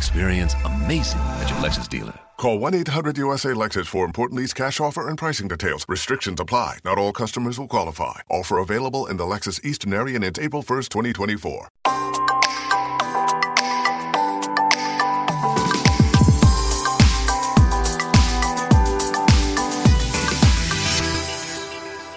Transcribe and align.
Experience 0.00 0.54
amazing 0.64 1.20
at 1.40 1.50
your 1.50 1.58
Lexus 1.58 1.86
dealer. 1.86 2.18
Call 2.38 2.58
1-800-USA-LEXUS 2.58 3.86
for 3.86 4.06
important 4.06 4.40
lease 4.40 4.54
cash 4.54 4.80
offer 4.80 5.06
and 5.06 5.18
pricing 5.18 5.46
details. 5.46 5.84
Restrictions 5.90 6.40
apply. 6.40 6.78
Not 6.86 6.96
all 6.96 7.12
customers 7.12 7.58
will 7.58 7.68
qualify. 7.68 8.20
Offer 8.30 8.56
available 8.60 9.04
in 9.10 9.18
the 9.18 9.24
Lexus 9.24 9.62
Eastern 9.62 9.92
area 9.92 10.14
and 10.16 10.24
it's 10.24 10.38
April 10.38 10.62
1st, 10.62 10.88
2024. 10.88 11.68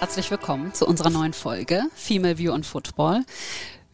Herzlich 0.00 0.30
willkommen 0.30 0.72
zu 0.72 0.86
unserer 0.86 1.10
neuen 1.10 1.34
Folge 1.34 1.82
Female 1.94 2.38
View 2.38 2.52
on 2.54 2.62
Football. 2.62 3.24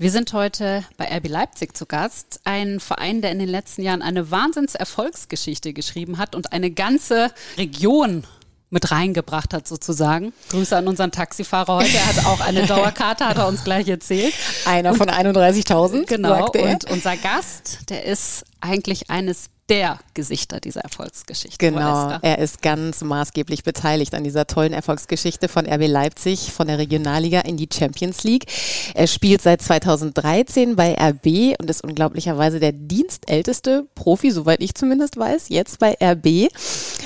Wir 0.01 0.11
sind 0.11 0.33
heute 0.33 0.83
bei 0.97 1.15
RB 1.15 1.29
Leipzig 1.29 1.77
zu 1.77 1.85
Gast, 1.85 2.41
ein 2.45 2.81
Verein, 2.81 3.21
der 3.21 3.33
in 3.33 3.39
den 3.39 3.51
letzten 3.51 3.83
Jahren 3.83 4.01
eine 4.01 4.31
Wahnsinnserfolgsgeschichte 4.31 5.75
geschrieben 5.75 6.17
hat 6.17 6.35
und 6.35 6.55
eine 6.55 6.71
ganze 6.71 7.31
Region 7.59 8.25
mit 8.71 8.91
reingebracht 8.93 9.53
hat 9.53 9.69
sozusagen. 9.69 10.33
Grüße 10.49 10.75
an 10.75 10.89
unseren 10.89 11.13
Taxifahrer 11.13 11.75
heute. 11.75 11.95
Er 11.99 12.07
hat 12.07 12.25
auch 12.25 12.41
eine 12.41 12.65
Dauerkarte, 12.67 13.27
hat 13.27 13.37
er 13.37 13.47
uns 13.47 13.63
gleich 13.63 13.89
erzählt. 13.89 14.33
Einer 14.65 14.95
von 14.95 15.11
31.000. 15.11 16.07
Genau. 16.07 16.47
Und 16.51 16.91
unser 16.91 17.19
Gast, 17.19 17.91
der 17.91 18.07
ist 18.07 18.47
eigentlich 18.63 19.11
eines 19.11 19.51
der 19.71 20.01
Gesichter 20.15 20.59
dieser 20.59 20.81
Erfolgsgeschichte. 20.81 21.57
Genau, 21.59 22.19
er 22.23 22.39
ist 22.39 22.61
ganz 22.61 23.03
maßgeblich 23.03 23.63
beteiligt 23.63 24.15
an 24.15 24.25
dieser 24.25 24.49
tollen 24.49 24.73
Erfolgsgeschichte 24.73 25.47
von 25.49 25.65
RB 25.65 25.87
Leipzig, 25.87 26.53
von 26.53 26.67
der 26.67 26.79
Regionalliga 26.79 27.41
in 27.41 27.57
die 27.57 27.69
Champions 27.73 28.25
League. 28.25 28.47
Er 28.95 29.07
spielt 29.07 29.43
seit 29.43 29.63
2013 29.63 30.75
bei 30.75 30.95
RB 30.95 31.57
und 31.61 31.71
ist 31.71 31.85
unglaublicherweise 31.85 32.59
der 32.59 32.73
dienstälteste 32.73 33.87
Profi, 33.95 34.33
soweit 34.33 34.61
ich 34.61 34.75
zumindest 34.75 35.17
weiß, 35.17 35.51
jetzt 35.51 35.79
bei 35.79 35.97
RB. 36.03 36.49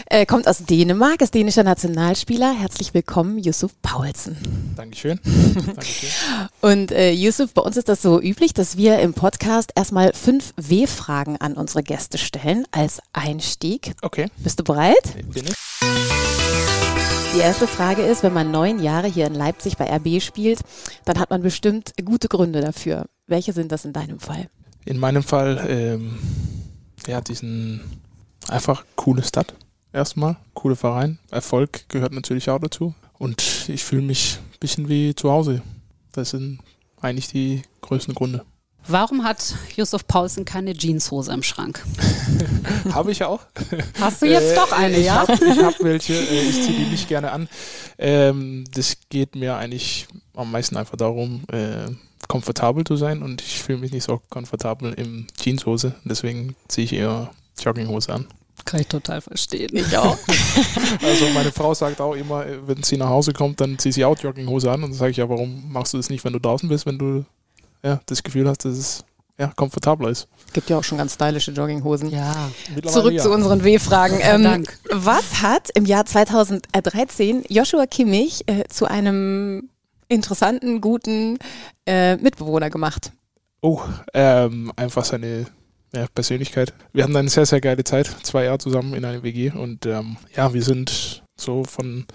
Er 0.07 0.25
kommt 0.25 0.49
aus 0.49 0.65
Dänemark, 0.65 1.21
ist 1.21 1.35
dänischer 1.35 1.65
Nationalspieler. 1.65 2.55
Herzlich 2.59 2.95
willkommen, 2.95 3.39
Yusuf 3.39 3.73
Paulsen. 3.83 4.39
Dankeschön. 4.77 5.21
Dankeschön. 5.55 6.09
Und 6.63 6.93
äh, 6.93 7.13
Yusuf, 7.13 7.53
bei 7.53 7.61
uns 7.61 7.77
ist 7.77 7.91
das 7.91 8.01
so 8.01 8.21
üblich, 8.21 8.55
dass 8.55 8.79
wir 8.79 9.01
im 9.01 9.13
Podcast 9.13 9.73
erstmal 9.75 10.15
fünf 10.15 10.55
W-Fragen 10.57 11.37
an 11.37 11.55
unsere 11.55 11.83
Gäste 11.83 12.17
stellen 12.17 12.54
stellen 12.55 12.67
als 12.71 13.01
Einstieg. 13.13 13.95
Okay. 14.03 14.29
Bist 14.39 14.61
du 14.61 14.65
bereit? 14.65 15.17
Bin 15.33 15.45
ich. 15.45 15.55
Die 17.35 17.41
erste 17.41 17.67
Frage 17.67 18.03
ist, 18.03 18.23
wenn 18.23 18.33
man 18.33 18.51
neun 18.53 18.81
Jahre 18.81 19.09
hier 19.09 19.27
in 19.27 19.35
Leipzig 19.35 19.77
bei 19.77 19.93
RB 19.93 20.23
spielt, 20.23 20.61
dann 21.05 21.19
hat 21.19 21.31
man 21.31 21.43
bestimmt 21.43 21.93
gute 22.05 22.29
Gründe 22.29 22.61
dafür. 22.61 23.07
Welche 23.27 23.53
sind 23.53 23.73
das 23.73 23.85
in 23.85 23.93
deinem 23.93 24.21
Fall? 24.21 24.49
In 24.85 24.99
meinem 24.99 25.25
Fall, 25.25 25.65
ähm, 25.69 26.19
ja, 27.09 27.21
diesen 27.21 27.81
einfach 28.49 28.85
coole 28.95 29.25
Stadt 29.25 29.55
erstmal, 29.93 30.37
coole 30.53 30.77
Verein. 30.77 31.19
Erfolg 31.31 31.89
gehört 31.89 32.13
natürlich 32.13 32.51
auch 32.51 32.61
dazu. 32.61 32.95
Und 33.19 33.69
ich 33.69 33.83
fühle 33.83 34.03
mich 34.03 34.39
ein 34.39 34.59
bisschen 34.61 34.89
wie 34.89 35.15
zu 35.15 35.31
Hause. 35.31 35.63
Das 36.13 36.31
sind 36.31 36.61
eigentlich 37.01 37.29
die 37.29 37.63
größten 37.81 38.15
Gründe. 38.15 38.45
Warum 38.87 39.25
hat 39.25 39.55
Yusuf 39.77 40.07
Paulsen 40.07 40.45
keine 40.45 40.75
Jeanshose 40.75 41.33
im 41.33 41.43
Schrank? 41.43 41.83
habe 42.93 43.13
ich 43.13 43.25
auch. 43.25 43.41
Hast 43.99 44.23
du 44.23 44.27
jetzt 44.27 44.53
äh, 44.53 44.55
doch 44.55 44.73
eine, 44.73 44.99
ich 44.99 45.07
ja? 45.07 45.27
Hab, 45.27 45.31
ich 45.31 45.63
habe 45.63 45.77
welche, 45.81 46.15
äh, 46.15 46.43
ich 46.43 46.63
ziehe 46.63 46.77
die 46.77 46.91
nicht 46.91 47.09
gerne 47.09 47.33
an. 47.33 47.49
Ähm, 47.99 48.65
das 48.75 48.97
geht 49.09 49.37
mir 49.37 49.57
eigentlich 49.57 50.07
am 50.35 50.51
meisten 50.51 50.77
einfach 50.77 50.97
darum, 50.97 51.45
äh, 51.51 51.91
komfortabel 52.29 52.85
zu 52.85 52.97
sein 52.97 53.23
und 53.23 53.41
ich 53.41 53.63
fühle 53.63 53.79
mich 53.79 53.93
nicht 53.93 54.05
so 54.05 54.21
komfortabel 54.29 54.93
im 54.95 55.27
Jeanshose. 55.39 55.95
Deswegen 56.05 56.55
ziehe 56.69 56.85
ich 56.85 56.93
eher 56.93 57.31
Jogginghose 57.59 58.13
an. 58.13 58.27
Kann 58.65 58.81
ich 58.81 58.89
total 58.89 59.21
verstehen. 59.21 59.71
Ich 59.75 59.97
auch. 59.97 60.17
also 61.03 61.29
meine 61.35 61.53
Frau 61.53 61.75
sagt 61.75 62.01
auch 62.01 62.15
immer, 62.15 62.45
wenn 62.67 62.83
sie 62.83 62.97
nach 62.97 63.09
Hause 63.09 63.33
kommt, 63.33 63.61
dann 63.61 63.79
zieht 63.79 63.95
sie 63.95 64.05
auch 64.05 64.19
Jogginghose 64.19 64.71
an. 64.71 64.83
Und 64.85 64.91
dann 64.91 64.99
sage 64.99 65.11
ich 65.11 65.17
ja, 65.19 65.29
warum 65.29 65.71
machst 65.73 65.93
du 65.93 65.97
das 65.97 66.11
nicht, 66.11 66.25
wenn 66.25 66.33
du 66.33 66.39
draußen 66.39 66.69
bist, 66.69 66.87
wenn 66.87 66.99
du 66.99 67.25
ja, 67.85 68.01
das 68.07 68.23
Gefühl 68.23 68.49
hast, 68.49 68.65
dass 68.65 68.77
es 68.77 69.05
ja, 69.39 69.49
komfortabler 69.55 70.11
ist. 70.11 70.29
Gibt 70.53 70.71
ja 70.71 70.79
auch 70.79 70.85
schon 70.85 70.99
ganz 70.99 71.15
stylische 71.15 71.51
Jogginghosen. 71.51 72.11
Ja. 72.11 72.51
Zurück 72.87 73.15
ja. 73.15 73.23
zu 73.23 73.31
unseren 73.31 73.65
W-Fragen. 73.65 74.19
Ähm, 74.21 74.65
was 74.91 75.43
hat 75.43 75.71
im 75.75 75.85
Jahr 75.85 76.07
2013 76.07 77.45
Joshua 77.49 77.87
Kimmich 77.87 78.45
äh, 78.47 78.65
zu 78.69 78.87
einem 78.87 79.71
interessanten, 80.09 80.81
guten 80.81 81.39
äh, 81.87 82.17
Mitbewohner 82.17 82.71
gemacht? 82.71 83.13
Oh, 83.61 83.81
ähm, 84.13 84.73
einfach 84.77 85.05
seine 85.05 85.47
ja, 85.93 86.07
Persönlichkeit. 86.15 86.73
Wir 86.93 87.05
hatten 87.05 87.17
eine 87.17 87.29
sehr, 87.29 87.47
sehr 87.47 87.61
geile 87.61 87.83
Zeit, 87.83 88.07
zwei 88.23 88.45
Jahre 88.45 88.59
zusammen 88.59 88.95
in 88.95 89.05
einer 89.05 89.23
WG 89.23 89.51
und 89.51 89.87
ähm, 89.87 90.17
ja, 90.37 90.53
wir 90.53 90.63
sind 90.63 91.23
so 91.37 91.65
von 91.65 92.07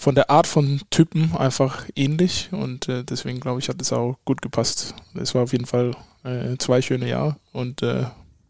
von 0.00 0.14
der 0.14 0.30
Art 0.30 0.46
von 0.46 0.80
Typen 0.88 1.36
einfach 1.36 1.86
ähnlich 1.94 2.48
und 2.52 2.88
äh, 2.88 3.04
deswegen 3.04 3.38
glaube 3.38 3.60
ich, 3.60 3.68
hat 3.68 3.82
es 3.82 3.92
auch 3.92 4.16
gut 4.24 4.40
gepasst. 4.40 4.94
Es 5.14 5.34
war 5.34 5.42
auf 5.42 5.52
jeden 5.52 5.66
Fall 5.66 5.94
äh, 6.24 6.56
zwei 6.56 6.80
schöne 6.80 7.06
Jahre 7.06 7.36
und 7.52 7.82
äh, 7.82 8.04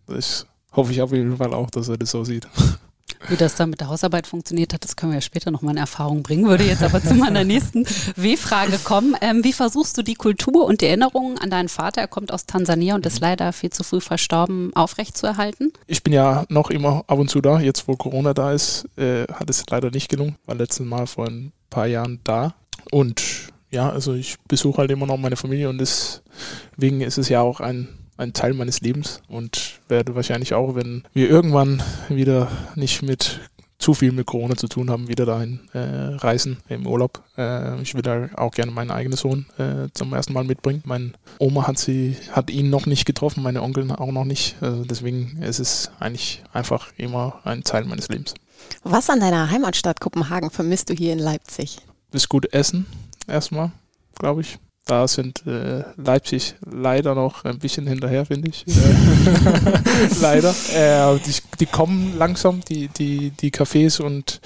das 0.06 0.46
hoffe 0.72 0.92
ich 0.92 1.02
auf 1.02 1.12
jeden 1.12 1.38
Fall 1.38 1.52
auch, 1.52 1.68
dass 1.68 1.88
er 1.88 1.98
das 1.98 2.12
so 2.12 2.22
sieht. 2.22 2.46
Wie 3.28 3.36
das 3.36 3.54
dann 3.54 3.70
mit 3.70 3.80
der 3.80 3.88
Hausarbeit 3.88 4.26
funktioniert 4.26 4.72
hat, 4.72 4.84
das 4.84 4.96
können 4.96 5.12
wir 5.12 5.16
ja 5.18 5.22
später 5.22 5.50
nochmal 5.50 5.74
in 5.74 5.78
Erfahrung 5.78 6.22
bringen. 6.22 6.46
Würde 6.46 6.64
jetzt 6.64 6.82
aber 6.82 7.02
zu 7.02 7.14
meiner 7.14 7.44
nächsten 7.44 7.86
W-Frage 8.16 8.78
kommen. 8.78 9.16
Ähm, 9.20 9.44
wie 9.44 9.52
versuchst 9.52 9.96
du 9.98 10.02
die 10.02 10.14
Kultur 10.14 10.64
und 10.66 10.80
die 10.80 10.86
Erinnerungen 10.86 11.38
an 11.38 11.50
deinen 11.50 11.68
Vater, 11.68 12.00
er 12.00 12.08
kommt 12.08 12.32
aus 12.32 12.46
Tansania 12.46 12.94
und 12.94 13.06
ist 13.06 13.20
mhm. 13.20 13.26
leider 13.26 13.52
viel 13.52 13.70
zu 13.70 13.84
früh 13.84 14.00
verstorben, 14.00 14.74
aufrechtzuerhalten? 14.74 15.72
Ich 15.86 16.02
bin 16.02 16.12
ja 16.12 16.44
noch 16.48 16.70
immer 16.70 17.04
ab 17.06 17.18
und 17.18 17.30
zu 17.30 17.40
da. 17.40 17.60
Jetzt, 17.60 17.88
wo 17.88 17.96
Corona 17.96 18.34
da 18.34 18.52
ist, 18.52 18.86
äh, 18.96 19.24
hat 19.32 19.50
es 19.50 19.64
leider 19.68 19.90
nicht 19.90 20.08
gelungen. 20.08 20.36
War 20.46 20.54
letztes 20.54 20.86
Mal 20.86 21.06
vor 21.06 21.26
ein 21.26 21.52
paar 21.68 21.86
Jahren 21.86 22.20
da. 22.24 22.54
Und 22.90 23.22
ja, 23.70 23.90
also 23.90 24.14
ich 24.14 24.36
besuche 24.48 24.78
halt 24.78 24.90
immer 24.90 25.06
noch 25.06 25.16
meine 25.16 25.36
Familie 25.36 25.68
und 25.68 25.78
deswegen 25.78 27.00
ist 27.00 27.18
es 27.18 27.28
ja 27.28 27.40
auch 27.40 27.60
ein 27.60 27.88
ein 28.20 28.32
Teil 28.32 28.54
meines 28.54 28.80
Lebens 28.80 29.22
und 29.28 29.80
werde 29.88 30.14
wahrscheinlich 30.14 30.54
auch, 30.54 30.74
wenn 30.74 31.04
wir 31.12 31.28
irgendwann 31.28 31.82
wieder 32.08 32.48
nicht 32.74 33.02
mit 33.02 33.40
zu 33.78 33.94
viel 33.94 34.12
mit 34.12 34.26
Corona 34.26 34.56
zu 34.56 34.68
tun 34.68 34.90
haben, 34.90 35.08
wieder 35.08 35.24
dahin 35.24 35.60
äh, 35.72 35.78
reisen 35.78 36.58
im 36.68 36.86
Urlaub. 36.86 37.22
Äh, 37.38 37.80
ich 37.80 37.94
will 37.94 38.02
da 38.02 38.28
auch 38.36 38.52
gerne 38.52 38.70
meinen 38.70 38.90
eigenen 38.90 39.16
Sohn 39.16 39.46
äh, 39.56 39.88
zum 39.94 40.12
ersten 40.12 40.34
Mal 40.34 40.44
mitbringen. 40.44 40.82
Meine 40.84 41.12
Oma 41.38 41.66
hat 41.66 41.78
sie, 41.78 42.16
hat 42.30 42.50
ihn 42.50 42.68
noch 42.68 42.84
nicht 42.84 43.06
getroffen, 43.06 43.42
meine 43.42 43.62
Onkel 43.62 43.90
auch 43.90 44.12
noch 44.12 44.26
nicht. 44.26 44.56
Also 44.60 44.84
deswegen 44.84 45.42
ist 45.42 45.60
es 45.60 45.90
eigentlich 45.98 46.42
einfach 46.52 46.92
immer 46.98 47.40
ein 47.44 47.64
Teil 47.64 47.86
meines 47.86 48.08
Lebens. 48.08 48.34
Was 48.82 49.08
an 49.08 49.20
deiner 49.20 49.50
Heimatstadt 49.50 49.98
Kopenhagen 49.98 50.50
vermisst 50.50 50.90
du 50.90 50.94
hier 50.94 51.14
in 51.14 51.18
Leipzig? 51.18 51.78
Das 52.10 52.28
gute 52.28 52.52
Essen 52.52 52.84
erstmal, 53.26 53.72
glaube 54.14 54.42
ich. 54.42 54.58
Da 54.90 55.06
sind 55.06 55.46
äh, 55.46 55.84
Leipzig 55.96 56.56
leider 56.68 57.14
noch 57.14 57.44
ein 57.44 57.60
bisschen 57.60 57.86
hinterher, 57.86 58.26
finde 58.26 58.48
ich. 58.48 58.64
leider. 60.20 60.52
Äh, 60.74 61.16
die, 61.20 61.32
die, 61.60 61.66
kommen 61.66 62.18
langsam, 62.18 62.60
die, 62.68 62.88
die, 62.88 63.30
die 63.30 63.52
Cafés 63.52 64.02
und 64.02 64.40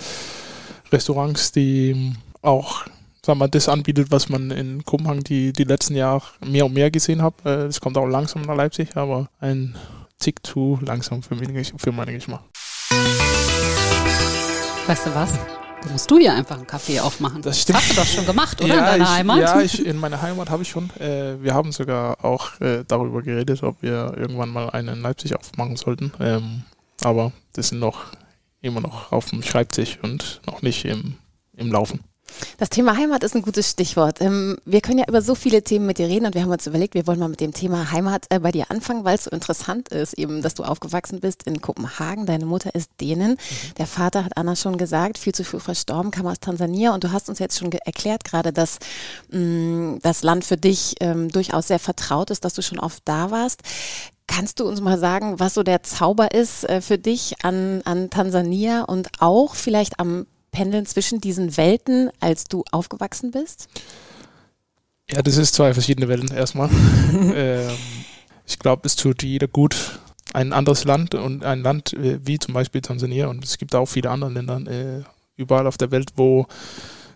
Restaurants, 0.92 1.50
die 1.52 2.12
auch 2.42 2.84
sagen 3.24 3.38
wir, 3.38 3.48
das 3.48 3.70
anbietet, 3.70 4.10
was 4.10 4.28
man 4.28 4.50
in 4.50 4.84
Kopenhagen 4.84 5.24
die, 5.24 5.54
die 5.54 5.64
letzten 5.64 5.94
Jahre 5.94 6.24
mehr 6.44 6.66
und 6.66 6.74
mehr 6.74 6.90
gesehen 6.90 7.22
hat. 7.22 7.40
Äh, 7.46 7.64
das 7.64 7.80
kommt 7.80 7.96
auch 7.96 8.04
langsam 8.04 8.42
nach 8.42 8.54
Leipzig, 8.54 8.98
aber 8.98 9.30
ein 9.40 9.74
Tick 10.18 10.46
zu 10.46 10.78
langsam 10.82 11.22
für, 11.22 11.36
mich, 11.36 11.72
für 11.74 11.90
meinen 11.90 12.16
Geschmack. 12.16 12.42
Weißt 14.86 15.06
du 15.06 15.14
was? 15.14 15.63
Musst 15.90 16.10
du 16.10 16.18
hier 16.18 16.34
einfach 16.34 16.56
einen 16.56 16.66
Kaffee 16.66 17.00
aufmachen. 17.00 17.42
Das, 17.42 17.60
stimmt. 17.60 17.78
hast 17.78 17.90
du 17.90 17.94
doch 17.94 18.06
schon 18.06 18.26
gemacht, 18.26 18.60
oder? 18.60 18.74
Ja, 18.74 18.78
in 18.78 18.84
deiner 18.84 19.04
ich, 19.04 19.10
Heimat? 19.10 19.38
Ja, 19.40 19.60
ich, 19.60 19.86
in 19.86 19.96
meiner 19.98 20.20
Heimat 20.20 20.50
habe 20.50 20.62
ich 20.62 20.68
schon. 20.68 20.90
Äh, 20.98 21.42
wir 21.42 21.54
haben 21.54 21.72
sogar 21.72 22.24
auch 22.24 22.60
äh, 22.60 22.84
darüber 22.86 23.22
geredet, 23.22 23.62
ob 23.62 23.82
wir 23.82 24.14
irgendwann 24.16 24.50
mal 24.50 24.70
einen 24.70 24.96
in 24.96 25.02
Leipzig 25.02 25.36
aufmachen 25.36 25.76
sollten. 25.76 26.12
Ähm, 26.20 26.62
aber 27.02 27.32
das 27.52 27.68
sind 27.68 27.80
noch 27.80 28.06
immer 28.60 28.80
noch 28.80 29.12
auf 29.12 29.30
dem 29.30 29.42
Schreibtisch 29.42 29.98
und 30.02 30.40
noch 30.46 30.62
nicht 30.62 30.84
im, 30.84 31.16
im 31.56 31.70
Laufen. 31.70 32.00
Das 32.58 32.70
Thema 32.70 32.96
Heimat 32.96 33.22
ist 33.24 33.34
ein 33.34 33.42
gutes 33.42 33.70
Stichwort. 33.70 34.20
Ähm, 34.20 34.56
wir 34.64 34.80
können 34.80 34.98
ja 34.98 35.04
über 35.08 35.22
so 35.22 35.34
viele 35.34 35.62
Themen 35.62 35.86
mit 35.86 35.98
dir 35.98 36.08
reden 36.08 36.26
und 36.26 36.34
wir 36.34 36.42
haben 36.42 36.50
uns 36.50 36.66
überlegt, 36.66 36.94
wir 36.94 37.06
wollen 37.06 37.18
mal 37.18 37.28
mit 37.28 37.40
dem 37.40 37.52
Thema 37.52 37.90
Heimat 37.92 38.26
äh, 38.30 38.38
bei 38.38 38.52
dir 38.52 38.70
anfangen, 38.70 39.04
weil 39.04 39.16
es 39.16 39.24
so 39.24 39.30
interessant 39.30 39.88
ist, 39.88 40.14
eben, 40.14 40.42
dass 40.42 40.54
du 40.54 40.64
aufgewachsen 40.64 41.20
bist 41.20 41.44
in 41.44 41.60
Kopenhagen. 41.60 42.26
Deine 42.26 42.46
Mutter 42.46 42.74
ist 42.74 42.90
Dänen. 43.00 43.32
Mhm. 43.32 43.74
Der 43.78 43.86
Vater 43.86 44.24
hat 44.24 44.36
Anna 44.36 44.56
schon 44.56 44.78
gesagt, 44.78 45.18
viel 45.18 45.34
zu 45.34 45.44
früh 45.44 45.60
verstorben, 45.60 46.10
kam 46.10 46.26
aus 46.26 46.40
Tansania 46.40 46.94
und 46.94 47.04
du 47.04 47.12
hast 47.12 47.28
uns 47.28 47.38
jetzt 47.38 47.58
schon 47.58 47.72
erklärt 47.72 48.24
gerade, 48.24 48.52
dass 48.52 48.78
mh, 49.30 49.38
mm, 49.38 49.98
das 50.02 50.22
Land 50.22 50.44
für 50.44 50.56
dich 50.56 50.94
ähm, 51.00 51.28
durchaus 51.28 51.68
sehr 51.68 51.78
vertraut 51.78 52.30
ist, 52.30 52.44
dass 52.44 52.54
du 52.54 52.62
schon 52.62 52.80
oft 52.80 53.02
da 53.04 53.30
warst. 53.30 53.62
Kannst 54.26 54.58
du 54.58 54.66
uns 54.66 54.80
mal 54.80 54.98
sagen, 54.98 55.38
was 55.38 55.54
so 55.54 55.62
der 55.62 55.82
Zauber 55.82 56.32
ist 56.32 56.68
äh, 56.68 56.80
für 56.80 56.98
dich 56.98 57.34
an, 57.42 57.82
an 57.84 58.08
Tansania 58.08 58.82
und 58.82 59.08
auch 59.20 59.54
vielleicht 59.54 60.00
am 60.00 60.26
Pendeln 60.54 60.86
zwischen 60.86 61.20
diesen 61.20 61.56
Welten, 61.56 62.10
als 62.20 62.44
du 62.44 62.64
aufgewachsen 62.70 63.32
bist? 63.32 63.68
Ja, 65.10 65.20
das 65.20 65.36
ist 65.36 65.54
zwei 65.54 65.74
verschiedene 65.74 66.08
Welten 66.08 66.34
erstmal. 66.34 66.70
ähm, 67.34 67.76
ich 68.46 68.58
glaube, 68.58 68.82
es 68.86 68.96
tut 68.96 69.22
jeder 69.22 69.48
gut, 69.48 69.98
ein 70.32 70.52
anderes 70.52 70.84
Land 70.84 71.14
und 71.14 71.44
ein 71.44 71.62
Land 71.62 71.94
wie 71.98 72.38
zum 72.38 72.54
Beispiel 72.54 72.80
Tansania 72.80 73.28
und 73.28 73.44
es 73.44 73.58
gibt 73.58 73.74
auch 73.74 73.86
viele 73.86 74.10
andere 74.10 74.30
Länder 74.30 74.60
äh, 74.70 75.02
überall 75.36 75.66
auf 75.66 75.76
der 75.76 75.90
Welt, 75.90 76.12
wo 76.16 76.46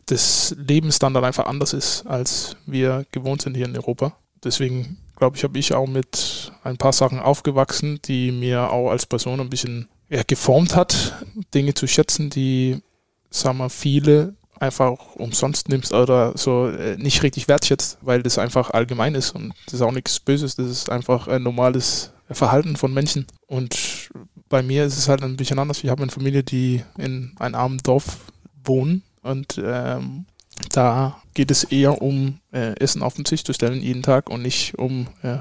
das 0.07 0.55
Lebensstandard 0.59 1.25
einfach 1.25 1.47
anders 1.47 1.73
ist, 1.73 2.07
als 2.07 2.57
wir 2.67 3.07
gewohnt 3.13 3.43
sind 3.43 3.57
hier 3.57 3.67
in 3.67 3.77
Europa. 3.77 4.17
Deswegen 4.43 4.99
glaube 5.17 5.37
ich, 5.37 5.45
habe 5.45 5.59
ich 5.59 5.75
auch 5.75 5.87
mit 5.87 6.53
ein 6.63 6.77
paar 6.77 6.93
Sachen 6.93 7.19
aufgewachsen, 7.19 8.01
die 8.05 8.33
mir 8.33 8.71
auch 8.71 8.91
als 8.91 9.07
Person 9.07 9.41
ein 9.41 9.51
bisschen 9.51 9.89
ja, 10.09 10.23
geformt 10.27 10.77
hat, 10.77 11.25
Dinge 11.55 11.75
zu 11.75 11.87
schätzen, 11.87 12.31
die 12.31 12.81
sagen 13.31 13.59
wir, 13.59 13.71
viele 13.71 14.35
einfach 14.61 15.15
umsonst 15.15 15.69
nimmst 15.69 15.93
oder 15.93 16.37
so 16.37 16.69
äh, 16.69 16.97
nicht 16.97 17.23
richtig 17.23 17.49
wertschätzt, 17.49 17.99
weil 18.01 18.23
das 18.23 18.39
einfach 18.39 18.71
allgemein 18.71 19.15
ist 19.15 19.31
und 19.31 19.55
das 19.67 19.75
ist 19.75 19.83
auch 19.83 19.93
nichts 19.93 20.19
Böses, 20.21 20.57
das 20.57 20.67
ist 20.67 20.91
einfach 20.91 21.29
ein 21.29 21.43
normales 21.43 22.13
Verhalten 22.31 22.77
von 22.77 22.93
Menschen. 22.93 23.27
Und 23.47 24.11
bei 24.49 24.63
mir 24.63 24.85
ist 24.85 24.99
es 24.99 25.09
halt 25.09 25.23
ein 25.23 25.37
bisschen 25.37 25.59
anders. 25.59 25.83
Ich 25.83 25.91
habe 25.91 26.03
eine 26.03 26.13
Familie, 26.13 26.43
die 26.43 26.83
in 26.99 27.33
einem 27.39 27.55
armen 27.55 27.79
Dorf 27.79 28.19
wohnen 28.65 29.03
und 29.23 29.61
ähm, 29.63 30.27
da 30.71 31.23
geht 31.35 31.51
es 31.51 31.65
eher 31.65 32.03
um 32.03 32.41
äh, 32.53 32.75
Essen 32.81 33.03
auf 33.03 33.15
den 33.15 33.25
Tisch 33.25 33.45
zu 33.45 33.53
stellen 33.53 33.81
jeden 33.81 34.03
Tag 34.03 34.29
und 34.29 34.43
nicht 34.43 34.77
um, 34.77 35.07
äh, 35.23 35.39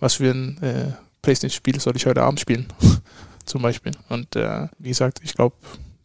was 0.00 0.14
für 0.14 0.30
ein 0.30 0.60
äh, 0.62 0.92
Playstation-Spiel 1.22 1.80
soll 1.80 1.96
ich 1.96 2.06
heute 2.06 2.22
Abend 2.22 2.40
spielen, 2.40 2.66
zum 3.44 3.62
Beispiel. 3.62 3.92
Und 4.08 4.34
äh, 4.36 4.68
wie 4.78 4.88
gesagt, 4.88 5.20
ich 5.22 5.34
glaube, 5.34 5.56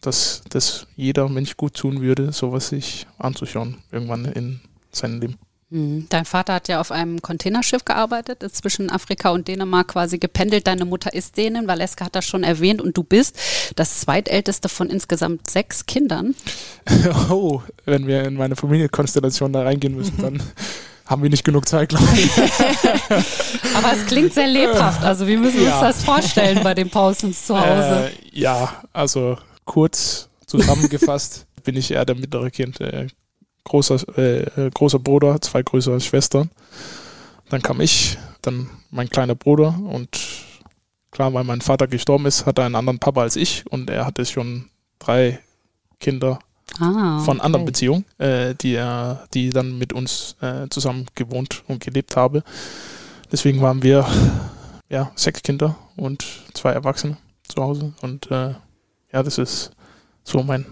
dass 0.01 0.41
das 0.49 0.87
jeder 0.95 1.29
Mensch 1.29 1.57
gut 1.57 1.75
tun 1.75 2.01
würde, 2.01 2.31
sowas 2.31 2.69
sich 2.69 3.07
anzuschauen, 3.17 3.77
irgendwann 3.91 4.25
in 4.25 4.59
seinem 4.91 5.21
Leben. 5.21 5.37
Mhm. 5.71 6.07
Dein 6.09 6.25
Vater 6.25 6.55
hat 6.55 6.67
ja 6.67 6.81
auf 6.81 6.91
einem 6.91 7.21
Containerschiff 7.21 7.85
gearbeitet, 7.85 8.43
ist 8.43 8.57
zwischen 8.57 8.89
Afrika 8.89 9.29
und 9.29 9.47
Dänemark 9.47 9.87
quasi 9.87 10.17
gependelt. 10.17 10.67
Deine 10.67 10.83
Mutter 10.83 11.13
ist 11.13 11.37
Dänin, 11.37 11.65
Valeska 11.65 12.05
hat 12.05 12.15
das 12.15 12.25
schon 12.25 12.43
erwähnt 12.43 12.81
und 12.81 12.97
du 12.97 13.03
bist 13.03 13.37
das 13.77 14.01
zweitälteste 14.01 14.67
von 14.67 14.89
insgesamt 14.89 15.49
sechs 15.49 15.85
Kindern. 15.85 16.35
Oh, 17.29 17.61
wenn 17.85 18.07
wir 18.07 18.23
in 18.25 18.35
meine 18.35 18.55
Familienkonstellation 18.55 19.53
da 19.53 19.63
reingehen 19.63 19.95
müssen, 19.95 20.17
dann 20.21 20.43
haben 21.05 21.23
wir 21.23 21.29
nicht 21.29 21.45
genug 21.45 21.67
Zeit, 21.67 21.89
glaube 21.89 22.07
ich. 22.15 22.31
Aber 23.75 23.93
es 23.93 24.05
klingt 24.07 24.33
sehr 24.33 24.47
lebhaft. 24.47 25.03
Also 25.03 25.27
wie 25.27 25.37
müssen 25.37 25.59
wir 25.59 25.67
ja. 25.67 25.79
uns 25.79 25.95
das 25.95 26.03
vorstellen 26.03 26.61
bei 26.63 26.73
den 26.73 26.89
Pausens 26.89 27.45
zu 27.45 27.57
Hause? 27.57 28.11
Äh, 28.33 28.39
ja, 28.39 28.73
also 28.91 29.37
kurz 29.71 30.27
zusammengefasst 30.47 31.47
bin 31.63 31.77
ich 31.77 31.91
eher 31.91 32.03
der 32.03 32.15
mittlere 32.15 32.51
Kind. 32.51 32.81
Äh, 32.81 33.07
großer, 33.63 34.17
äh, 34.17 34.69
großer 34.69 34.99
Bruder, 34.99 35.39
zwei 35.39 35.63
größere 35.63 36.01
Schwestern. 36.01 36.49
Dann 37.49 37.61
kam 37.61 37.79
ich, 37.79 38.17
dann 38.41 38.69
mein 38.89 39.07
kleiner 39.07 39.35
Bruder 39.35 39.79
und 39.81 40.19
klar, 41.09 41.33
weil 41.33 41.45
mein 41.45 41.61
Vater 41.61 41.87
gestorben 41.87 42.25
ist, 42.25 42.45
hat 42.45 42.59
er 42.59 42.65
einen 42.65 42.75
anderen 42.75 42.99
Papa 42.99 43.21
als 43.21 43.37
ich 43.37 43.65
und 43.71 43.89
er 43.89 44.05
hatte 44.05 44.25
schon 44.25 44.69
drei 44.99 45.39
Kinder 46.01 46.39
ah, 46.79 47.15
okay. 47.15 47.25
von 47.25 47.39
anderen 47.39 47.65
Beziehungen, 47.65 48.03
äh, 48.17 48.53
die 48.55 48.73
er, 48.73 49.25
die 49.33 49.51
dann 49.51 49.77
mit 49.77 49.93
uns 49.93 50.35
äh, 50.41 50.67
zusammen 50.69 51.05
gewohnt 51.15 51.63
und 51.69 51.81
gelebt 51.81 52.17
habe. 52.17 52.43
Deswegen 53.31 53.61
waren 53.61 53.83
wir 53.83 54.05
ja 54.89 55.11
sechs 55.15 55.43
Kinder 55.43 55.77
und 55.95 56.25
zwei 56.53 56.71
Erwachsene 56.73 57.15
zu 57.47 57.61
Hause 57.61 57.93
und 58.01 58.29
äh, 58.31 58.55
ja, 59.13 59.23
das 59.23 59.37
ist 59.37 59.71
so 60.23 60.43
mein 60.43 60.65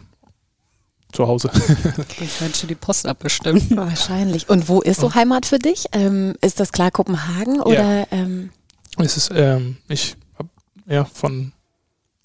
Zuhause. 1.12 1.50
Ich 2.22 2.42
wünsche 2.42 2.68
die 2.68 2.76
Post 2.76 3.08
abbestimmt. 3.08 3.72
Wahrscheinlich. 3.76 4.50
Und 4.50 4.68
wo 4.68 4.82
ist 4.82 5.02
so 5.02 5.16
Heimat 5.16 5.46
für 5.46 5.60
dich? 5.60 5.86
Ähm, 5.92 6.36
ist 6.42 6.60
das 6.60 6.72
klar 6.72 6.92
Kopenhagen 6.92 7.62
oder? 7.62 8.02
Ja. 8.02 8.08
Ähm? 8.12 8.52
Es 8.98 9.18
ist, 9.18 9.32
ähm, 9.34 9.78
ich 9.88 10.16
habe 10.38 10.50
ja 10.88 11.06
von 11.06 11.52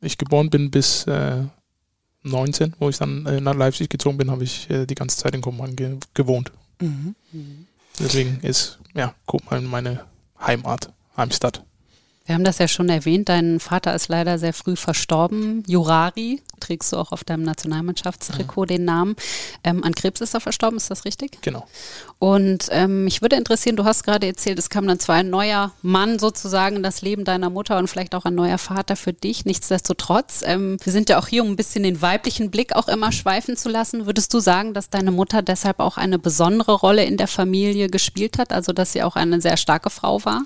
ich 0.01 0.19
geboren 0.19 0.51
bin 0.51 0.71
bis 0.71 1.07
äh, 1.07 1.45
19, 2.23 2.75
wo 2.79 2.89
ich 2.89 2.99
dann 2.99 3.25
äh, 3.27 3.41
nach 3.41 3.55
Leipzig 3.55 3.89
gezogen 3.89 4.19
bin, 4.19 4.31
habe 4.31 4.45
ich 4.45 4.69
äh, 4.71 4.87
die 4.87 4.95
ganze 4.95 5.17
Zeit 5.17 5.35
in 5.35 5.41
Kopenhagen 5.41 5.77
ge 5.77 5.97
gewohnt. 6.13 6.53
Mhm. 6.81 7.15
Deswegen 7.99 8.41
ist 8.41 8.79
ja 8.95 9.15
Kopenhagen 9.27 9.69
meine 9.69 10.05
Heimat, 10.41 10.93
Heimstadt. 11.17 11.65
Wir 12.27 12.35
haben 12.35 12.45
das 12.45 12.57
ja 12.57 12.69
schon 12.69 12.89
erwähnt, 12.89 13.29
dein 13.29 13.61
Vater 13.61 13.95
ist 13.95 14.09
leider 14.09 14.39
sehr 14.39 14.55
früh 14.55 14.77
verstorben. 14.77 15.63
Jurari, 15.67 16.41
trägst 16.59 16.91
du 16.91 16.97
auch 16.97 17.13
auf 17.13 17.23
deinem 17.23 17.43
Nationalmannschaftstrikot 17.43 18.63
mhm. 18.63 18.67
den 18.67 18.85
Namen. 18.87 19.17
Ähm, 19.63 19.85
an 19.85 19.95
Krebs 19.95 20.23
ist 20.23 20.33
er 20.33 20.41
verstorben, 20.41 20.79
ist 20.79 20.91
das 20.91 21.05
richtig? 21.05 21.43
Genau. 21.43 21.67
Und 22.19 22.69
ähm, 22.71 23.05
mich 23.05 23.21
würde 23.21 23.37
interessieren, 23.37 23.77
du 23.77 23.85
hast 23.85 24.05
gerade 24.05 24.27
erzählt, 24.27 24.59
es 24.59 24.71
kam 24.71 24.87
dann 24.87 24.99
zwar 24.99 25.17
ein 25.17 25.29
neuer 25.29 25.73
Mann 25.83 26.19
sozusagen 26.19 26.77
in 26.77 26.83
das 26.83 27.03
Leben 27.03 27.27
deiner 27.27 27.51
Mutter 27.51 27.77
und 27.77 27.89
vielleicht 27.89 28.15
auch 28.15 28.25
ein 28.25 28.35
neuer 28.35 28.57
Vater 28.57 28.97
für 28.97 29.13
dich. 29.13 29.45
Nichtsdestotrotz, 29.45 30.43
ähm, 30.47 30.79
wir 30.83 30.95
sind 30.95 31.11
ja 31.11 31.19
auch 31.19 31.29
hier, 31.29 31.43
um 31.43 31.51
ein 31.51 31.57
bisschen 31.57 31.83
den 31.83 32.01
weiblichen 32.01 32.51
Blick 32.51 32.75
auch 32.75 32.89
immer 32.89 33.13
schweifen 33.13 33.59
zu 33.59 33.69
lassen. 33.69 34.07
Würdest 34.07 34.33
du 34.33 34.41
sagen, 34.41 34.73
dass 34.73 34.89
deine 34.89 35.11
Mutter 35.11 35.43
deshalb 35.43 35.79
auch 35.79 35.99
eine 35.99 36.19
besondere 36.19 36.73
Rolle 36.73 37.05
in 37.05 37.19
der 37.19 37.29
Familie 37.29 37.89
gespielt 37.89 38.39
hat, 38.39 38.51
also 38.51 38.73
dass 38.73 38.93
sie 38.93 39.03
auch 39.03 39.17
eine 39.17 39.43
sehr 39.43 39.59
starke 39.59 39.91
Frau 39.91 40.25
war? 40.25 40.41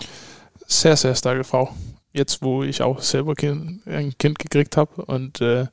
Sehr, 0.68 0.96
sehr 0.96 1.14
starke 1.14 1.44
Frau. 1.44 1.74
Jetzt, 2.12 2.42
wo 2.42 2.62
ich 2.62 2.82
auch 2.82 3.00
selber 3.00 3.34
ein 3.42 4.14
Kind 4.18 4.38
gekriegt 4.38 4.76
habe 4.76 5.04
und 5.04 5.40
äh, 5.40 5.66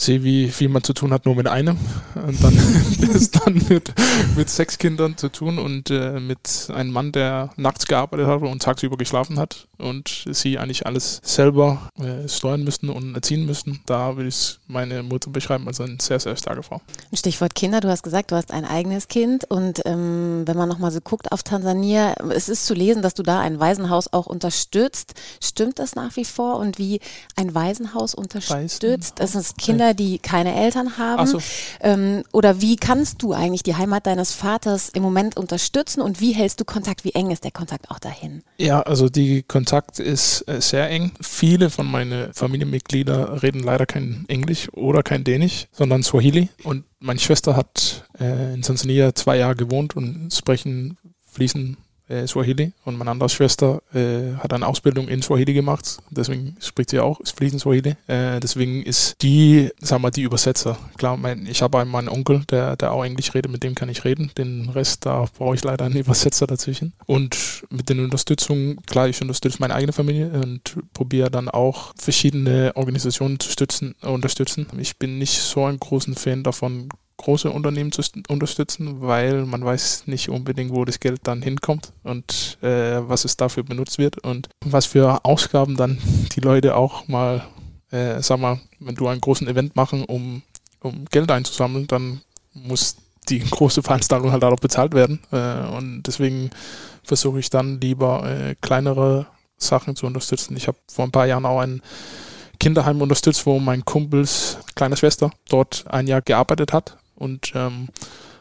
sehe, 0.00 0.24
wie 0.24 0.48
viel 0.48 0.68
man 0.68 0.82
zu 0.82 0.94
tun 0.94 1.12
hat 1.12 1.26
nur 1.26 1.34
mit 1.34 1.46
einem. 1.46 1.76
Und 2.14 2.42
dann 2.42 2.54
ist 3.14 3.44
dann 3.44 3.62
mit, 3.68 3.92
mit 4.36 4.48
sechs 4.48 4.78
Kindern 4.78 5.16
zu 5.16 5.28
tun 5.28 5.58
und 5.58 5.90
äh, 5.90 6.18
mit 6.20 6.68
einem 6.74 6.90
Mann, 6.90 7.12
der 7.12 7.50
nachts 7.56 7.86
gearbeitet 7.86 8.26
hat 8.26 8.40
und 8.42 8.62
tagsüber 8.62 8.96
geschlafen 8.96 9.38
hat 9.38 9.68
und 9.80 10.24
sie 10.30 10.58
eigentlich 10.58 10.86
alles 10.86 11.20
selber 11.22 11.90
äh, 11.98 12.28
steuern 12.28 12.64
müssten 12.64 12.88
und 12.88 13.14
erziehen 13.14 13.46
müssten. 13.46 13.80
Da 13.86 14.16
würde 14.16 14.28
ich 14.28 14.58
meine 14.66 15.02
Mutter 15.02 15.30
beschreiben 15.30 15.66
als 15.66 15.80
eine 15.80 15.96
sehr, 16.00 16.20
sehr 16.20 16.36
starke 16.36 16.62
Frau. 16.62 16.80
Stichwort 17.12 17.54
Kinder, 17.54 17.80
du 17.80 17.88
hast 17.88 18.02
gesagt, 18.02 18.30
du 18.30 18.36
hast 18.36 18.52
ein 18.52 18.64
eigenes 18.64 19.08
Kind 19.08 19.44
und 19.50 19.82
ähm, 19.84 20.42
wenn 20.46 20.56
man 20.56 20.68
nochmal 20.68 20.92
so 20.92 21.00
guckt 21.00 21.32
auf 21.32 21.42
Tansania, 21.42 22.14
es 22.30 22.48
ist 22.48 22.66
zu 22.66 22.74
lesen, 22.74 23.02
dass 23.02 23.14
du 23.14 23.22
da 23.22 23.40
ein 23.40 23.60
Waisenhaus 23.60 24.12
auch 24.12 24.26
unterstützt. 24.26 25.14
Stimmt 25.42 25.78
das 25.78 25.94
nach 25.94 26.16
wie 26.16 26.24
vor 26.24 26.56
und 26.56 26.78
wie 26.78 27.00
ein 27.36 27.54
Waisenhaus 27.54 28.14
unterstützt? 28.14 28.82
Waisenhaus? 28.82 29.14
Das 29.16 29.32
sind 29.32 29.58
Kinder, 29.58 29.89
die 29.94 30.18
keine 30.18 30.54
Eltern 30.54 30.98
haben. 30.98 31.26
So. 31.26 31.38
Ähm, 31.80 32.22
oder 32.32 32.60
wie 32.60 32.76
kannst 32.76 33.22
du 33.22 33.32
eigentlich 33.32 33.62
die 33.62 33.76
Heimat 33.76 34.06
deines 34.06 34.32
Vaters 34.32 34.88
im 34.90 35.02
Moment 35.02 35.36
unterstützen 35.36 36.00
und 36.00 36.20
wie 36.20 36.32
hältst 36.32 36.60
du 36.60 36.64
Kontakt? 36.64 37.04
Wie 37.04 37.12
eng 37.12 37.30
ist 37.30 37.44
der 37.44 37.50
Kontakt 37.50 37.90
auch 37.90 37.98
dahin? 37.98 38.42
Ja, 38.58 38.82
also 38.82 39.08
die 39.08 39.42
Kontakt 39.42 39.70
Kontakt 39.70 40.00
ist 40.00 40.48
äh, 40.48 40.60
sehr 40.60 40.90
eng. 40.90 41.12
Viele 41.20 41.70
von 41.70 41.86
meinen 41.86 42.32
Familienmitgliedern 42.32 43.38
reden 43.38 43.60
leider 43.60 43.86
kein 43.86 44.24
Englisch 44.26 44.68
oder 44.72 45.02
kein 45.02 45.22
Dänisch, 45.22 45.68
sondern 45.70 46.02
Swahili. 46.02 46.48
Und 46.64 46.84
meine 46.98 47.20
Schwester 47.20 47.56
hat 47.56 48.04
äh, 48.18 48.54
in 48.54 48.62
Tansania 48.62 49.14
zwei 49.14 49.36
Jahre 49.36 49.56
gewohnt 49.56 49.96
und 49.96 50.32
sprechen 50.34 50.98
fließend 51.30 51.76
äh, 52.10 52.26
Swahili 52.26 52.72
und 52.84 52.98
meine 52.98 53.10
andere 53.10 53.28
Schwester 53.28 53.82
äh, 53.94 54.34
hat 54.38 54.52
eine 54.52 54.66
Ausbildung 54.66 55.08
in 55.08 55.22
Swahili 55.22 55.54
gemacht, 55.54 55.98
deswegen 56.10 56.56
spricht 56.60 56.90
sie 56.90 57.00
auch 57.00 57.20
fließend 57.24 57.62
Swahili. 57.62 57.96
Äh, 58.06 58.40
deswegen 58.40 58.82
ist 58.82 59.16
die, 59.22 59.70
sagen 59.80 60.02
wir, 60.02 60.10
die 60.10 60.22
Übersetzer. 60.22 60.76
Klar, 60.98 61.16
mein, 61.16 61.46
ich 61.46 61.62
habe 61.62 61.78
einen 61.78 62.08
Onkel, 62.08 62.42
der, 62.50 62.76
der 62.76 62.92
auch 62.92 63.04
Englisch 63.04 63.34
redet, 63.34 63.50
mit 63.50 63.62
dem 63.62 63.74
kann 63.74 63.88
ich 63.88 64.04
reden. 64.04 64.30
Den 64.36 64.68
Rest, 64.70 65.06
da 65.06 65.26
brauche 65.36 65.54
ich 65.54 65.64
leider 65.64 65.84
einen 65.84 65.96
Übersetzer 65.96 66.46
dazwischen. 66.46 66.92
Und 67.06 67.64
mit 67.70 67.88
den 67.88 68.00
Unterstützungen, 68.00 68.76
klar, 68.86 69.08
ich 69.08 69.20
unterstütze 69.20 69.58
meine 69.60 69.74
eigene 69.74 69.92
Familie 69.92 70.30
und 70.30 70.76
probiere 70.92 71.30
dann 71.30 71.48
auch 71.48 71.92
verschiedene 71.96 72.72
Organisationen 72.74 73.38
zu 73.38 73.50
stützen, 73.50 73.94
unterstützen. 74.02 74.66
Ich 74.78 74.98
bin 74.98 75.18
nicht 75.18 75.40
so 75.40 75.64
ein 75.64 75.78
großen 75.78 76.14
Fan 76.14 76.42
davon, 76.42 76.88
große 77.20 77.50
Unternehmen 77.50 77.92
zu 77.92 78.02
unterstützen, 78.28 79.02
weil 79.02 79.44
man 79.44 79.64
weiß 79.64 80.04
nicht 80.06 80.30
unbedingt, 80.30 80.72
wo 80.72 80.84
das 80.84 81.00
Geld 81.00 81.20
dann 81.24 81.42
hinkommt 81.42 81.92
und 82.02 82.58
äh, 82.62 83.06
was 83.08 83.24
es 83.24 83.36
dafür 83.36 83.62
benutzt 83.62 83.98
wird 83.98 84.18
und 84.18 84.48
was 84.64 84.86
für 84.86 85.24
Ausgaben 85.24 85.76
dann 85.76 85.98
die 86.34 86.40
Leute 86.40 86.76
auch 86.76 87.08
mal, 87.08 87.44
äh, 87.90 88.22
sag 88.22 88.40
mal, 88.40 88.60
wenn 88.78 88.94
du 88.94 89.06
einen 89.06 89.20
großen 89.20 89.46
Event 89.48 89.76
machen, 89.76 90.04
um, 90.04 90.42
um 90.80 91.04
Geld 91.10 91.30
einzusammeln, 91.30 91.86
dann 91.86 92.22
muss 92.54 92.96
die 93.28 93.38
große 93.50 93.82
Veranstaltung 93.82 94.32
halt 94.32 94.42
auch 94.42 94.56
bezahlt 94.56 94.94
werden. 94.94 95.20
Äh, 95.30 95.68
und 95.76 96.02
deswegen 96.04 96.50
versuche 97.02 97.38
ich 97.38 97.50
dann 97.50 97.80
lieber 97.80 98.24
äh, 98.28 98.54
kleinere 98.60 99.26
Sachen 99.58 99.94
zu 99.94 100.06
unterstützen. 100.06 100.56
Ich 100.56 100.68
habe 100.68 100.78
vor 100.90 101.04
ein 101.04 101.12
paar 101.12 101.26
Jahren 101.26 101.44
auch 101.44 101.60
ein 101.60 101.82
Kinderheim 102.58 103.02
unterstützt, 103.02 103.44
wo 103.46 103.58
mein 103.58 103.84
Kumpels 103.84 104.58
kleine 104.74 104.96
Schwester 104.96 105.30
dort 105.48 105.84
ein 105.88 106.06
Jahr 106.06 106.22
gearbeitet 106.22 106.72
hat 106.72 106.96
und 107.20 107.52
ähm, 107.54 107.88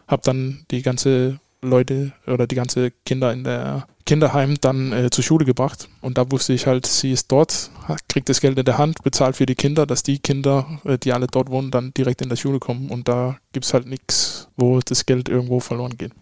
habe 0.07 0.21
dann 0.23 0.65
die 0.71 0.81
ganze 0.81 1.39
Leute 1.61 2.13
oder 2.25 2.47
die 2.47 2.55
ganze 2.55 2.91
Kinder 3.05 3.33
in 3.33 3.43
der 3.43 3.85
Kinderheim 4.05 4.55
dann 4.59 4.91
äh, 4.91 5.09
zur 5.09 5.23
Schule 5.23 5.45
gebracht. 5.45 5.87
Und 6.01 6.17
da 6.17 6.31
wusste 6.31 6.53
ich 6.53 6.65
halt, 6.65 6.87
sie 6.87 7.11
ist 7.11 7.31
dort, 7.31 7.69
kriegt 8.07 8.29
das 8.29 8.41
Geld 8.41 8.57
in 8.57 8.65
der 8.65 8.77
Hand, 8.77 9.03
bezahlt 9.03 9.35
für 9.35 9.45
die 9.45 9.55
Kinder, 9.55 9.85
dass 9.85 10.01
die 10.01 10.19
Kinder, 10.19 10.79
äh, 10.85 10.97
die 10.97 11.13
alle 11.13 11.27
dort 11.27 11.49
wohnen, 11.49 11.69
dann 11.69 11.93
direkt 11.93 12.21
in 12.21 12.29
der 12.29 12.37
Schule 12.37 12.59
kommen. 12.59 12.89
Und 12.89 13.07
da 13.07 13.37
gibt 13.51 13.65
es 13.65 13.73
halt 13.73 13.87
nichts, 13.87 14.47
wo 14.57 14.79
das 14.79 15.05
Geld 15.05 15.29
irgendwo 15.29 15.59
verloren 15.59 15.97
geht. 15.97 16.13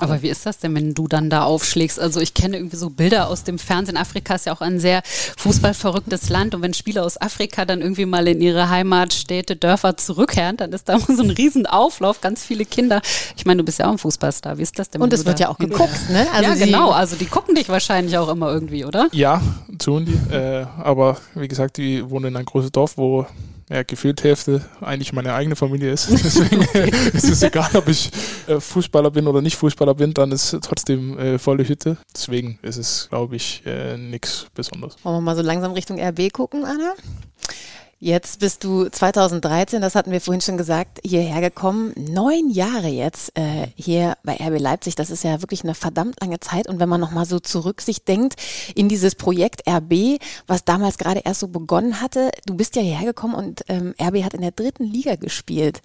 Aber 0.00 0.22
wie 0.22 0.28
ist 0.28 0.46
das 0.46 0.58
denn, 0.58 0.74
wenn 0.74 0.94
du 0.94 1.08
dann 1.08 1.30
da 1.30 1.44
aufschlägst? 1.44 1.98
Also 2.00 2.20
ich 2.20 2.34
kenne 2.34 2.56
irgendwie 2.56 2.76
so 2.76 2.90
Bilder 2.90 3.28
aus 3.28 3.44
dem 3.44 3.58
Fernsehen. 3.58 3.96
Afrika 3.96 4.34
ist 4.34 4.46
ja 4.46 4.52
auch 4.52 4.60
ein 4.60 4.80
sehr 4.80 5.02
fußballverrücktes 5.36 6.28
Land 6.28 6.54
und 6.54 6.62
wenn 6.62 6.74
Spieler 6.74 7.04
aus 7.04 7.20
Afrika 7.20 7.64
dann 7.64 7.80
irgendwie 7.80 8.06
mal 8.06 8.26
in 8.28 8.40
ihre 8.40 8.68
Heimatstädte, 8.68 9.56
Dörfer 9.56 9.96
zurückkehren, 9.96 10.56
dann 10.56 10.72
ist 10.72 10.88
da 10.88 10.98
so 11.08 11.22
ein 11.22 11.30
Riesenauflauf, 11.30 12.20
ganz 12.20 12.44
viele 12.44 12.64
Kinder. 12.64 13.00
Ich 13.36 13.44
meine, 13.44 13.58
du 13.58 13.64
bist 13.64 13.78
ja 13.78 13.86
auch 13.86 13.92
ein 13.92 13.98
Fußballstar. 13.98 14.58
Wie 14.58 14.62
ist 14.62 14.78
das 14.78 14.90
denn? 14.90 15.02
Und 15.02 15.12
es 15.12 15.24
wird 15.24 15.40
ja 15.40 15.48
auch 15.48 15.58
geguckt, 15.58 16.10
ne? 16.10 16.26
Also 16.32 16.50
ja, 16.50 16.54
genau. 16.56 16.90
Also 16.90 17.16
die 17.16 17.26
gucken 17.26 17.54
dich 17.54 17.68
wahrscheinlich 17.68 18.16
auch 18.18 18.28
immer 18.28 18.52
irgendwie, 18.52 18.84
oder? 18.84 19.08
Ja, 19.12 19.40
tun 19.78 20.06
die. 20.06 20.34
Äh, 20.34 20.66
aber 20.82 21.18
wie 21.34 21.48
gesagt, 21.48 21.76
die 21.76 22.08
wohnen 22.08 22.26
in 22.26 22.36
einem 22.36 22.46
großen 22.46 22.72
Dorf, 22.72 22.96
wo 22.96 23.26
ja, 23.70 23.82
gefühlt 23.82 24.22
Hälfte 24.24 24.64
eigentlich 24.80 25.12
meine 25.12 25.34
eigene 25.34 25.56
Familie 25.56 25.92
ist. 25.92 26.10
Deswegen 26.10 26.62
ist 27.12 27.24
es 27.30 27.42
egal, 27.42 27.70
ob 27.74 27.88
ich 27.88 28.10
äh, 28.46 28.60
Fußballer 28.60 29.10
bin 29.10 29.26
oder 29.26 29.40
nicht 29.40 29.56
Fußballer 29.56 29.94
bin, 29.94 30.14
dann 30.14 30.32
ist 30.32 30.56
trotzdem 30.62 31.18
äh, 31.18 31.38
volle 31.38 31.66
Hütte. 31.66 31.96
Deswegen 32.14 32.58
ist 32.62 32.76
es, 32.76 33.08
glaube 33.08 33.36
ich, 33.36 33.62
äh, 33.66 33.96
nichts 33.96 34.46
Besonderes. 34.54 34.96
Wollen 35.02 35.16
wir 35.16 35.20
mal 35.20 35.36
so 35.36 35.42
langsam 35.42 35.72
Richtung 35.72 36.00
RB 36.00 36.32
gucken, 36.32 36.64
Anna? 36.64 36.94
Jetzt 38.04 38.40
bist 38.40 38.64
du 38.64 38.86
2013, 38.86 39.80
das 39.80 39.94
hatten 39.94 40.10
wir 40.10 40.20
vorhin 40.20 40.42
schon 40.42 40.58
gesagt, 40.58 41.00
hierher 41.02 41.40
gekommen. 41.40 41.94
Neun 41.96 42.50
Jahre 42.50 42.88
jetzt 42.88 43.32
äh, 43.34 43.68
hier 43.76 44.18
bei 44.22 44.34
RB 44.34 44.60
Leipzig. 44.60 44.94
Das 44.94 45.08
ist 45.08 45.24
ja 45.24 45.40
wirklich 45.40 45.64
eine 45.64 45.74
verdammt 45.74 46.20
lange 46.20 46.38
Zeit. 46.38 46.68
Und 46.68 46.80
wenn 46.80 46.88
man 46.90 47.00
nochmal 47.00 47.24
so 47.24 47.40
zurück 47.40 47.80
sich 47.80 48.04
denkt 48.04 48.34
in 48.74 48.90
dieses 48.90 49.14
Projekt 49.14 49.66
RB, 49.66 50.20
was 50.46 50.66
damals 50.66 50.98
gerade 50.98 51.22
erst 51.24 51.40
so 51.40 51.48
begonnen 51.48 52.02
hatte, 52.02 52.30
du 52.44 52.54
bist 52.54 52.76
ja 52.76 52.82
hierher 52.82 53.06
gekommen 53.06 53.34
und 53.34 53.64
ähm, 53.68 53.94
RB 53.98 54.22
hat 54.22 54.34
in 54.34 54.42
der 54.42 54.52
dritten 54.52 54.84
Liga 54.84 55.16
gespielt. 55.16 55.80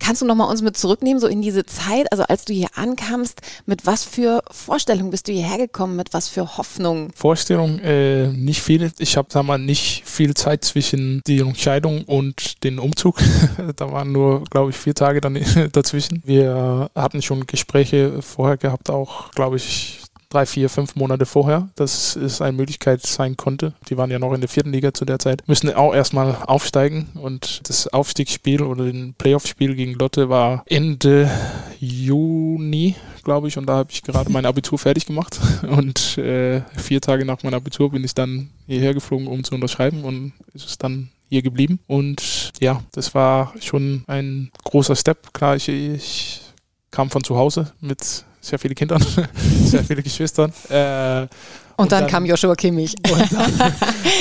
Kannst 0.00 0.22
du 0.22 0.26
nochmal 0.26 0.50
uns 0.50 0.62
mit 0.62 0.76
zurücknehmen, 0.76 1.20
so 1.20 1.28
in 1.28 1.42
diese 1.42 1.64
Zeit, 1.66 2.10
also 2.10 2.24
als 2.24 2.44
du 2.44 2.52
hier 2.52 2.68
ankamst, 2.74 3.42
mit 3.66 3.86
was 3.86 4.02
für 4.02 4.42
Vorstellungen 4.50 5.10
bist 5.10 5.28
du 5.28 5.32
hierher 5.32 5.58
gekommen, 5.58 5.94
mit 5.94 6.12
was 6.12 6.28
für 6.28 6.56
Hoffnungen? 6.56 7.12
Vorstellungen, 7.14 7.78
äh, 7.80 8.28
nicht 8.28 8.62
viele. 8.62 8.90
Ich 8.98 9.16
habe, 9.16 9.28
sag 9.30 9.44
mal, 9.44 9.58
nicht 9.58 10.02
viel 10.06 10.34
Zeit 10.34 10.64
zwischen 10.64 11.20
die 11.26 11.40
Entscheidung 11.40 12.04
und 12.04 12.64
den 12.64 12.78
Umzug. 12.78 13.20
da 13.76 13.92
waren 13.92 14.10
nur, 14.10 14.44
glaube 14.44 14.70
ich, 14.70 14.76
vier 14.76 14.94
Tage 14.94 15.20
dann 15.20 15.38
dazwischen. 15.72 16.22
Wir 16.24 16.90
hatten 16.94 17.22
schon 17.22 17.46
Gespräche 17.46 18.22
vorher 18.22 18.56
gehabt, 18.56 18.90
auch, 18.90 19.30
glaube 19.32 19.56
ich, 19.56 19.99
drei, 20.30 20.46
vier, 20.46 20.68
fünf 20.68 20.94
Monate 20.94 21.26
vorher, 21.26 21.68
dass 21.74 22.16
es 22.16 22.40
eine 22.40 22.56
Möglichkeit 22.56 23.02
sein 23.04 23.36
konnte. 23.36 23.74
Die 23.88 23.96
waren 23.96 24.10
ja 24.10 24.18
noch 24.18 24.32
in 24.32 24.40
der 24.40 24.48
vierten 24.48 24.72
Liga 24.72 24.94
zu 24.94 25.04
der 25.04 25.18
Zeit. 25.18 25.42
Müssen 25.46 25.72
auch 25.74 25.92
erstmal 25.92 26.36
aufsteigen 26.46 27.08
und 27.14 27.68
das 27.68 27.88
Aufstiegsspiel 27.88 28.62
oder 28.62 28.84
den 28.84 29.14
Playoff-Spiel 29.14 29.74
gegen 29.74 29.94
Lotte 29.94 30.28
war 30.28 30.62
Ende 30.66 31.30
Juni, 31.80 32.94
glaube 33.24 33.48
ich, 33.48 33.58
und 33.58 33.66
da 33.66 33.74
habe 33.74 33.90
ich 33.90 34.02
gerade 34.02 34.30
mein 34.30 34.46
Abitur 34.46 34.78
fertig 34.78 35.04
gemacht 35.04 35.38
und 35.68 36.16
äh, 36.18 36.62
vier 36.76 37.00
Tage 37.00 37.24
nach 37.24 37.42
meinem 37.42 37.54
Abitur 37.54 37.90
bin 37.90 38.04
ich 38.04 38.14
dann 38.14 38.50
hierher 38.66 38.94
geflogen, 38.94 39.26
um 39.26 39.42
zu 39.42 39.54
unterschreiben 39.54 40.04
und 40.04 40.32
ist 40.54 40.66
es 40.66 40.78
dann 40.78 41.10
hier 41.28 41.42
geblieben 41.42 41.80
und 41.86 42.52
ja, 42.60 42.82
das 42.92 43.14
war 43.14 43.54
schon 43.60 44.04
ein 44.06 44.50
großer 44.64 44.96
Step. 44.96 45.32
Klar, 45.32 45.56
ich, 45.56 45.68
ich 45.68 46.40
kam 46.90 47.10
von 47.10 47.24
zu 47.24 47.36
Hause 47.36 47.72
mit 47.80 48.24
sehr 48.40 48.58
viele 48.58 48.74
Kinder, 48.74 48.98
sehr 49.64 49.84
viele 49.84 50.02
Geschwister. 50.02 50.50
Äh, 50.68 51.22
und, 51.80 51.84
und 51.84 51.92
dann, 51.92 52.02
dann, 52.02 52.10
kam 52.10 52.26
Joshua 52.26 52.54
Kimmich. 52.54 52.94
Und 53.10 53.32
dann, 53.32 53.72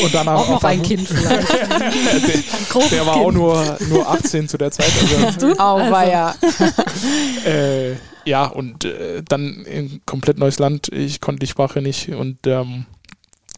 und 0.03 0.13
dann 0.13 0.27
auch, 0.29 0.47
auch 0.47 0.49
noch 0.49 0.63
ein 0.63 0.81
Kind 0.81 1.07
vielleicht. 1.07 1.51
der, 1.51 2.89
der 2.89 3.05
war 3.05 3.15
kind. 3.15 3.25
auch 3.25 3.31
nur, 3.31 3.77
nur 3.89 4.09
18 4.09 4.47
zu 4.47 4.57
der 4.57 4.71
Zeit. 4.71 4.91
Also, 5.25 5.47
du? 5.47 5.59
Auch 5.59 5.77
also. 5.79 5.91
war 5.91 6.07
ja. 6.07 6.35
äh, 7.45 7.95
ja, 8.25 8.45
und 8.45 8.85
äh, 8.85 9.23
dann 9.27 9.65
ein 9.67 10.01
komplett 10.05 10.37
neues 10.37 10.59
Land. 10.59 10.89
Ich 10.89 11.19
konnte 11.19 11.39
die 11.39 11.47
Sprache 11.47 11.81
nicht 11.81 12.09
und 12.09 12.37
ähm, 12.45 12.85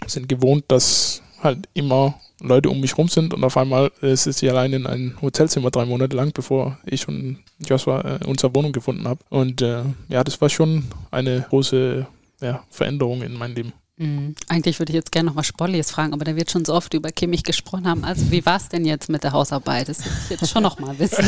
sind 0.07 0.27
gewohnt, 0.27 0.65
dass 0.69 1.21
halt 1.43 1.67
immer 1.73 2.19
Leute 2.41 2.69
um 2.69 2.79
mich 2.79 2.97
rum 2.97 3.07
sind 3.07 3.33
und 3.33 3.43
auf 3.43 3.57
einmal 3.57 3.91
äh, 4.01 4.15
sitze 4.15 4.45
ich 4.45 4.51
allein 4.51 4.73
in 4.73 4.87
einem 4.87 5.21
Hotelzimmer 5.21 5.71
drei 5.71 5.85
Monate 5.85 6.15
lang, 6.15 6.31
bevor 6.33 6.77
ich 6.85 7.07
und 7.07 7.37
Joshua 7.59 8.19
äh, 8.21 8.25
unsere 8.25 8.53
Wohnung 8.55 8.71
gefunden 8.71 9.07
habe. 9.07 9.19
Und 9.29 9.61
äh, 9.61 9.83
ja, 10.09 10.23
das 10.23 10.41
war 10.41 10.49
schon 10.49 10.85
eine 11.11 11.45
große 11.49 12.05
ja, 12.41 12.63
Veränderung 12.69 13.21
in 13.21 13.37
meinem 13.37 13.55
Leben. 13.55 13.73
Mhm. 13.97 14.35
Eigentlich 14.47 14.79
würde 14.79 14.91
ich 14.91 14.95
jetzt 14.95 15.11
gerne 15.11 15.27
noch 15.27 15.35
mal 15.35 15.43
Spollies 15.43 15.91
fragen, 15.91 16.13
aber 16.13 16.25
da 16.25 16.35
wird 16.35 16.49
schon 16.49 16.65
so 16.65 16.73
oft 16.73 16.93
über 16.95 17.11
Kimmich 17.11 17.43
gesprochen 17.43 17.87
haben. 17.87 18.03
Also 18.03 18.31
wie 18.31 18.43
war 18.45 18.57
es 18.57 18.67
denn 18.67 18.83
jetzt 18.83 19.09
mit 19.09 19.23
der 19.23 19.31
Hausarbeit? 19.31 19.89
Das 19.89 20.03
will 20.03 20.11
ich 20.23 20.41
jetzt 20.41 20.49
schon 20.49 20.63
noch 20.63 20.79
mal 20.79 20.97
wissen. 20.97 21.23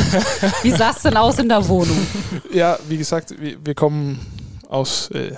Wie 0.62 0.72
sah 0.72 0.90
es 0.90 1.02
denn 1.02 1.16
aus 1.16 1.38
in 1.38 1.48
der 1.48 1.66
Wohnung? 1.68 1.96
Ja, 2.52 2.78
wie 2.88 2.96
gesagt, 2.96 3.34
wir, 3.40 3.64
wir 3.64 3.74
kommen 3.74 4.20
aus 4.68 5.10
äh, 5.10 5.32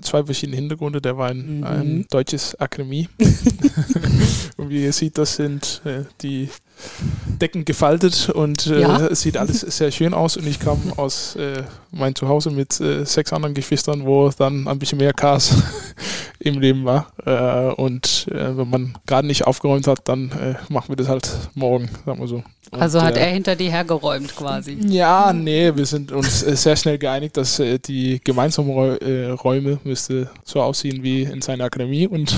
zwei 0.00 0.24
verschiedene 0.24 0.56
Hintergründe. 0.56 1.00
Der 1.00 1.16
war 1.16 1.30
in 1.30 1.58
mhm. 1.58 1.64
ein 1.64 2.06
deutsches 2.10 2.54
Akademie. 2.60 3.08
und 4.56 4.68
wie 4.68 4.84
ihr 4.84 4.92
seht, 4.92 5.18
das 5.18 5.36
sind 5.36 5.82
äh, 5.84 6.04
die 6.20 6.48
Decken 7.40 7.64
gefaltet 7.64 8.28
und 8.30 8.66
äh, 8.68 8.80
ja. 8.80 9.06
es 9.06 9.22
sieht 9.22 9.36
alles 9.36 9.60
sehr 9.60 9.90
schön 9.90 10.14
aus. 10.14 10.36
Und 10.36 10.46
ich 10.46 10.60
kam 10.60 10.92
aus 10.96 11.36
äh, 11.36 11.62
meinem 11.90 12.14
Zuhause 12.14 12.50
mit 12.50 12.80
äh, 12.80 13.04
sechs 13.04 13.32
anderen 13.32 13.54
Geschwistern, 13.54 14.06
wo 14.06 14.30
dann 14.30 14.68
ein 14.68 14.78
bisschen 14.78 14.98
mehr 14.98 15.12
Chaos 15.12 15.52
im 16.38 16.60
Leben 16.60 16.84
war. 16.84 17.12
Äh, 17.24 17.74
und 17.74 18.26
äh, 18.30 18.56
wenn 18.56 18.70
man 18.70 18.94
gerade 19.06 19.26
nicht 19.26 19.46
aufgeräumt 19.46 19.86
hat, 19.86 20.00
dann 20.04 20.30
äh, 20.32 20.54
machen 20.72 20.88
wir 20.88 20.96
das 20.96 21.08
halt 21.08 21.28
morgen, 21.54 21.88
sagen 22.06 22.20
wir 22.20 22.28
so. 22.28 22.42
Also 22.70 22.98
und, 22.98 23.04
hat 23.04 23.16
er 23.16 23.26
hinter 23.26 23.56
dir 23.56 23.70
hergeräumt 23.70 24.34
quasi? 24.34 24.78
Ja, 24.86 25.32
nee, 25.32 25.74
wir 25.74 25.84
sind 25.84 26.10
uns 26.10 26.40
sehr 26.40 26.76
schnell 26.76 26.96
geeinigt, 26.96 27.36
dass 27.36 27.60
die 27.86 28.20
gemeinsamen 28.24 28.96
Räume 29.34 29.78
müsste 29.84 30.30
so 30.44 30.62
aussehen 30.62 31.02
wie 31.02 31.24
in 31.24 31.42
seiner 31.42 31.64
Akademie 31.64 32.06
und 32.06 32.34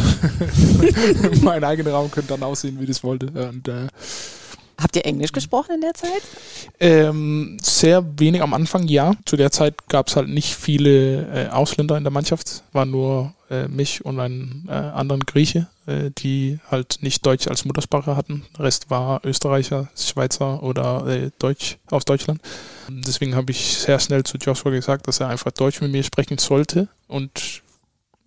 mein 1.43 1.63
eigener 1.63 1.93
Raum 1.93 2.11
könnte 2.11 2.31
dann 2.31 2.43
aussehen, 2.43 2.81
wie 2.81 2.87
das 2.87 3.05
wollte. 3.05 3.27
Und 3.27 3.71
Habt 4.85 4.97
ihr 4.97 5.07
Englisch 5.07 5.33
gesprochen 5.33 5.77
in 5.77 5.81
der 5.81 5.95
Zeit? 5.95 6.21
Ähm, 6.79 7.57
sehr 7.63 8.05
wenig 8.19 8.43
am 8.43 8.53
Anfang, 8.53 8.87
ja. 8.87 9.15
Zu 9.25 9.39
der 9.39 9.51
Zeit 9.51 9.89
gab 9.89 10.09
es 10.09 10.17
halt 10.17 10.29
nicht 10.29 10.55
viele 10.55 11.47
äh, 11.47 11.49
Ausländer 11.49 11.97
in 11.97 12.05
der 12.05 12.11
Mannschaft. 12.13 12.63
War 12.73 12.85
nur 12.85 13.33
äh, 13.49 13.67
mich 13.67 14.05
und 14.05 14.21
einen 14.21 14.69
äh, 14.69 14.73
anderen 14.73 15.23
Grieche, 15.23 15.69
äh, 15.87 16.11
die 16.19 16.59
halt 16.71 16.99
nicht 17.01 17.25
Deutsch 17.25 17.49
als 17.49 17.65
Muttersprache 17.65 18.15
hatten. 18.15 18.45
Der 18.59 18.67
Rest 18.67 18.91
war 18.91 19.23
Österreicher, 19.25 19.89
Schweizer 19.97 20.63
oder 20.63 21.07
äh, 21.07 21.31
Deutsch 21.39 21.79
aus 21.91 22.05
Deutschland. 22.05 22.43
Deswegen 22.91 23.37
habe 23.37 23.53
ich 23.53 23.79
sehr 23.79 23.99
schnell 23.99 24.23
zu 24.25 24.37
Joshua 24.37 24.71
gesagt, 24.71 25.09
dass 25.09 25.19
er 25.19 25.29
einfach 25.29 25.53
Deutsch 25.53 25.81
mit 25.81 25.93
mir 25.93 26.03
sprechen 26.03 26.37
sollte. 26.37 26.89
Und 27.09 27.63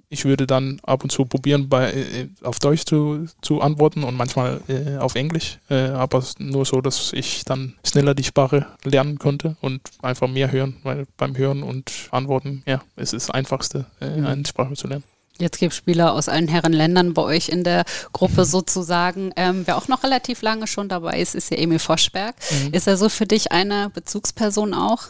ich 0.09 0.25
würde 0.25 0.47
dann 0.47 0.79
ab 0.83 1.03
und 1.03 1.11
zu 1.11 1.25
probieren, 1.25 1.69
bei, 1.69 1.91
äh, 1.91 2.29
auf 2.43 2.59
Deutsch 2.59 2.85
zu, 2.85 3.25
zu 3.41 3.61
antworten 3.61 4.03
und 4.03 4.15
manchmal 4.15 4.61
äh, 4.67 4.97
auf 4.97 5.15
Englisch, 5.15 5.59
äh, 5.69 5.89
aber 5.89 6.23
nur 6.39 6.65
so, 6.65 6.81
dass 6.81 7.11
ich 7.13 7.43
dann 7.43 7.73
schneller 7.85 8.15
die 8.15 8.23
Sprache 8.23 8.67
lernen 8.83 9.19
konnte 9.19 9.57
und 9.61 9.81
einfach 10.01 10.27
mehr 10.27 10.51
hören, 10.51 10.77
weil 10.83 11.07
beim 11.17 11.37
Hören 11.37 11.63
und 11.63 11.91
Antworten, 12.11 12.63
ja, 12.65 12.81
es 12.95 13.13
ist 13.13 13.27
das 13.27 13.35
Einfachste, 13.35 13.85
äh, 13.99 14.17
mhm. 14.17 14.25
eine 14.25 14.45
Sprache 14.45 14.73
zu 14.75 14.87
lernen. 14.87 15.03
Jetzt 15.39 15.59
gibt 15.59 15.73
es 15.73 15.77
Spieler 15.77 16.13
aus 16.13 16.29
allen 16.29 16.47
Herrenländern 16.47 17.13
bei 17.13 17.21
euch 17.21 17.49
in 17.49 17.63
der 17.63 17.85
Gruppe 18.11 18.43
sozusagen. 18.43 19.31
Ähm, 19.35 19.63
wer 19.65 19.77
auch 19.77 19.87
noch 19.87 20.03
relativ 20.03 20.41
lange 20.41 20.65
schon 20.65 20.89
dabei 20.89 21.19
ist, 21.19 21.35
ist 21.35 21.51
ja 21.51 21.57
Emil 21.57 21.77
Foschberg. 21.77 22.35
Mhm. 22.49 22.73
Ist 22.73 22.87
er 22.87 22.97
so 22.97 23.07
für 23.07 23.27
dich 23.27 23.51
eine 23.51 23.91
Bezugsperson 23.91 24.73
auch? 24.73 25.03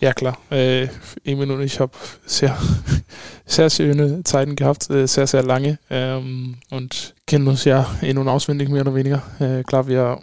Ja 0.00 0.12
klar, 0.12 0.36
äh, 0.50 0.88
Emil 1.24 1.50
und 1.50 1.62
ich 1.62 1.80
haben 1.80 1.92
sehr, 2.24 2.56
sehr 3.46 3.70
schöne 3.70 4.22
Zeiten 4.24 4.54
gehabt, 4.56 4.90
äh, 4.90 5.06
sehr, 5.06 5.26
sehr 5.26 5.42
lange 5.42 5.78
ähm, 5.90 6.56
und 6.70 7.14
kennen 7.26 7.48
uns 7.48 7.64
ja 7.64 7.86
in- 8.02 8.18
und 8.18 8.28
auswendig 8.28 8.68
mehr 8.68 8.82
oder 8.82 8.94
weniger. 8.94 9.22
Äh, 9.38 9.62
klar, 9.62 9.86
wir 9.86 10.20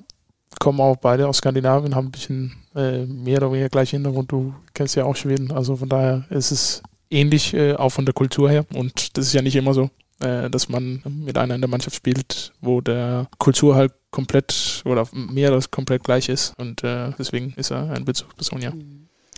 kommen 0.59 0.79
auch 0.79 0.97
beide 0.97 1.27
aus 1.27 1.37
Skandinavien, 1.37 1.95
haben 1.95 2.07
ein 2.07 2.11
bisschen 2.11 2.53
äh, 2.75 3.05
mehr 3.05 3.37
oder 3.37 3.51
weniger 3.51 3.69
gleich 3.69 3.91
Hintergrund. 3.91 4.31
Du 4.31 4.53
kennst 4.73 4.95
ja 4.95 5.05
auch 5.05 5.15
Schweden, 5.15 5.51
also 5.51 5.75
von 5.75 5.89
daher 5.89 6.25
ist 6.29 6.51
es 6.51 6.83
ähnlich, 7.09 7.53
äh, 7.53 7.73
auch 7.73 7.89
von 7.89 8.05
der 8.05 8.13
Kultur 8.13 8.49
her 8.49 8.65
und 8.75 9.17
das 9.17 9.27
ist 9.27 9.33
ja 9.33 9.41
nicht 9.41 9.55
immer 9.55 9.73
so. 9.73 9.89
äh, 10.19 10.49
dass 10.49 10.69
man 10.69 11.01
mit 11.05 11.37
einer 11.37 11.55
in 11.55 11.61
der 11.61 11.69
Mannschaft 11.69 11.95
spielt, 11.95 12.53
wo 12.61 12.81
der 12.81 13.27
Kultur 13.39 13.75
halt 13.75 13.93
komplett 14.11 14.81
oder 14.85 15.07
mehr 15.13 15.51
als 15.51 15.71
komplett 15.71 16.03
gleich 16.03 16.29
ist. 16.29 16.53
Und 16.59 16.83
äh, 16.83 17.11
deswegen 17.17 17.53
ist 17.57 17.71
er 17.71 17.89
ein 17.91 18.05
Bezugsperson, 18.05 18.61
ja. 18.61 18.71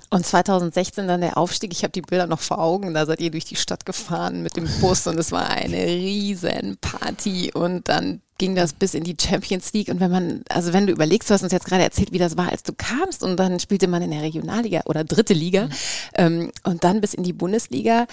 Und 0.10 0.26
2016 0.26 1.08
dann 1.08 1.22
der 1.22 1.38
Aufstieg, 1.38 1.72
ich 1.74 1.84
habe 1.84 1.92
die 1.92 2.02
Bilder 2.02 2.28
noch 2.28 2.40
vor 2.40 2.60
Augen, 2.60 2.94
da 2.94 3.06
seid 3.06 3.20
ihr 3.20 3.32
durch 3.32 3.46
die 3.46 3.56
Stadt 3.56 3.86
gefahren 3.86 4.44
mit 4.44 4.56
dem 4.56 4.68
Bus 4.80 5.08
und 5.08 5.18
es 5.18 5.32
war 5.32 5.50
eine 5.50 5.78
riesen 5.78 6.78
Party 6.80 7.52
und 7.54 7.90
dann 7.90 8.22
ging 8.38 8.56
das 8.56 8.74
bis 8.74 8.94
in 8.94 9.04
die 9.04 9.16
Champions 9.20 9.72
League. 9.74 9.88
Und 9.88 10.00
wenn 10.00 10.12
man, 10.12 10.44
also 10.50 10.74
wenn 10.74 10.88
du 10.88 10.94
überlegst, 10.94 11.30
du 11.30 11.34
hast 11.34 11.44
uns 11.44 11.54
jetzt 11.54 11.66
gerade 11.66 11.84
erzählt, 11.84 12.12
wie 12.12 12.18
das 12.18 12.36
war, 12.36 12.52
als 12.52 12.64
du 12.64 12.74
kamst. 12.74 13.24
Und 13.24 13.38
dann 13.38 13.60
spielte 13.60 13.88
man 13.88 14.02
in 14.02 14.12
der 14.12 14.22
Regionalliga 14.22 14.82
oder 14.86 15.04
dritte 15.04 15.34
Liga. 15.34 15.68
Mhm. 15.68 15.72
ähm, 16.16 16.52
und 16.64 16.84
dann 16.84 17.02
bis 17.02 17.14
in 17.14 17.24
die 17.24 17.34
Bundesliga, 17.34 18.08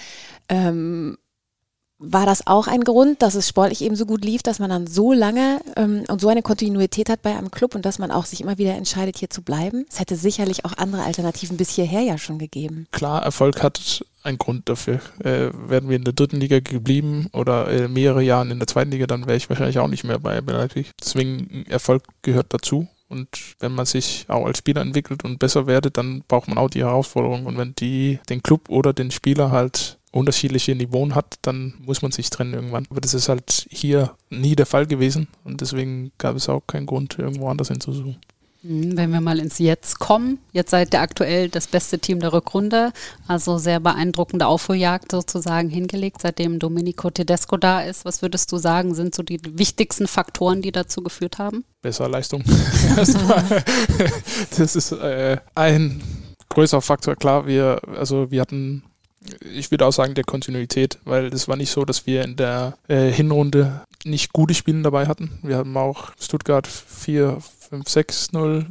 ähm, 0.47 1.17
war 2.05 2.25
das 2.25 2.45
auch 2.45 2.67
ein 2.67 2.83
Grund, 2.83 3.21
dass 3.21 3.35
es 3.35 3.47
sportlich 3.47 3.81
eben 3.81 3.95
so 3.95 4.05
gut 4.05 4.25
lief, 4.25 4.43
dass 4.43 4.59
man 4.59 4.69
dann 4.69 4.87
so 4.87 5.13
lange 5.13 5.61
ähm, 5.77 6.03
und 6.09 6.19
so 6.19 6.27
eine 6.27 6.41
Kontinuität 6.41 7.09
hat 7.09 7.21
bei 7.21 7.35
einem 7.35 7.49
Club 7.49 7.75
und 7.75 7.85
dass 7.85 7.97
man 7.97 8.11
auch 8.11 8.25
sich 8.25 8.41
immer 8.41 8.57
wieder 8.57 8.75
entscheidet, 8.75 9.17
hier 9.17 9.29
zu 9.29 9.41
bleiben? 9.41 9.85
Es 9.89 9.99
hätte 9.99 10.15
sicherlich 10.15 10.65
auch 10.65 10.77
andere 10.77 11.03
Alternativen 11.03 11.55
bis 11.57 11.69
hierher 11.69 12.01
ja 12.01 12.17
schon 12.17 12.39
gegeben. 12.39 12.87
Klar, 12.91 13.23
Erfolg 13.23 13.63
hat 13.63 14.05
einen 14.23 14.37
Grund 14.37 14.67
dafür. 14.67 14.99
Äh, 15.23 15.49
wären 15.53 15.89
wir 15.89 15.95
in 15.95 16.03
der 16.03 16.13
dritten 16.13 16.39
Liga 16.39 16.59
geblieben 16.59 17.29
oder 17.31 17.67
äh, 17.69 17.87
mehrere 17.87 18.21
Jahre 18.21 18.51
in 18.51 18.59
der 18.59 18.67
zweiten 18.67 18.91
Liga, 18.91 19.07
dann 19.07 19.25
wäre 19.25 19.37
ich 19.37 19.49
wahrscheinlich 19.49 19.79
auch 19.79 19.87
nicht 19.87 20.03
mehr 20.03 20.19
bei 20.19 20.39
Leipzig. 20.39 20.91
Deswegen 20.99 21.65
Erfolg 21.67 22.03
gehört 22.21 22.53
dazu. 22.53 22.87
Und 23.09 23.27
wenn 23.59 23.73
man 23.73 23.85
sich 23.85 24.25
auch 24.27 24.45
als 24.45 24.57
Spieler 24.57 24.81
entwickelt 24.81 25.23
und 25.23 25.37
besser 25.37 25.67
werdet, 25.67 25.97
dann 25.97 26.23
braucht 26.27 26.47
man 26.47 26.57
auch 26.57 26.69
die 26.69 26.81
Herausforderung. 26.83 27.45
Und 27.45 27.57
wenn 27.57 27.75
die 27.75 28.19
den 28.27 28.41
Club 28.41 28.69
oder 28.69 28.91
den 28.91 29.11
Spieler 29.11 29.51
halt 29.51 29.99
unterschiedliche 30.13 30.75
Niveauen 30.75 31.15
hat, 31.15 31.39
dann 31.41 31.73
muss 31.83 32.01
man 32.01 32.11
sich 32.11 32.29
trennen 32.29 32.53
irgendwann. 32.53 32.85
Aber 32.89 33.01
das 33.01 33.13
ist 33.13 33.29
halt 33.29 33.67
hier 33.69 34.15
nie 34.29 34.55
der 34.55 34.67
Fall 34.67 34.85
gewesen 34.85 35.27
und 35.43 35.59
deswegen 35.59 36.11
gab 36.17 36.35
es 36.35 36.47
auch 36.49 36.61
keinen 36.67 36.85
Grund, 36.85 37.17
irgendwo 37.17 37.49
anders 37.49 37.69
hinzusuchen. 37.69 38.17
Mhm, 38.61 38.95
wenn 38.95 39.11
wir 39.11 39.21
mal 39.21 39.39
ins 39.39 39.57
Jetzt 39.57 39.99
kommen, 39.99 40.37
jetzt 40.53 40.69
seid 40.69 40.93
ihr 40.93 41.01
aktuell 41.01 41.49
das 41.49 41.67
beste 41.67 41.99
Team 41.99 42.19
der 42.19 42.31
Rückrunde, 42.31 42.93
also 43.27 43.57
sehr 43.57 43.79
beeindruckende 43.79 44.45
Aufholjagd 44.45 45.11
sozusagen 45.11 45.69
hingelegt, 45.69 46.21
seitdem 46.21 46.59
Domenico 46.59 47.09
Tedesco 47.09 47.57
da 47.57 47.81
ist. 47.81 48.05
Was 48.05 48.21
würdest 48.21 48.51
du 48.51 48.57
sagen, 48.57 48.93
sind 48.93 49.15
so 49.15 49.23
die 49.23 49.41
wichtigsten 49.43 50.07
Faktoren, 50.07 50.61
die 50.61 50.71
dazu 50.71 51.01
geführt 51.01 51.39
haben? 51.39 51.65
Bessere 51.81 52.07
Leistung. 52.07 52.43
das 52.95 54.75
ist 54.75 54.91
äh, 54.93 55.37
ein 55.55 56.01
größerer 56.49 56.81
Faktor. 56.81 57.15
Klar, 57.15 57.47
wir, 57.47 57.81
also 57.97 58.31
wir 58.31 58.39
hatten 58.39 58.83
ich 59.41 59.71
würde 59.71 59.85
auch 59.85 59.93
sagen, 59.93 60.13
der 60.13 60.23
Kontinuität, 60.23 60.99
weil 61.05 61.27
es 61.27 61.47
war 61.47 61.55
nicht 61.55 61.71
so, 61.71 61.85
dass 61.85 62.05
wir 62.05 62.23
in 62.23 62.35
der 62.35 62.77
äh, 62.87 63.09
Hinrunde 63.11 63.83
nicht 64.05 64.33
gute 64.33 64.53
Spiele 64.53 64.81
dabei 64.81 65.07
hatten. 65.07 65.39
Wir 65.43 65.57
haben 65.57 65.75
auch 65.77 66.11
Stuttgart 66.19 66.67
4, 66.67 67.39
5, 67.69 67.87
6, 67.87 68.31
0, 68.33 68.65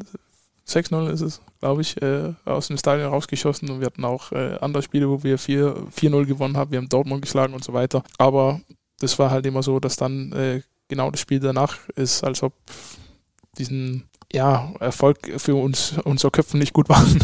6, 0.64 0.90
0 0.90 1.10
ist 1.10 1.20
es, 1.20 1.40
glaube 1.60 1.82
ich, 1.82 2.00
äh, 2.02 2.32
aus 2.44 2.68
dem 2.68 2.76
Stadion 2.76 3.08
rausgeschossen 3.08 3.70
und 3.70 3.80
wir 3.80 3.86
hatten 3.86 4.04
auch 4.04 4.32
äh, 4.32 4.58
andere 4.60 4.82
Spiele, 4.82 5.08
wo 5.08 5.22
wir 5.22 5.38
4, 5.38 5.74
4-0 5.96 6.26
gewonnen 6.26 6.56
haben. 6.56 6.70
Wir 6.70 6.78
haben 6.78 6.88
Dortmund 6.88 7.22
geschlagen 7.22 7.54
und 7.54 7.64
so 7.64 7.72
weiter. 7.72 8.02
Aber 8.18 8.60
das 9.00 9.18
war 9.18 9.30
halt 9.30 9.46
immer 9.46 9.62
so, 9.62 9.80
dass 9.80 9.96
dann 9.96 10.32
äh, 10.32 10.62
genau 10.88 11.10
das 11.10 11.20
Spiel 11.20 11.40
danach 11.40 11.78
ist, 11.96 12.22
als 12.22 12.42
ob 12.42 12.52
diesen 13.58 14.04
ja, 14.32 14.72
Erfolg 14.80 15.30
für 15.36 15.54
uns, 15.54 15.94
unsere 16.04 16.30
Köpfe 16.30 16.56
nicht 16.56 16.72
gut 16.72 16.88
waren 16.88 17.18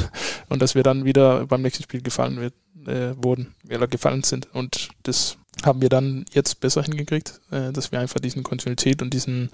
und 0.49 0.63
dass 0.63 0.75
wir 0.75 0.83
dann 0.83 1.05
wieder 1.05 1.47
beim 1.47 1.63
nächsten 1.63 1.83
Spiel 1.83 2.03
gefallen 2.03 2.41
wird, 2.41 2.55
äh, 2.87 3.15
wurden, 3.17 3.55
oder 3.69 3.87
gefallen 3.87 4.23
sind. 4.23 4.49
Und 4.55 4.91
das 5.03 5.37
haben 5.65 5.81
wir 5.81 5.89
dann 5.89 6.25
jetzt 6.33 6.61
besser 6.61 6.83
hingekriegt, 6.83 7.41
äh, 7.51 7.73
dass 7.73 7.93
wir 7.93 8.01
einfach 8.01 8.21
diesen 8.21 8.43
Kontinuität 8.43 9.03
und 9.03 9.13
diesen 9.13 9.51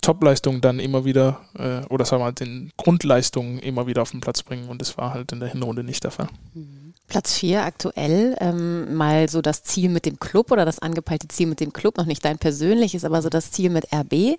Topleistungen 0.00 0.60
dann 0.60 0.80
immer 0.80 1.04
wieder, 1.04 1.40
äh, 1.56 1.86
oder 1.86 2.04
sagen 2.04 2.20
wir 2.20 2.26
mal, 2.26 2.32
den 2.32 2.72
Grundleistungen 2.76 3.58
immer 3.58 3.86
wieder 3.86 4.02
auf 4.02 4.10
den 4.10 4.20
Platz 4.20 4.42
bringen. 4.42 4.68
Und 4.68 4.80
das 4.80 4.98
war 4.98 5.14
halt 5.14 5.32
in 5.32 5.40
der 5.40 5.48
Hinrunde 5.48 5.82
nicht 5.82 6.04
der 6.04 6.10
Fall. 6.10 6.28
Mhm. 6.52 6.84
Platz 7.06 7.34
4 7.34 7.62
aktuell, 7.64 8.34
ähm, 8.40 8.94
mal 8.94 9.28
so 9.28 9.42
das 9.42 9.62
Ziel 9.62 9.90
mit 9.90 10.06
dem 10.06 10.18
Club 10.18 10.50
oder 10.50 10.64
das 10.64 10.78
angepeilte 10.78 11.28
Ziel 11.28 11.46
mit 11.46 11.60
dem 11.60 11.72
Club, 11.72 11.98
noch 11.98 12.06
nicht 12.06 12.24
dein 12.24 12.38
persönliches, 12.38 13.04
aber 13.04 13.20
so 13.20 13.28
das 13.28 13.50
Ziel 13.50 13.70
mit 13.70 13.92
RB. 13.92 14.38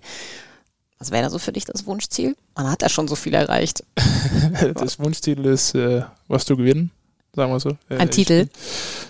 Was 0.98 1.10
wäre 1.10 1.24
da 1.24 1.30
so 1.30 1.38
für 1.38 1.52
dich 1.52 1.64
das 1.64 1.86
Wunschziel? 1.86 2.36
Man 2.54 2.70
hat 2.70 2.82
ja 2.82 2.88
schon 2.88 3.06
so 3.06 3.16
viel 3.16 3.34
erreicht. 3.34 3.84
das 4.74 4.98
Wunschziel 4.98 5.44
ist, 5.44 5.74
äh, 5.74 6.02
was 6.28 6.44
zu 6.44 6.56
gewinnen 6.56 6.90
sagen 7.36 7.52
wir 7.52 7.60
so. 7.60 7.70
Ein 7.90 8.08
äh, 8.08 8.10
Titel? 8.10 8.48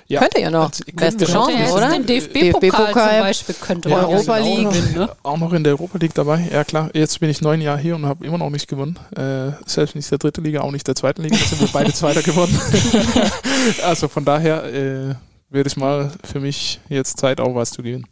Ja. 0.08 0.20
Könnte 0.20 0.40
ja 0.40 0.50
noch. 0.50 0.70
Beste 0.92 1.24
Chance, 1.24 1.52
ja, 1.52 1.70
oder? 1.70 1.90
Den 1.90 2.04
DFB-Pokal 2.04 2.60
DFB 2.60 2.92
zum 2.92 3.20
Beispiel 3.20 3.54
könnte 3.60 3.88
man 3.88 4.04
Europa 4.04 4.38
League. 4.38 4.66
Auch 4.66 4.74
noch, 4.74 4.94
ne? 4.94 5.10
auch 5.22 5.38
noch 5.38 5.52
in 5.52 5.64
der 5.64 5.72
Europa 5.72 5.98
League 5.98 6.14
dabei. 6.14 6.48
Ja 6.52 6.64
klar, 6.64 6.90
jetzt 6.92 7.18
bin 7.20 7.30
ich 7.30 7.40
neun 7.40 7.60
Jahre 7.60 7.78
hier 7.78 7.94
und 7.94 8.04
habe 8.04 8.26
immer 8.26 8.38
noch 8.38 8.50
nicht 8.50 8.68
gewonnen. 8.68 8.98
Äh, 9.16 9.52
selbst 9.66 9.94
nicht 9.94 10.10
der 10.10 10.18
dritten 10.18 10.44
Liga, 10.44 10.60
auch 10.60 10.72
nicht 10.72 10.86
der 10.86 10.94
zweiten 10.94 11.22
Liga. 11.22 11.36
Da 11.36 11.44
sind 11.44 11.60
wir 11.60 11.68
beide 11.72 11.92
Zweiter 11.92 12.22
geworden. 12.22 12.58
also 13.84 14.08
von 14.08 14.24
daher 14.24 14.64
äh, 14.64 15.14
wird 15.50 15.66
es 15.66 15.76
mal 15.76 16.12
für 16.24 16.40
mich 16.40 16.80
jetzt 16.88 17.18
Zeit, 17.18 17.40
auch 17.40 17.54
was 17.54 17.70
zu 17.70 17.82
gewinnen. 17.82 18.06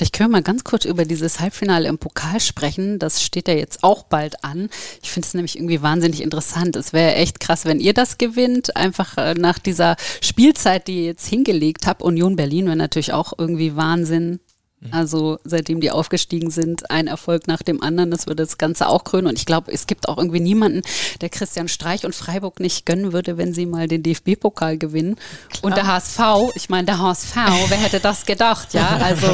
Vielleicht 0.00 0.14
können 0.14 0.30
wir 0.30 0.38
mal 0.38 0.42
ganz 0.42 0.64
kurz 0.64 0.86
über 0.86 1.04
dieses 1.04 1.40
Halbfinale 1.40 1.86
im 1.86 1.98
Pokal 1.98 2.40
sprechen. 2.40 2.98
Das 2.98 3.22
steht 3.22 3.48
ja 3.48 3.52
jetzt 3.52 3.84
auch 3.84 4.04
bald 4.04 4.42
an. 4.42 4.70
Ich 5.02 5.10
finde 5.10 5.26
es 5.26 5.34
nämlich 5.34 5.56
irgendwie 5.56 5.82
wahnsinnig 5.82 6.22
interessant. 6.22 6.74
Es 6.74 6.94
wäre 6.94 7.16
echt 7.16 7.38
krass, 7.38 7.66
wenn 7.66 7.80
ihr 7.80 7.92
das 7.92 8.16
gewinnt. 8.16 8.74
Einfach 8.76 9.18
äh, 9.18 9.34
nach 9.34 9.58
dieser 9.58 9.96
Spielzeit, 10.22 10.88
die 10.88 11.00
ihr 11.00 11.04
jetzt 11.04 11.26
hingelegt 11.26 11.86
habt. 11.86 12.00
Union 12.00 12.34
Berlin 12.34 12.64
wäre 12.64 12.76
natürlich 12.76 13.12
auch 13.12 13.34
irgendwie 13.36 13.76
Wahnsinn. 13.76 14.40
Mhm. 14.80 14.88
Also 14.92 15.38
seitdem 15.44 15.80
die 15.80 15.90
aufgestiegen 15.90 16.50
sind, 16.50 16.90
ein 16.90 17.06
Erfolg 17.06 17.46
nach 17.46 17.62
dem 17.62 17.82
anderen, 17.82 18.10
das 18.10 18.26
würde 18.26 18.42
das 18.42 18.56
Ganze 18.56 18.88
auch 18.88 19.04
krönen. 19.04 19.26
Und 19.26 19.38
ich 19.38 19.44
glaube, 19.44 19.70
es 19.72 19.86
gibt 19.86 20.08
auch 20.08 20.16
irgendwie 20.16 20.40
niemanden, 20.40 20.82
der 21.20 21.28
Christian 21.28 21.68
Streich 21.68 22.06
und 22.06 22.14
Freiburg 22.14 22.60
nicht 22.60 22.86
gönnen 22.86 23.12
würde, 23.12 23.36
wenn 23.36 23.52
sie 23.52 23.66
mal 23.66 23.88
den 23.88 24.02
DFB-Pokal 24.02 24.78
gewinnen. 24.78 25.16
Klar. 25.50 25.64
Und 25.64 25.76
der 25.76 25.86
HSV, 25.86 26.20
ich 26.54 26.70
meine, 26.70 26.86
der 26.86 26.98
HSV, 26.98 27.36
wer 27.68 27.78
hätte 27.78 28.00
das 28.00 28.24
gedacht, 28.24 28.74
ja? 28.74 28.98
Also 29.10 29.26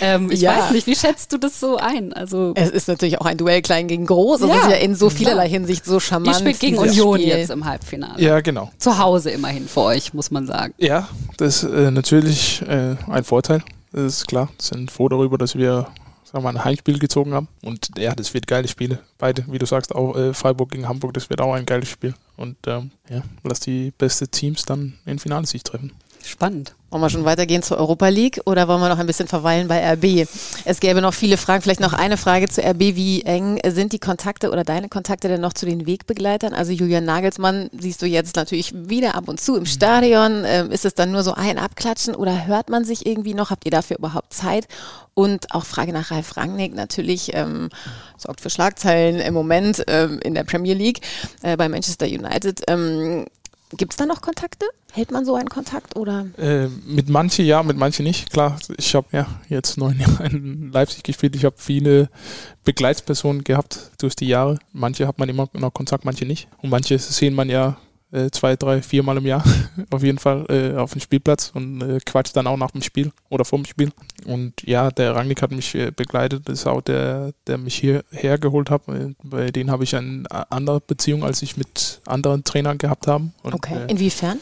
ähm, 0.00 0.30
ich 0.30 0.40
ja. 0.40 0.56
weiß 0.56 0.72
nicht, 0.72 0.86
wie 0.86 0.96
schätzt 0.96 1.32
du 1.32 1.38
das 1.38 1.58
so 1.58 1.76
ein? 1.76 2.12
Also 2.12 2.52
es 2.56 2.70
ist 2.70 2.88
natürlich 2.88 3.20
auch 3.20 3.26
ein 3.26 3.36
Duell 3.36 3.62
klein 3.62 3.88
gegen 3.88 4.06
groß. 4.06 4.42
Es 4.42 4.48
ja. 4.48 4.56
ist 4.56 4.70
ja 4.70 4.76
in 4.76 4.94
so 4.94 5.08
vielerlei 5.08 5.48
Hinsicht 5.48 5.84
so 5.84 6.00
charmant. 6.00 6.36
Ihr 6.36 6.40
spielt 6.40 6.60
gegen 6.60 6.78
Union 6.78 7.18
Spiel. 7.18 7.28
jetzt 7.28 7.50
im 7.50 7.64
Halbfinale. 7.64 8.20
Ja, 8.20 8.40
genau. 8.40 8.70
Zu 8.78 8.98
Hause 8.98 9.30
immerhin 9.30 9.68
für 9.68 9.82
euch, 9.82 10.12
muss 10.12 10.30
man 10.30 10.46
sagen. 10.46 10.74
Ja, 10.78 11.08
das 11.36 11.62
ist 11.62 11.70
äh, 11.70 11.90
natürlich 11.90 12.62
äh, 12.62 12.96
ein 13.08 13.24
Vorteil. 13.24 13.62
Das 13.94 14.02
ist 14.02 14.26
klar. 14.26 14.48
Sind 14.58 14.90
froh 14.90 15.08
darüber, 15.08 15.38
dass 15.38 15.54
wir 15.54 15.86
sagen 16.24 16.44
wir 16.44 16.48
ein 16.48 16.64
Heimspiel 16.64 16.98
gezogen 16.98 17.32
haben. 17.32 17.46
Und 17.62 17.90
ja, 17.96 18.12
das 18.14 18.34
wird 18.34 18.48
geile 18.48 18.66
Spiele. 18.66 18.98
Beide, 19.18 19.44
wie 19.48 19.58
du 19.58 19.66
sagst, 19.66 19.94
auch 19.94 20.16
äh, 20.16 20.34
Freiburg 20.34 20.72
gegen 20.72 20.88
Hamburg, 20.88 21.14
das 21.14 21.30
wird 21.30 21.40
auch 21.40 21.54
ein 21.54 21.64
geiles 21.64 21.88
Spiel. 21.88 22.14
Und 22.36 22.56
ähm, 22.66 22.90
ja, 23.08 23.22
lass 23.44 23.60
die 23.60 23.92
besten 23.96 24.28
Teams 24.32 24.64
dann 24.64 24.94
in 25.06 25.20
Finale 25.20 25.46
sich 25.46 25.62
treffen. 25.62 25.92
Spannend. 26.26 26.74
Wollen 26.90 27.02
wir 27.02 27.10
schon 27.10 27.24
weitergehen 27.24 27.62
zur 27.62 27.78
Europa 27.78 28.06
League 28.08 28.40
oder 28.44 28.68
wollen 28.68 28.80
wir 28.80 28.88
noch 28.88 28.98
ein 28.98 29.06
bisschen 29.06 29.26
verweilen 29.26 29.66
bei 29.66 29.84
RB? 29.94 30.28
Es 30.64 30.78
gäbe 30.78 31.00
noch 31.00 31.12
viele 31.12 31.36
Fragen. 31.36 31.60
Vielleicht 31.60 31.80
noch 31.80 31.92
eine 31.92 32.16
Frage 32.16 32.48
zu 32.48 32.62
RB. 32.62 32.94
Wie 32.94 33.22
eng 33.22 33.58
sind 33.66 33.92
die 33.92 33.98
Kontakte 33.98 34.50
oder 34.50 34.62
deine 34.62 34.88
Kontakte 34.88 35.26
denn 35.28 35.40
noch 35.40 35.54
zu 35.54 35.66
den 35.66 35.86
Wegbegleitern? 35.86 36.54
Also 36.54 36.70
Julian 36.70 37.04
Nagelsmann 37.04 37.68
siehst 37.76 38.00
du 38.00 38.06
jetzt 38.06 38.36
natürlich 38.36 38.72
wieder 38.74 39.16
ab 39.16 39.28
und 39.28 39.40
zu 39.40 39.56
im 39.56 39.66
Stadion. 39.66 40.44
Ähm, 40.46 40.70
ist 40.70 40.84
es 40.84 40.94
dann 40.94 41.10
nur 41.10 41.24
so 41.24 41.34
ein 41.34 41.58
Abklatschen 41.58 42.14
oder 42.14 42.46
hört 42.46 42.70
man 42.70 42.84
sich 42.84 43.06
irgendwie 43.06 43.34
noch? 43.34 43.50
Habt 43.50 43.64
ihr 43.64 43.72
dafür 43.72 43.98
überhaupt 43.98 44.32
Zeit? 44.32 44.68
Und 45.14 45.52
auch 45.52 45.64
Frage 45.64 45.92
nach 45.92 46.12
Ralf 46.12 46.36
Rangnick 46.36 46.74
natürlich 46.74 47.34
ähm, 47.34 47.70
sorgt 48.16 48.40
für 48.40 48.50
Schlagzeilen 48.50 49.20
im 49.20 49.34
Moment 49.34 49.82
ähm, 49.88 50.20
in 50.22 50.34
der 50.34 50.44
Premier 50.44 50.74
League 50.74 51.00
äh, 51.42 51.56
bei 51.56 51.68
Manchester 51.68 52.06
United. 52.06 52.62
Gibt 53.76 53.92
es 53.92 53.96
da 53.96 54.06
noch 54.06 54.20
Kontakte? 54.20 54.66
Hält 54.92 55.10
man 55.10 55.24
so 55.24 55.34
einen 55.34 55.48
Kontakt 55.48 55.96
oder? 55.96 56.26
Äh, 56.38 56.68
mit 56.86 57.08
manchen 57.08 57.44
ja, 57.44 57.62
mit 57.62 57.76
manchen 57.76 58.04
nicht. 58.04 58.30
Klar, 58.30 58.58
ich 58.76 58.94
habe 58.94 59.08
ja 59.12 59.26
jetzt 59.48 59.76
neun 59.76 59.98
Jahre 60.00 60.26
in 60.26 60.70
Leipzig 60.72 61.02
gespielt. 61.02 61.34
Ich 61.34 61.44
habe 61.44 61.56
viele 61.58 62.08
Begleitspersonen 62.64 63.42
gehabt 63.42 63.90
durch 63.98 64.14
die 64.14 64.28
Jahre. 64.28 64.58
Manche 64.72 65.06
hat 65.06 65.18
man 65.18 65.28
immer 65.28 65.48
noch 65.52 65.74
Kontakt, 65.74 66.04
manche 66.04 66.26
nicht. 66.26 66.48
Und 66.62 66.70
manche 66.70 66.98
sehen 66.98 67.34
man 67.34 67.48
ja 67.48 67.76
äh, 68.14 68.30
zwei, 68.30 68.56
drei, 68.56 68.80
viermal 68.80 69.16
im 69.16 69.26
Jahr 69.26 69.42
auf 69.90 70.02
jeden 70.02 70.18
Fall 70.18 70.46
äh, 70.48 70.76
auf 70.76 70.92
dem 70.92 71.00
Spielplatz 71.00 71.50
und 71.54 71.82
äh, 71.82 71.98
quatscht 72.04 72.36
dann 72.36 72.46
auch 72.46 72.56
nach 72.56 72.70
dem 72.70 72.82
Spiel 72.82 73.10
oder 73.28 73.44
vor 73.44 73.58
dem 73.58 73.66
Spiel. 73.66 73.90
Und 74.24 74.62
ja, 74.62 74.90
der 74.90 75.14
Rangnick 75.14 75.42
hat 75.42 75.50
mich 75.50 75.74
äh, 75.74 75.90
begleitet, 75.90 76.48
das 76.48 76.60
ist 76.60 76.66
auch 76.66 76.80
der, 76.80 77.32
der 77.46 77.58
mich 77.58 77.74
hierher 77.74 78.38
geholt 78.38 78.70
hat. 78.70 78.88
Äh, 78.88 79.14
bei 79.22 79.50
denen 79.50 79.70
habe 79.70 79.84
ich 79.84 79.96
eine 79.96 80.24
andere 80.50 80.80
Beziehung, 80.80 81.24
als 81.24 81.42
ich 81.42 81.56
mit 81.56 82.00
anderen 82.06 82.44
Trainern 82.44 82.78
gehabt 82.78 83.06
habe. 83.06 83.30
Und, 83.42 83.54
okay, 83.54 83.78
äh, 83.86 83.90
inwiefern? 83.90 84.38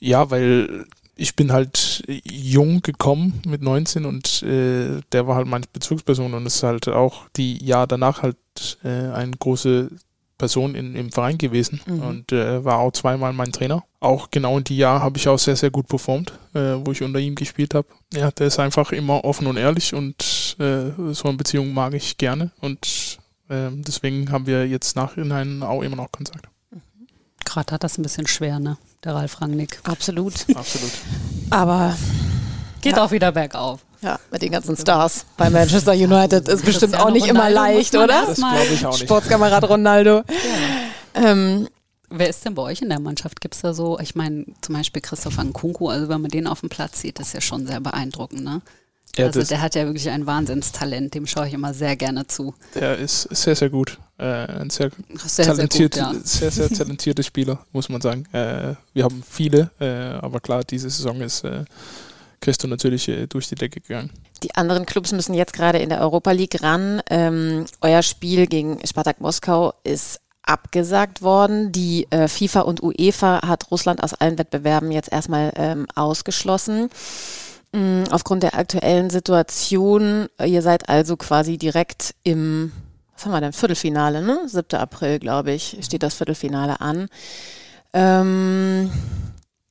Ja, 0.00 0.30
weil 0.30 0.86
ich 1.16 1.34
bin 1.34 1.50
halt 1.50 2.04
jung 2.24 2.82
gekommen 2.82 3.40
mit 3.46 3.62
19 3.62 4.04
und 4.04 4.42
äh, 4.42 5.00
der 5.12 5.26
war 5.26 5.36
halt 5.36 5.46
meine 5.46 5.64
Bezugsperson 5.72 6.34
und 6.34 6.44
ist 6.44 6.62
halt 6.62 6.88
auch 6.88 7.28
die 7.36 7.64
Jahr 7.64 7.86
danach 7.86 8.22
halt 8.22 8.36
äh, 8.84 8.88
eine 8.88 9.32
große 9.32 9.90
Person 10.38 10.74
in, 10.74 10.94
im 10.94 11.10
Verein 11.10 11.38
gewesen 11.38 11.80
mhm. 11.86 12.02
und 12.02 12.32
äh, 12.32 12.64
war 12.64 12.78
auch 12.78 12.92
zweimal 12.92 13.32
mein 13.32 13.52
Trainer. 13.52 13.84
Auch 14.00 14.30
genau 14.30 14.58
in 14.58 14.64
die 14.64 14.76
Jahr 14.76 15.02
habe 15.02 15.18
ich 15.18 15.28
auch 15.28 15.38
sehr, 15.38 15.56
sehr 15.56 15.70
gut 15.70 15.88
performt, 15.88 16.32
äh, 16.54 16.74
wo 16.84 16.92
ich 16.92 17.02
unter 17.02 17.18
ihm 17.18 17.34
gespielt 17.34 17.74
habe. 17.74 17.88
Ja, 18.12 18.30
der 18.30 18.48
ist 18.48 18.58
einfach 18.58 18.92
immer 18.92 19.24
offen 19.24 19.46
und 19.46 19.56
ehrlich 19.56 19.94
und 19.94 20.56
äh, 20.58 20.90
so 21.12 21.28
eine 21.28 21.36
Beziehung 21.36 21.72
mag 21.72 21.94
ich 21.94 22.18
gerne 22.18 22.50
und 22.60 23.18
ähm, 23.48 23.82
deswegen 23.82 24.30
haben 24.30 24.46
wir 24.46 24.66
jetzt 24.66 24.96
nachhinein 24.96 25.62
auch 25.62 25.82
immer 25.82 25.96
noch 25.96 26.10
Kontakt. 26.12 26.48
Gerade 27.44 27.74
hat 27.74 27.84
das 27.84 27.96
ein 27.96 28.02
bisschen 28.02 28.26
schwer, 28.26 28.58
ne? 28.58 28.76
Der 29.04 29.14
Ralf 29.14 29.40
Rangnick. 29.40 29.78
Absolut. 29.84 30.34
Absolut. 30.54 30.92
Aber 31.48 31.96
geht 32.80 32.96
ja. 32.96 33.04
auch 33.04 33.12
wieder 33.12 33.30
bergauf. 33.30 33.85
Ja, 34.02 34.18
mit 34.30 34.42
den 34.42 34.52
ganzen 34.52 34.76
Stars 34.76 35.24
bei 35.36 35.50
Manchester 35.50 35.92
United 35.92 36.48
ist 36.48 36.64
bestimmt 36.64 36.98
auch 36.98 37.10
nicht 37.10 37.26
immer 37.26 37.50
leicht, 37.50 37.94
oder? 37.94 38.26
Das 38.26 38.36
glaube 38.36 38.66
ich 38.72 38.84
auch 38.84 38.92
nicht. 38.92 39.04
Sportskamerad 39.04 39.68
Ronaldo. 39.68 40.22
Ja. 41.14 41.30
Ähm, 41.30 41.68
Wer 42.08 42.28
ist 42.28 42.44
denn 42.44 42.54
bei 42.54 42.62
euch 42.62 42.82
in 42.82 42.88
der 42.88 43.00
Mannschaft? 43.00 43.40
Gibt 43.40 43.54
es 43.54 43.62
da 43.62 43.74
so, 43.74 43.98
ich 43.98 44.14
meine, 44.14 44.44
zum 44.60 44.76
Beispiel 44.76 45.02
Christoph 45.02 45.38
Nkunku, 45.38 45.88
also 45.88 46.08
wenn 46.08 46.20
man 46.20 46.30
den 46.30 46.46
auf 46.46 46.60
dem 46.60 46.68
Platz 46.68 47.00
sieht, 47.00 47.18
ist 47.18 47.34
ja 47.34 47.40
schon 47.40 47.66
sehr 47.66 47.80
beeindruckend, 47.80 48.44
ne? 48.44 48.62
Ja, 49.16 49.26
also 49.26 49.42
der 49.42 49.62
hat 49.62 49.74
ja 49.74 49.86
wirklich 49.86 50.10
ein 50.10 50.26
Wahnsinnstalent, 50.26 51.14
dem 51.14 51.26
schaue 51.26 51.48
ich 51.48 51.54
immer 51.54 51.72
sehr 51.72 51.96
gerne 51.96 52.26
zu. 52.26 52.54
Der 52.74 52.98
ist 52.98 53.22
sehr, 53.22 53.56
sehr 53.56 53.70
gut. 53.70 53.98
Äh, 54.18 54.24
ein 54.24 54.70
sehr, 54.70 54.90
sehr, 55.14 55.46
talentiert, 55.46 55.94
sehr, 55.94 56.04
gut, 56.04 56.14
ja. 56.14 56.20
sehr, 56.22 56.50
sehr 56.50 56.68
talentierter 56.68 57.22
Spieler, 57.22 57.58
muss 57.72 57.88
man 57.88 58.00
sagen. 58.00 58.26
Äh, 58.32 58.74
wir 58.92 59.04
haben 59.04 59.22
viele, 59.28 59.70
äh, 59.80 60.18
aber 60.22 60.40
klar, 60.40 60.64
diese 60.64 60.90
Saison 60.90 61.20
ist 61.22 61.44
äh, 61.44 61.64
Christo 62.46 62.68
natürlich 62.68 63.08
äh, 63.08 63.26
durch 63.26 63.48
die 63.48 63.56
Decke 63.56 63.80
gegangen. 63.80 64.12
Die 64.44 64.54
anderen 64.54 64.86
Clubs 64.86 65.10
müssen 65.10 65.34
jetzt 65.34 65.52
gerade 65.52 65.78
in 65.78 65.88
der 65.88 66.00
Europa 66.00 66.30
League 66.30 66.62
ran. 66.62 67.02
Ähm, 67.10 67.64
euer 67.80 68.04
Spiel 68.04 68.46
gegen 68.46 68.78
Spartak 68.86 69.20
Moskau 69.20 69.74
ist 69.82 70.20
abgesagt 70.42 71.22
worden. 71.22 71.72
Die 71.72 72.06
äh, 72.10 72.28
FIFA 72.28 72.60
und 72.60 72.84
UEFA 72.84 73.48
hat 73.48 73.72
Russland 73.72 74.00
aus 74.00 74.14
allen 74.14 74.38
Wettbewerben 74.38 74.92
jetzt 74.92 75.10
erstmal 75.10 75.52
ähm, 75.56 75.88
ausgeschlossen. 75.96 76.88
Mm, 77.72 78.04
aufgrund 78.12 78.44
der 78.44 78.56
aktuellen 78.56 79.10
Situation, 79.10 80.28
äh, 80.38 80.46
ihr 80.46 80.62
seid 80.62 80.88
also 80.88 81.16
quasi 81.16 81.58
direkt 81.58 82.14
im, 82.22 82.70
was 83.16 83.24
haben 83.24 83.32
wir 83.32 83.40
denn, 83.40 83.54
Viertelfinale, 83.54 84.22
ne? 84.22 84.42
7. 84.46 84.78
April, 84.78 85.18
glaube 85.18 85.50
ich, 85.50 85.78
steht 85.80 86.04
das 86.04 86.14
Viertelfinale 86.14 86.80
an. 86.80 87.08
Ähm, 87.92 88.92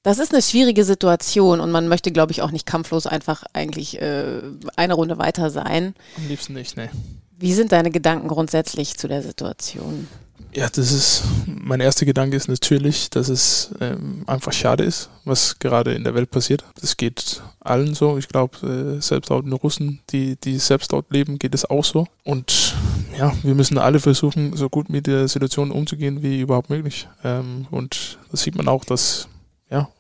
das 0.06 0.20
ist 0.20 0.32
eine 0.32 0.42
schwierige 0.44 0.86
Situation 0.86 1.60
und 1.60 1.72
man 1.72 1.88
möchte, 1.88 2.12
glaube 2.12 2.32
ich, 2.32 2.44
auch 2.44 2.52
nicht 2.52 2.68
kampflos 2.68 3.08
einfach 3.08 3.44
eigentlich 3.54 4.00
äh, 4.00 4.40
eine 4.76 4.94
Runde 4.94 5.18
weiter 5.18 5.50
sein. 5.50 5.96
Am 6.16 6.28
liebsten 6.28 6.54
nicht, 6.54 6.78
ne. 6.78 6.92
Wie 7.40 7.54
sind 7.54 7.72
deine 7.72 7.90
Gedanken 7.90 8.28
grundsätzlich 8.28 8.98
zu 8.98 9.08
der 9.08 9.24
Situation? 9.24 10.08
Ja, 10.54 10.70
das 10.70 10.92
ist, 10.92 11.24
mein 11.48 11.80
erster 11.80 12.06
Gedanke 12.06 12.38
ist 12.38 12.48
natürlich, 12.48 13.10
dass 13.10 13.30
es 13.30 13.72
ähm, 13.82 14.24
einfach 14.28 14.54
schade 14.54 14.84
ist, 14.84 15.10
was 15.24 15.58
gerade 15.58 15.94
in 15.96 16.04
der 16.04 16.14
Welt 16.14 16.30
passiert. 16.30 16.64
Das 16.80 16.98
geht 16.98 17.42
allen 17.60 17.96
so. 17.96 18.20
Ich 18.20 18.28
glaube, 18.28 18.98
äh, 18.98 19.02
selbst 19.02 19.32
auch 19.32 19.42
den 19.42 19.54
Russen, 19.54 20.02
die, 20.12 20.36
die 20.36 20.60
selbst 20.60 20.94
dort 20.94 21.12
leben, 21.12 21.40
geht 21.40 21.56
es 21.56 21.68
auch 21.68 21.84
so. 21.84 22.06
Und 22.24 22.76
ja, 23.18 23.34
wir 23.42 23.56
müssen 23.56 23.80
alle 23.80 24.00
versuchen, 24.00 24.56
so 24.56 24.70
gut 24.70 24.88
mit 24.88 25.08
der 25.08 25.28
Situation 25.28 25.72
umzugehen 25.72 26.22
wie 26.22 26.42
überhaupt 26.42 26.70
möglich. 26.70 27.08
Ähm, 27.24 27.66
und 27.72 28.20
das 28.30 28.44
sieht 28.44 28.56
man 28.56 28.68
auch, 28.68 28.86
dass 28.86 29.28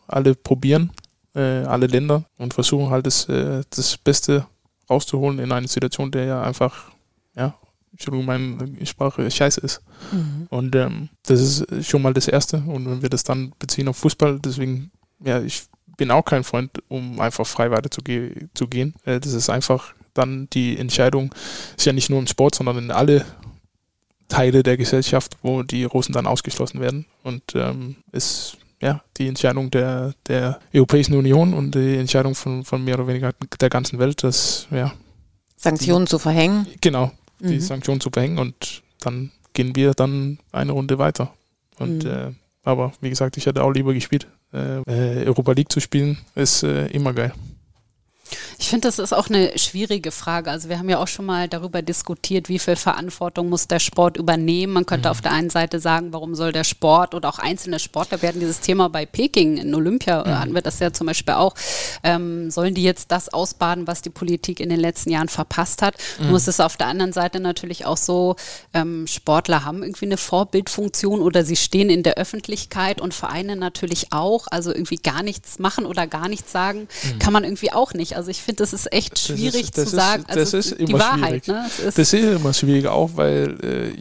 alle 0.07 0.35
probieren, 0.35 0.91
äh, 1.33 1.63
alle 1.63 1.87
Länder 1.87 2.25
und 2.37 2.53
versuchen 2.53 2.89
halt 2.89 3.05
das, 3.05 3.27
äh, 3.29 3.63
das 3.69 3.97
Beste 3.97 4.45
rauszuholen 4.89 5.39
in 5.39 5.51
einer 5.51 5.67
Situation, 5.67 6.11
der 6.11 6.25
ja 6.25 6.41
einfach 6.41 6.91
ja, 7.35 7.55
Entschuldigung, 7.91 8.25
meine 8.25 8.85
Sprache 8.85 9.29
scheiße 9.29 9.61
ist. 9.61 9.81
Mhm. 10.11 10.47
Und 10.49 10.75
ähm, 10.75 11.09
das 11.25 11.39
ist 11.39 11.89
schon 11.89 12.01
mal 12.01 12.13
das 12.13 12.27
Erste. 12.27 12.57
Und 12.57 12.89
wenn 12.89 13.01
wir 13.01 13.09
das 13.09 13.23
dann 13.23 13.53
beziehen 13.57 13.87
auf 13.87 13.97
Fußball, 13.97 14.39
deswegen, 14.39 14.91
ja, 15.23 15.41
ich 15.41 15.63
bin 15.95 16.11
auch 16.11 16.25
kein 16.25 16.43
Freund, 16.43 16.71
um 16.89 17.21
einfach 17.21 17.47
frei 17.47 17.71
weiter 17.71 17.89
zu, 17.89 18.01
ge 18.01 18.47
zu 18.53 18.67
gehen. 18.67 18.95
Äh, 19.05 19.21
das 19.21 19.33
ist 19.33 19.49
einfach 19.49 19.93
dann 20.13 20.49
die 20.51 20.77
Entscheidung, 20.77 21.33
ist 21.77 21.85
ja 21.85 21.93
nicht 21.93 22.09
nur 22.09 22.19
im 22.19 22.27
Sport, 22.27 22.55
sondern 22.55 22.77
in 22.77 22.91
alle 22.91 23.25
Teile 24.27 24.63
der 24.63 24.75
Gesellschaft, 24.75 25.37
wo 25.41 25.63
die 25.63 25.85
Russen 25.85 26.13
dann 26.13 26.27
ausgeschlossen 26.27 26.81
werden. 26.81 27.05
Und 27.23 27.43
ähm, 27.55 27.95
ist 28.11 28.57
ja 28.81 29.01
die 29.17 29.27
Entscheidung 29.27 29.71
der, 29.71 30.13
der 30.27 30.59
Europäischen 30.73 31.15
Union 31.15 31.53
und 31.53 31.75
die 31.75 31.97
Entscheidung 31.97 32.35
von, 32.35 32.63
von 32.63 32.83
mehr 32.83 32.95
oder 32.95 33.07
weniger 33.07 33.33
der 33.59 33.69
ganzen 33.69 33.99
Welt, 33.99 34.23
dass 34.23 34.67
ja 34.71 34.93
Sanktionen 35.57 36.07
zu 36.07 36.19
verhängen. 36.19 36.67
Genau, 36.81 37.11
die 37.39 37.55
mhm. 37.55 37.61
Sanktionen 37.61 38.01
zu 38.01 38.09
verhängen 38.11 38.37
und 38.37 38.83
dann 38.99 39.31
gehen 39.53 39.75
wir 39.75 39.93
dann 39.93 40.39
eine 40.51 40.73
Runde 40.73 40.97
weiter. 40.97 41.33
Und 41.79 42.03
mhm. 42.03 42.09
äh, 42.09 42.31
aber 42.63 42.93
wie 43.01 43.09
gesagt, 43.09 43.37
ich 43.37 43.45
hätte 43.45 43.63
auch 43.63 43.71
lieber 43.71 43.93
gespielt. 43.93 44.27
Äh, 44.53 44.81
äh 44.87 45.25
Europa 45.25 45.51
League 45.53 45.71
zu 45.71 45.79
spielen 45.79 46.17
ist 46.35 46.63
äh, 46.63 46.87
immer 46.87 47.13
geil. 47.13 47.33
Ich 48.57 48.69
finde, 48.69 48.87
das 48.87 48.99
ist 48.99 49.13
auch 49.13 49.29
eine 49.29 49.57
schwierige 49.57 50.11
Frage. 50.11 50.49
Also 50.49 50.69
wir 50.69 50.79
haben 50.79 50.89
ja 50.89 50.99
auch 50.99 51.07
schon 51.07 51.25
mal 51.25 51.47
darüber 51.47 51.81
diskutiert, 51.81 52.49
wie 52.49 52.59
viel 52.59 52.75
Verantwortung 52.75 53.49
muss 53.49 53.67
der 53.67 53.79
Sport 53.79 54.17
übernehmen. 54.17 54.73
Man 54.73 54.85
könnte 54.85 55.09
mhm. 55.09 55.11
auf 55.11 55.21
der 55.21 55.31
einen 55.31 55.49
Seite 55.49 55.79
sagen, 55.79 56.13
warum 56.13 56.35
soll 56.35 56.51
der 56.51 56.63
Sport 56.63 57.13
oder 57.13 57.29
auch 57.29 57.39
einzelne 57.39 57.79
Sportler, 57.79 58.21
werden 58.21 58.39
dieses 58.39 58.59
Thema 58.61 58.89
bei 58.89 59.05
Peking 59.05 59.57
in 59.57 59.73
Olympia, 59.75 60.23
mhm. 60.23 60.39
hatten 60.39 60.55
wir 60.55 60.61
das 60.61 60.79
ja 60.79 60.91
zum 60.91 61.07
Beispiel 61.07 61.35
auch, 61.35 61.53
ähm, 62.03 62.49
sollen 62.49 62.73
die 62.73 62.83
jetzt 62.83 63.11
das 63.11 63.29
ausbaden, 63.29 63.87
was 63.87 64.01
die 64.01 64.09
Politik 64.09 64.59
in 64.59 64.69
den 64.69 64.79
letzten 64.79 65.11
Jahren 65.11 65.29
verpasst 65.29 65.81
hat? 65.81 65.95
Mhm. 66.19 66.27
Nur 66.29 66.37
ist 66.37 66.47
es 66.47 66.59
auf 66.59 66.77
der 66.77 66.87
anderen 66.87 67.13
Seite 67.13 67.39
natürlich 67.39 67.85
auch 67.85 67.97
so, 67.97 68.35
ähm, 68.73 69.05
Sportler 69.07 69.65
haben 69.65 69.83
irgendwie 69.83 70.05
eine 70.05 70.17
Vorbildfunktion 70.17 71.21
oder 71.21 71.43
sie 71.43 71.55
stehen 71.55 71.89
in 71.89 72.03
der 72.03 72.15
Öffentlichkeit 72.15 73.01
und 73.01 73.13
Vereine 73.13 73.55
natürlich 73.55 74.11
auch. 74.11 74.47
Also 74.49 74.71
irgendwie 74.71 74.97
gar 74.97 75.23
nichts 75.23 75.59
machen 75.59 75.85
oder 75.85 76.07
gar 76.07 76.27
nichts 76.27 76.51
sagen, 76.51 76.87
mhm. 77.03 77.19
kann 77.19 77.33
man 77.33 77.43
irgendwie 77.43 77.71
auch 77.71 77.93
nicht. 77.93 78.14
Also 78.15 78.31
ich 78.31 78.41
finde, 78.41 78.63
das 78.63 78.73
ist 78.73 78.91
echt 78.91 79.19
schwierig 79.19 79.71
das 79.71 79.77
ist, 79.77 79.77
das 79.77 79.89
zu 79.89 79.95
sagen. 79.95 80.23
Also 80.27 80.39
das 80.39 80.53
ist 80.53 80.71
immer 80.73 80.87
die 80.87 80.93
Wahrheit. 80.93 81.47
Ne? 81.47 81.65
Das 81.83 81.97
ist, 81.97 82.13
immer 82.13 82.53
schwierig, 82.53 82.87
auch 82.87 83.11
weil 83.15 83.57
äh, 83.63 83.99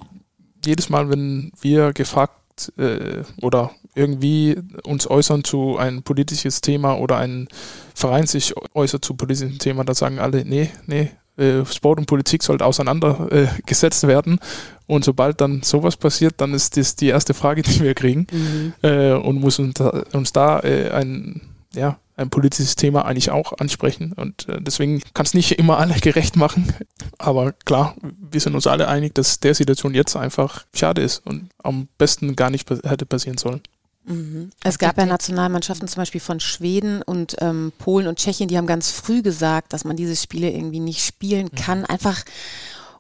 jedes 0.65 0.89
Mal, 0.89 1.11
wenn 1.11 1.53
wir 1.61 1.93
gefragt 1.93 2.73
äh, 2.79 3.23
oder 3.43 3.73
irgendwie 3.95 4.57
uns 4.85 5.09
äußern 5.09 5.45
zu 5.45 5.77
ein 5.77 6.03
politisches 6.03 6.61
Thema 6.61 6.95
oder 6.99 7.19
ein 7.19 7.49
Verein 7.95 8.27
sich 8.27 8.55
äußert 8.75 9.05
zu 9.05 9.15
politischen 9.15 9.59
Thema, 9.59 9.85
da 9.85 9.95
sagen 9.95 10.19
alle, 10.19 10.45
nee, 10.45 10.71
nee, 10.87 11.11
äh, 11.37 11.65
Sport 11.67 11.99
und 11.99 12.07
Politik 12.07 12.43
sollte 12.43 12.65
auseinandergesetzt 12.65 14.05
äh, 14.05 14.09
werden. 14.09 14.39
Und 14.87 15.05
sobald 15.05 15.41
dann 15.41 15.63
sowas 15.63 15.97
passiert, 15.97 16.35
dann 16.39 16.55
ist 16.55 16.77
das 16.77 16.97
die 16.97 17.09
erste 17.09 17.35
Frage, 17.35 17.63
die 17.63 17.81
wir 17.81 17.95
kriegen 17.95 18.27
mhm. 18.31 18.73
äh, 18.83 19.13
und 19.13 19.41
muss 19.41 19.59
uns 19.59 19.75
da, 19.75 20.05
uns 20.13 20.33
da 20.33 20.61
äh, 20.61 20.91
ein 20.91 21.41
ja, 21.75 21.99
ein 22.17 22.31
politisches 22.31 22.77
Thema 22.77 23.05
eigentlich 23.05 23.31
auch 23.31 23.53
ansprechen. 23.59 24.13
Und 24.13 24.49
äh, 24.49 24.61
deswegen 24.61 25.03
kann 25.15 25.27
es 25.27 25.35
nicht 25.35 25.53
immer 25.59 25.79
alle 25.79 25.95
gerecht 26.01 26.37
machen. 26.37 26.73
Aber 27.19 27.53
klar, 27.53 27.97
wir 28.03 28.41
sind 28.41 28.55
uns 28.55 28.67
alle 28.67 28.89
einig, 28.89 29.15
dass 29.15 29.41
der 29.41 29.55
Situation 29.55 29.95
jetzt 29.95 30.17
einfach 30.17 30.65
schade 30.75 31.03
ist 31.03 31.27
und 31.27 31.51
am 31.63 31.89
besten 31.99 32.37
gar 32.37 32.51
nicht 32.51 32.71
hätte 32.71 33.07
passieren 33.07 33.39
sollen. 33.39 33.63
Mhm. 34.05 34.51
Es 34.63 34.79
gab 34.79 34.99
ja 34.99 35.07
Nationalmannschaften 35.07 35.89
zum 35.89 36.03
Beispiel 36.03 36.21
von 36.21 36.39
Schweden 36.41 37.03
und 37.03 37.37
ähm, 37.41 37.73
Polen 37.79 38.07
und 38.07 38.19
Tschechien, 38.19 38.49
die 38.49 38.59
haben 38.59 38.67
ganz 38.67 38.91
früh 38.91 39.23
gesagt, 39.23 39.73
dass 39.73 39.85
man 39.85 39.97
diese 39.97 40.15
Spiele 40.15 40.51
irgendwie 40.51 40.81
nicht 40.81 41.05
spielen 41.05 41.49
mhm. 41.51 41.57
kann. 41.57 41.85
Einfach 41.87 42.23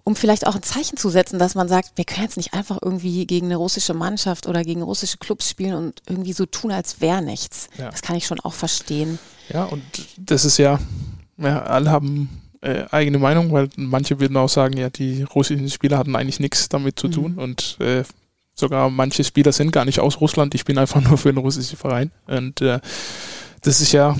um 0.04 0.14
vielleicht 0.14 0.46
auch 0.46 0.54
ein 0.54 0.62
Zeichen 0.62 0.98
zu 0.98 1.08
setzen, 1.08 1.38
dass 1.38 1.54
man 1.54 1.66
sagt, 1.66 1.92
wir 1.96 2.04
können 2.04 2.24
jetzt 2.24 2.36
nicht 2.36 2.52
einfach 2.52 2.78
irgendwie 2.82 3.26
gegen 3.26 3.46
eine 3.46 3.56
russische 3.56 3.94
Mannschaft 3.94 4.46
oder 4.46 4.62
gegen 4.62 4.82
russische 4.82 5.16
Clubs 5.16 5.48
spielen 5.48 5.74
und 5.74 6.02
irgendwie 6.06 6.34
so 6.34 6.44
tun, 6.44 6.70
als 6.70 7.00
wäre 7.00 7.22
nichts. 7.22 7.68
Ja. 7.78 7.90
Das 7.90 8.02
kann 8.02 8.14
ich 8.14 8.26
schon 8.26 8.38
auch 8.40 8.52
verstehen. 8.52 9.18
Ja, 9.48 9.64
und 9.64 9.82
das 10.18 10.44
ist 10.44 10.58
ja, 10.58 10.78
ja 11.38 11.62
alle 11.62 11.90
haben 11.90 12.42
äh, 12.60 12.84
eigene 12.90 13.18
Meinung, 13.18 13.50
weil 13.52 13.70
manche 13.76 14.20
würden 14.20 14.36
auch 14.36 14.48
sagen, 14.50 14.76
ja, 14.76 14.90
die 14.90 15.22
russischen 15.22 15.70
Spieler 15.70 15.96
hatten 15.96 16.16
eigentlich 16.16 16.40
nichts 16.40 16.68
damit 16.68 16.98
zu 16.98 17.06
mhm. 17.06 17.12
tun 17.12 17.34
und 17.38 17.78
äh, 17.80 18.04
sogar 18.54 18.90
manche 18.90 19.24
Spieler 19.24 19.52
sind 19.52 19.72
gar 19.72 19.86
nicht 19.86 20.00
aus 20.00 20.20
Russland, 20.20 20.52
die 20.52 20.58
spielen 20.58 20.78
einfach 20.78 21.00
nur 21.08 21.16
für 21.16 21.30
einen 21.30 21.38
russischen 21.38 21.78
Verein. 21.78 22.10
Und 22.26 22.60
äh, 22.60 22.78
das 23.62 23.80
ist 23.80 23.92
ja, 23.92 24.16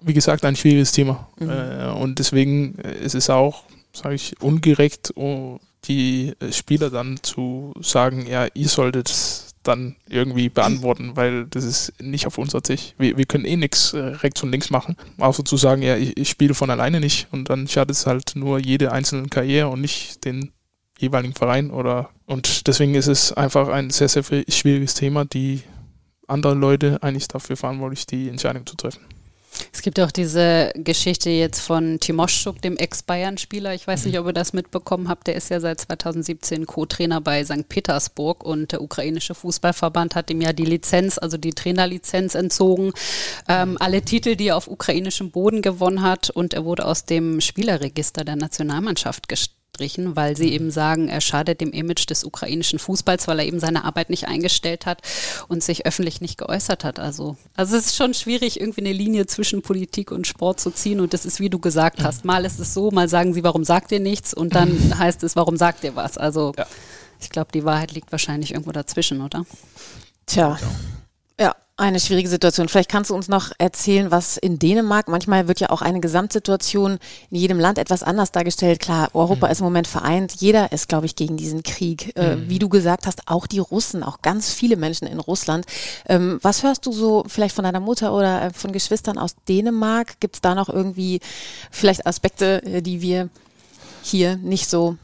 wie 0.00 0.14
gesagt, 0.14 0.44
ein 0.44 0.54
schwieriges 0.54 0.92
Thema. 0.92 1.28
Mhm. 1.40 1.50
Äh, 1.50 1.90
und 1.90 2.20
deswegen 2.20 2.76
ist 2.76 3.16
es 3.16 3.30
auch 3.30 3.64
sage 3.94 4.16
ich, 4.16 4.40
ungerecht, 4.40 5.14
die 5.84 6.32
Spieler 6.50 6.90
dann 6.90 7.22
zu 7.22 7.74
sagen, 7.80 8.26
ja, 8.26 8.46
ihr 8.54 8.68
solltet 8.68 9.10
dann 9.62 9.96
irgendwie 10.08 10.48
beantworten, 10.48 11.12
weil 11.14 11.46
das 11.46 11.64
ist 11.64 11.94
nicht 12.00 12.26
auf 12.26 12.38
unser 12.38 12.62
Tisch. 12.62 12.94
Wir, 12.98 13.16
wir 13.16 13.24
können 13.24 13.44
eh 13.44 13.56
nichts 13.56 13.94
äh, 13.94 13.98
rechts 13.98 14.42
und 14.42 14.50
links 14.50 14.70
machen, 14.70 14.96
außer 15.18 15.44
zu 15.44 15.56
sagen, 15.56 15.82
ja, 15.82 15.96
ich, 15.96 16.16
ich 16.16 16.28
spiele 16.28 16.54
von 16.54 16.70
alleine 16.70 17.00
nicht 17.00 17.28
und 17.32 17.50
dann 17.50 17.66
schadet 17.66 17.96
es 17.96 18.06
halt 18.06 18.36
nur 18.36 18.58
jede 18.58 18.92
einzelne 18.92 19.28
Karriere 19.28 19.68
und 19.68 19.80
nicht 19.80 20.24
den 20.24 20.52
jeweiligen 20.98 21.34
Verein 21.34 21.70
oder 21.70 22.10
und 22.26 22.66
deswegen 22.66 22.94
ist 22.94 23.08
es 23.08 23.32
einfach 23.32 23.68
ein 23.68 23.90
sehr, 23.90 24.08
sehr 24.08 24.22
schwieriges 24.22 24.94
Thema, 24.94 25.24
die 25.24 25.62
andere 26.26 26.54
Leute 26.54 27.02
eigentlich 27.02 27.28
dafür 27.28 27.56
verantwortlich, 27.56 28.06
die 28.06 28.28
Entscheidung 28.28 28.66
zu 28.66 28.76
treffen. 28.76 29.00
Es 29.72 29.82
gibt 29.82 30.00
auch 30.00 30.10
diese 30.10 30.72
Geschichte 30.76 31.30
jetzt 31.30 31.60
von 31.60 32.00
Timoschuk, 32.00 32.60
dem 32.62 32.76
Ex-Bayern-Spieler. 32.76 33.74
Ich 33.74 33.86
weiß 33.86 34.06
nicht, 34.06 34.18
ob 34.18 34.26
ihr 34.26 34.32
das 34.32 34.52
mitbekommen 34.52 35.08
habt. 35.08 35.26
Der 35.26 35.34
ist 35.34 35.50
ja 35.50 35.60
seit 35.60 35.80
2017 35.80 36.66
Co-Trainer 36.66 37.20
bei 37.20 37.44
St. 37.44 37.68
Petersburg 37.68 38.44
und 38.44 38.72
der 38.72 38.82
ukrainische 38.82 39.34
Fußballverband 39.34 40.14
hat 40.14 40.30
ihm 40.30 40.40
ja 40.40 40.52
die 40.52 40.64
Lizenz, 40.64 41.18
also 41.18 41.36
die 41.36 41.52
Trainerlizenz 41.52 42.34
entzogen. 42.34 42.92
Ähm, 43.48 43.76
alle 43.80 44.02
Titel, 44.02 44.36
die 44.36 44.48
er 44.48 44.56
auf 44.56 44.68
ukrainischem 44.68 45.30
Boden 45.30 45.62
gewonnen 45.62 46.02
hat 46.02 46.30
und 46.30 46.54
er 46.54 46.64
wurde 46.64 46.86
aus 46.86 47.04
dem 47.04 47.40
Spielerregister 47.40 48.24
der 48.24 48.36
Nationalmannschaft 48.36 49.28
gestellt 49.74 49.84
gestrichen, 49.84 50.16
weil 50.16 50.36
sie 50.36 50.52
eben 50.52 50.70
sagen, 50.70 51.08
er 51.08 51.20
schadet 51.20 51.60
dem 51.60 51.72
Image 51.72 52.08
des 52.08 52.24
ukrainischen 52.24 52.78
Fußballs, 52.78 53.26
weil 53.28 53.40
er 53.40 53.46
eben 53.46 53.60
seine 53.60 53.84
Arbeit 53.84 54.10
nicht 54.10 54.26
eingestellt 54.28 54.86
hat 54.86 55.02
und 55.48 55.62
sich 55.62 55.86
öffentlich 55.86 56.20
nicht 56.20 56.38
geäußert 56.38 56.84
hat. 56.84 56.98
Also, 56.98 57.36
also 57.56 57.76
es 57.76 57.86
ist 57.86 57.96
schon 57.96 58.14
schwierig, 58.14 58.60
irgendwie 58.60 58.82
eine 58.82 58.92
Linie 58.92 59.26
zwischen 59.26 59.62
Politik 59.62 60.10
und 60.10 60.26
Sport 60.26 60.60
zu 60.60 60.70
ziehen. 60.70 61.00
Und 61.00 61.12
das 61.12 61.24
ist, 61.26 61.40
wie 61.40 61.50
du 61.50 61.58
gesagt 61.58 62.02
hast, 62.02 62.24
mal 62.24 62.44
ist 62.44 62.60
es 62.60 62.74
so, 62.74 62.90
mal 62.90 63.08
sagen 63.08 63.34
sie, 63.34 63.44
warum 63.44 63.64
sagt 63.64 63.92
ihr 63.92 64.00
nichts? 64.00 64.34
Und 64.34 64.54
dann 64.54 64.98
heißt 64.98 65.22
es, 65.22 65.36
warum 65.36 65.56
sagt 65.56 65.84
ihr 65.84 65.96
was? 65.96 66.18
Also 66.18 66.52
ja. 66.56 66.66
ich 67.20 67.30
glaube, 67.30 67.50
die 67.52 67.64
Wahrheit 67.64 67.92
liegt 67.92 68.12
wahrscheinlich 68.12 68.52
irgendwo 68.52 68.72
dazwischen, 68.72 69.20
oder? 69.20 69.44
Tja. 70.26 70.58
Eine 71.76 71.98
schwierige 71.98 72.28
Situation. 72.28 72.68
Vielleicht 72.68 72.88
kannst 72.88 73.10
du 73.10 73.16
uns 73.16 73.26
noch 73.26 73.50
erzählen, 73.58 74.12
was 74.12 74.36
in 74.36 74.60
Dänemark, 74.60 75.08
manchmal 75.08 75.48
wird 75.48 75.58
ja 75.58 75.70
auch 75.70 75.82
eine 75.82 75.98
Gesamtsituation 75.98 76.98
in 77.30 77.36
jedem 77.36 77.58
Land 77.58 77.78
etwas 77.78 78.04
anders 78.04 78.30
dargestellt. 78.30 78.78
Klar, 78.78 79.08
Europa 79.12 79.46
mhm. 79.46 79.52
ist 79.52 79.58
im 79.58 79.64
Moment 79.64 79.88
vereint. 79.88 80.36
Jeder 80.38 80.70
ist, 80.70 80.88
glaube 80.88 81.06
ich, 81.06 81.16
gegen 81.16 81.36
diesen 81.36 81.64
Krieg. 81.64 82.16
Äh, 82.16 82.36
mhm. 82.36 82.48
Wie 82.48 82.60
du 82.60 82.68
gesagt 82.68 83.08
hast, 83.08 83.26
auch 83.26 83.48
die 83.48 83.58
Russen, 83.58 84.04
auch 84.04 84.22
ganz 84.22 84.52
viele 84.52 84.76
Menschen 84.76 85.08
in 85.08 85.18
Russland. 85.18 85.66
Ähm, 86.06 86.38
was 86.42 86.62
hörst 86.62 86.86
du 86.86 86.92
so 86.92 87.24
vielleicht 87.26 87.56
von 87.56 87.64
deiner 87.64 87.80
Mutter 87.80 88.14
oder 88.14 88.42
äh, 88.42 88.50
von 88.52 88.70
Geschwistern 88.70 89.18
aus 89.18 89.34
Dänemark? 89.48 90.20
Gibt 90.20 90.36
es 90.36 90.40
da 90.42 90.54
noch 90.54 90.68
irgendwie 90.68 91.18
vielleicht 91.72 92.06
Aspekte, 92.06 92.62
äh, 92.62 92.82
die 92.82 93.00
wir 93.00 93.30
hier 94.04 94.36
nicht 94.36 94.70
so 94.70 94.96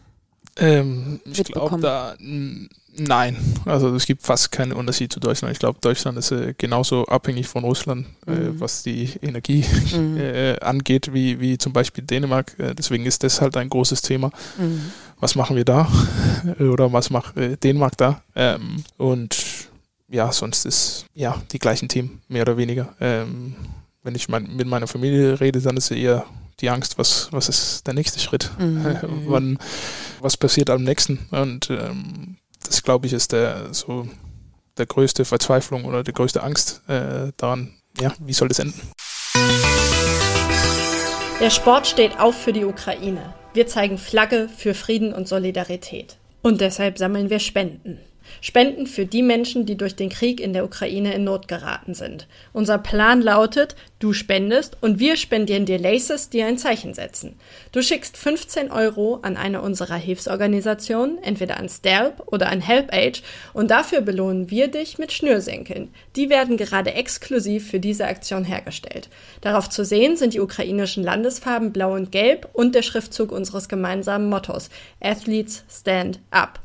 ähm, 0.57 1.21
ich 1.25 1.45
glaube, 1.45 1.81
da 1.81 2.15
Nein, 2.97 3.37
also 3.65 3.95
es 3.95 4.05
gibt 4.05 4.23
fast 4.23 4.51
keinen 4.51 4.73
Unterschied 4.73 5.13
zu 5.13 5.21
Deutschland. 5.21 5.53
Ich 5.53 5.59
glaube, 5.59 5.79
Deutschland 5.81 6.19
ist 6.19 6.33
äh, 6.33 6.55
genauso 6.59 7.07
abhängig 7.07 7.47
von 7.47 7.65
Russland, 7.65 8.07
äh, 8.27 8.31
mhm. 8.31 8.37
äh, 8.37 8.61
was 8.61 8.83
die 8.83 9.11
Energie 9.23 9.65
mhm. 9.97 10.17
äh, 10.21 10.59
angeht, 10.61 11.13
wie, 11.13 11.41
wie 11.41 11.57
zum 11.57 11.73
Beispiel 11.73 12.05
Dänemark. 12.05 12.59
Äh, 12.59 12.75
deswegen 12.75 13.07
ist 13.07 13.23
das 13.23 13.41
halt 13.41 13.57
ein 13.57 13.69
großes 13.69 14.03
Thema. 14.03 14.31
Mhm. 14.59 14.91
Was 15.21 15.35
machen 15.35 15.57
wir 15.57 15.65
da? 15.65 15.91
Oder 16.59 16.93
was 16.93 17.11
macht 17.11 17.37
äh, 17.37 17.57
Dänemark 17.57 17.97
da? 17.97 18.23
Ähm, 18.35 18.83
und 18.97 19.37
ja, 20.09 20.33
sonst 20.33 20.67
ist 20.67 21.07
ja 21.15 21.41
die 21.53 21.59
gleichen 21.59 21.89
Themen, 21.89 22.21
mehr 22.29 22.43
oder 22.43 22.57
weniger. 22.57 22.95
Ähm, 23.01 23.55
wenn 24.03 24.17
ich 24.17 24.29
mein, 24.29 24.57
mit 24.57 24.67
meiner 24.67 24.89
Familie 24.89 25.41
rede, 25.41 25.61
dann 25.61 25.77
ist 25.77 25.91
eher 25.93 26.27
die 26.61 26.69
Angst, 26.69 26.99
was, 26.99 27.29
was 27.31 27.49
ist 27.49 27.87
der 27.87 27.95
nächste 27.95 28.19
Schritt? 28.19 28.51
Mhm. 28.59 28.99
Wann, 29.27 29.59
was 30.21 30.37
passiert 30.37 30.69
am 30.69 30.83
nächsten? 30.83 31.19
Und 31.31 31.71
ähm, 31.71 32.37
das 32.71 32.85
glaube 32.85 33.07
ich 33.07 33.13
ist 33.13 33.33
der 33.33 33.75
so 33.75 34.09
der 34.79 34.87
größte 34.87 35.25
Verzweiflung 35.25 35.85
oder 35.85 36.05
die 36.05 36.13
größte 36.13 36.43
Angst 36.43 36.83
äh, 36.89 37.33
daran, 37.37 37.75
ja, 38.01 38.15
wie 38.21 38.33
soll 38.33 38.49
das 38.49 38.61
enden? 38.61 38.81
Der 41.41 41.51
Sport 41.51 41.87
steht 41.87 42.19
auf 42.21 42.37
für 42.37 42.53
die 42.53 42.65
Ukraine. 42.65 43.35
Wir 43.55 43.67
zeigen 43.67 43.99
Flagge 43.99 44.49
für 44.49 44.75
Frieden 44.75 45.13
und 45.13 45.27
Solidarität. 45.27 46.19
Und 46.43 46.61
deshalb 46.61 46.99
sammeln 46.99 47.29
wir 47.29 47.41
Spenden. 47.41 47.99
Spenden 48.41 48.87
für 48.87 49.07
die 49.07 49.23
Menschen, 49.23 49.67
die 49.67 49.77
durch 49.77 49.97
den 49.97 50.09
Krieg 50.09 50.41
in 50.41 50.53
der 50.53 50.65
Ukraine 50.65 51.15
in 51.15 51.25
Not 51.25 51.49
geraten 51.49 51.95
sind. 51.95 52.27
Unser 52.53 52.79
Plan 52.79 53.21
lautet, 53.21 53.77
du 53.99 54.13
spendest 54.13 54.77
und 54.81 54.99
wir 54.99 55.17
spendieren 55.17 55.67
dir 55.67 55.79
Laces, 55.79 56.31
die 56.31 56.43
ein 56.43 56.59
Zeichen 56.59 56.95
setzen. 56.95 57.37
Du 57.73 57.83
schickst 57.83 58.17
15 58.17 58.71
Euro 58.71 59.19
an 59.23 59.37
eine 59.37 59.61
unserer 59.61 59.97
Hilfsorganisationen, 59.97 61.23
entweder 61.23 61.59
an 61.59 61.69
STELP 61.69 62.23
oder 62.27 62.49
an 62.49 62.61
HelpAge 62.61 63.23
und 63.53 63.71
dafür 63.71 64.01
belohnen 64.01 64.51
wir 64.51 64.69
dich 64.69 64.99
mit 64.99 65.13
Schnürsenkeln. 65.13 65.93
Die 66.17 66.31
werden 66.31 66.57
gerade 66.57 66.95
exklusiv 66.95 67.69
für 67.69 67.81
diese 67.81 68.07
Aktion 68.07 68.45
hergestellt. 68.45 69.09
Darauf 69.41 69.69
zu 69.69 69.85
sehen 69.85 70.17
sind 70.17 70.35
die 70.35 70.41
ukrainischen 70.41 71.05
Landesfarben 71.05 71.73
blau 71.73 71.95
und 71.95 72.13
gelb 72.13 72.49
und 72.53 72.75
der 72.75 72.83
Schriftzug 72.83 73.33
unseres 73.33 73.69
gemeinsamen 73.69 74.29
Mottos 74.29 74.71
Athletes 75.01 75.65
Stand 75.69 76.21
Up. 76.31 76.61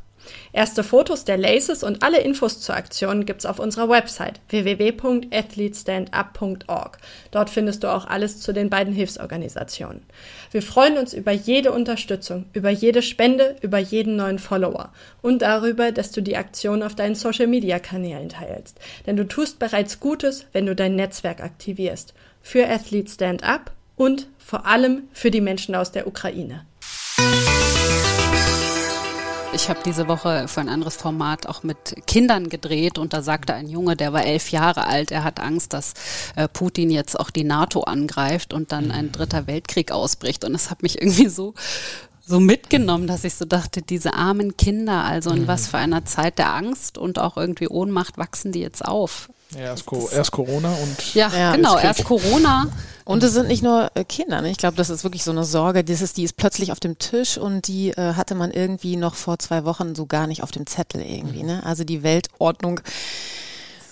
Erste 0.54 0.84
Fotos 0.84 1.26
der 1.26 1.38
Laces 1.38 1.84
und 1.84 2.04
alle 2.04 2.22
Infos 2.22 2.62
zur 2.62 2.76
Aktion 2.76 3.26
gibt's 3.26 3.46
auf 3.46 3.60
unserer 3.60 3.90
Website 3.90 4.40
www.athletestandup.org. 4.50 6.98
Dort 7.32 7.50
findest 7.50 7.84
du 7.84 7.94
auch 7.94 8.08
alles 8.08 8.40
zu 8.40 8.54
den 8.54 8.70
beiden 8.70 8.94
Hilfsorganisationen. 8.94 10.04
Wir 10.52 10.62
freuen 10.62 10.98
uns 10.98 11.14
über 11.14 11.32
jede 11.32 11.72
Unterstützung, 11.72 12.46
über 12.54 12.70
jede 12.70 13.02
Spende, 13.02 13.56
über 13.62 13.80
jeden 13.80 14.16
neuen 14.16 14.40
Follower 14.40 14.92
und 15.22 15.42
darüber, 15.42 15.92
dass 15.92 16.12
du 16.12 16.22
die 16.22 16.38
Aktion 16.38 16.84
auf 16.84 16.96
deinen 16.96 17.16
Social 17.16 17.48
Media 17.48 17.80
Kanälen 17.80 18.30
teilst. 18.30 18.80
Denn 19.06 19.18
du 19.18 19.28
tust 19.28 19.60
bereits 19.60 20.00
Gutes, 20.00 20.46
wenn 20.54 20.66
du 20.66 20.76
dein 20.76 20.96
Netzwerk 20.96 21.42
aktivierst. 21.42 22.14
Für 22.42 22.70
Athlete 22.70 23.12
Stand 23.12 23.44
Up 23.44 23.72
und 23.96 24.28
vor 24.38 24.66
allem 24.66 25.04
für 25.14 25.32
die 25.32 25.42
Menschen 25.42 25.76
aus 25.76 25.92
der 25.92 26.08
Ukraine. 26.08 26.66
Ich 29.56 29.70
habe 29.70 29.80
diese 29.86 30.10
Woche 30.10 30.50
für 30.50 30.60
ein 30.60 30.68
anderes 30.68 30.98
Format 30.98 31.48
auch 31.48 31.64
mit 31.64 31.96
Kindern 32.08 32.50
gedreht 32.50 32.98
und 32.98 33.14
da 33.14 33.22
sagte 33.22 33.54
ein 33.54 33.70
Junge, 33.70 33.96
der 33.96 34.12
war 34.12 34.26
elf 34.26 34.52
Jahre 34.52 34.86
alt, 34.86 35.12
er 35.12 35.24
hat 35.24 35.40
Angst, 35.40 35.72
dass 35.72 35.94
äh, 36.36 36.50
Putin 36.50 36.92
jetzt 36.92 37.18
auch 37.18 37.30
die 37.30 37.46
NATO 37.46 37.84
angreift 37.84 38.54
und 38.54 38.74
dann 38.74 38.92
ein 38.92 39.14
dritter 39.14 39.48
Weltkrieg 39.48 39.94
ausbricht. 39.94 40.44
Und 40.44 40.52
das 40.52 40.70
hat 40.70 40.84
mich 40.84 41.02
irgendwie 41.02 41.30
so 41.30 41.54
so 42.28 42.42
mitgenommen, 42.42 43.08
dass 43.08 43.24
ich 43.24 43.36
so 43.36 43.46
dachte, 43.46 43.82
diese 43.82 44.16
armen 44.16 44.58
Kinder, 44.58 45.06
also 45.06 45.30
in 45.30 45.44
mhm. 45.44 45.48
was 45.48 45.68
für 45.68 45.78
einer 45.78 46.04
Zeit 46.04 46.38
der 46.38 46.54
Angst 46.54 46.98
und 46.98 47.18
auch 47.18 47.38
irgendwie 47.38 47.70
Ohnmacht 47.70 48.18
wachsen 48.18 48.52
die 48.52 48.62
jetzt 48.62 48.84
auf. 48.84 49.30
Ja, 49.56 49.62
erst, 49.62 49.86
erst 50.14 50.32
Corona 50.32 50.70
und. 50.70 51.16
Ja, 51.16 51.30
ja 51.30 51.56
genau, 51.56 51.78
erst 51.78 52.04
Corona. 52.04 52.68
Und 53.06 53.22
es 53.22 53.34
sind 53.34 53.48
nicht 53.48 53.62
nur 53.62 53.92
äh, 53.94 54.04
Kinder. 54.04 54.42
Ne? 54.42 54.50
Ich 54.50 54.58
glaube, 54.58 54.76
das 54.78 54.90
ist 54.90 55.04
wirklich 55.04 55.24
so 55.24 55.30
eine 55.30 55.44
Sorge. 55.44 55.84
Dieses, 55.84 56.14
die 56.14 56.24
ist 56.24 56.38
plötzlich 56.38 56.72
auf 56.72 56.80
dem 56.80 56.98
Tisch 56.98 57.38
und 57.38 57.68
die 57.68 57.92
äh, 57.92 58.14
hatte 58.14 58.34
man 58.34 58.50
irgendwie 58.50 58.96
noch 58.96 59.14
vor 59.14 59.38
zwei 59.38 59.64
Wochen 59.64 59.94
so 59.94 60.08
gar 60.08 60.26
nicht 60.26 60.42
auf 60.42 60.52
dem 60.52 60.66
Zettel 60.66 61.02
irgendwie. 61.02 61.44
Ne? 61.44 61.62
Also 61.64 61.84
die 61.84 62.02
Weltordnung 62.02 62.82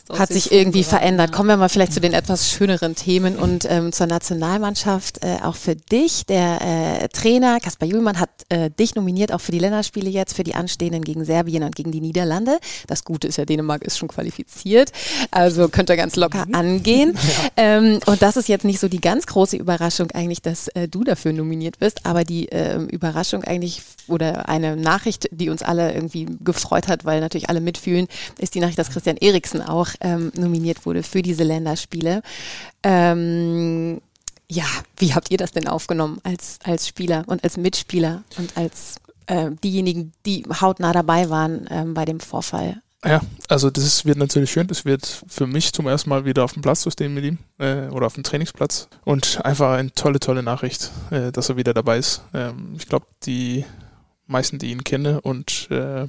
hat 0.09 0.29
sich 0.29 0.51
irgendwie 0.51 0.83
verändert. 0.83 1.31
Kommen 1.31 1.49
wir 1.49 1.57
mal 1.57 1.69
vielleicht 1.69 1.93
zu 1.93 2.01
den 2.01 2.13
etwas 2.13 2.49
schöneren 2.51 2.95
Themen 2.95 3.37
und 3.37 3.65
ähm, 3.69 3.93
zur 3.93 4.07
Nationalmannschaft. 4.07 5.23
Äh, 5.23 5.37
auch 5.43 5.55
für 5.55 5.75
dich, 5.75 6.25
der 6.25 6.61
äh, 6.61 7.07
Trainer 7.07 7.59
Kaspar 7.59 7.87
Juhlmann 7.87 8.19
hat 8.19 8.29
äh, 8.49 8.69
dich 8.69 8.95
nominiert, 8.95 9.31
auch 9.31 9.39
für 9.39 9.53
die 9.53 9.59
Länderspiele 9.59 10.09
jetzt, 10.09 10.35
für 10.35 10.43
die 10.43 10.55
anstehenden 10.55 11.03
gegen 11.03 11.23
Serbien 11.23 11.63
und 11.63 11.75
gegen 11.75 11.91
die 11.91 12.01
Niederlande. 12.01 12.59
Das 12.87 13.05
Gute 13.05 13.27
ist 13.27 13.37
ja, 13.37 13.45
Dänemark 13.45 13.83
ist 13.83 13.97
schon 13.97 14.09
qualifiziert, 14.09 14.91
also 15.31 15.69
könnte 15.69 15.95
ganz 15.95 16.15
locker 16.15 16.45
mhm. 16.47 16.55
angehen. 16.55 17.17
Ja. 17.23 17.49
Ähm, 17.55 17.99
und 18.05 18.21
das 18.21 18.37
ist 18.37 18.49
jetzt 18.49 18.65
nicht 18.65 18.79
so 18.79 18.87
die 18.87 18.99
ganz 18.99 19.25
große 19.25 19.55
Überraschung 19.55 20.11
eigentlich, 20.11 20.41
dass 20.41 20.67
äh, 20.69 20.87
du 20.87 21.03
dafür 21.03 21.31
nominiert 21.31 21.79
bist, 21.79 22.05
aber 22.05 22.23
die 22.25 22.51
äh, 22.51 22.79
Überraschung 22.79 23.43
eigentlich 23.43 23.81
oder 24.07 24.49
eine 24.49 24.75
Nachricht, 24.75 25.29
die 25.31 25.49
uns 25.49 25.63
alle 25.63 25.93
irgendwie 25.93 26.27
gefreut 26.41 26.87
hat, 26.87 27.05
weil 27.05 27.21
natürlich 27.21 27.49
alle 27.49 27.61
mitfühlen, 27.61 28.07
ist 28.37 28.55
die 28.55 28.59
Nachricht, 28.59 28.77
dass 28.77 28.89
Christian 28.89 29.17
Eriksen 29.17 29.61
auch 29.61 29.92
ähm, 30.01 30.31
nominiert 30.35 30.85
wurde 30.85 31.03
für 31.03 31.21
diese 31.21 31.43
Länderspiele. 31.43 32.21
Ähm, 32.83 34.01
ja, 34.49 34.65
wie 34.97 35.13
habt 35.13 35.31
ihr 35.31 35.37
das 35.37 35.51
denn 35.51 35.67
aufgenommen 35.67 36.19
als, 36.23 36.59
als 36.63 36.87
Spieler 36.87 37.23
und 37.27 37.43
als 37.43 37.57
Mitspieler 37.57 38.23
und 38.37 38.55
als 38.57 38.97
äh, 39.27 39.51
diejenigen, 39.63 40.13
die 40.25 40.43
hautnah 40.61 40.93
dabei 40.93 41.29
waren 41.29 41.67
ähm, 41.69 41.93
bei 41.93 42.05
dem 42.05 42.19
Vorfall? 42.19 42.81
Ja, 43.05 43.21
also 43.49 43.69
das 43.69 43.83
ist, 43.83 44.05
wird 44.05 44.17
natürlich 44.17 44.51
schön. 44.51 44.67
Das 44.67 44.85
wird 44.85 45.23
für 45.27 45.45
mich 45.45 45.73
zum 45.73 45.87
ersten 45.87 46.09
Mal 46.09 46.23
wieder 46.23 46.43
auf 46.43 46.53
dem 46.53 46.61
Platz 46.61 46.81
zu 46.81 46.91
stehen 46.91 47.13
mit 47.13 47.25
ihm 47.25 47.37
äh, 47.59 47.87
oder 47.89 48.05
auf 48.05 48.13
dem 48.13 48.23
Trainingsplatz. 48.23 48.87
Und 49.03 49.43
einfach 49.43 49.73
eine 49.73 49.91
tolle, 49.91 50.19
tolle 50.19 50.41
Nachricht, 50.41 50.91
äh, 51.11 51.31
dass 51.31 51.49
er 51.49 51.57
wieder 51.57 51.73
dabei 51.73 51.97
ist. 51.97 52.21
Ähm, 52.33 52.75
ich 52.77 52.87
glaube, 52.87 53.07
die 53.23 53.65
meisten, 54.25 54.57
die 54.57 54.71
ihn 54.71 54.85
kennen 54.85 55.19
und 55.19 55.67
äh, 55.69 56.07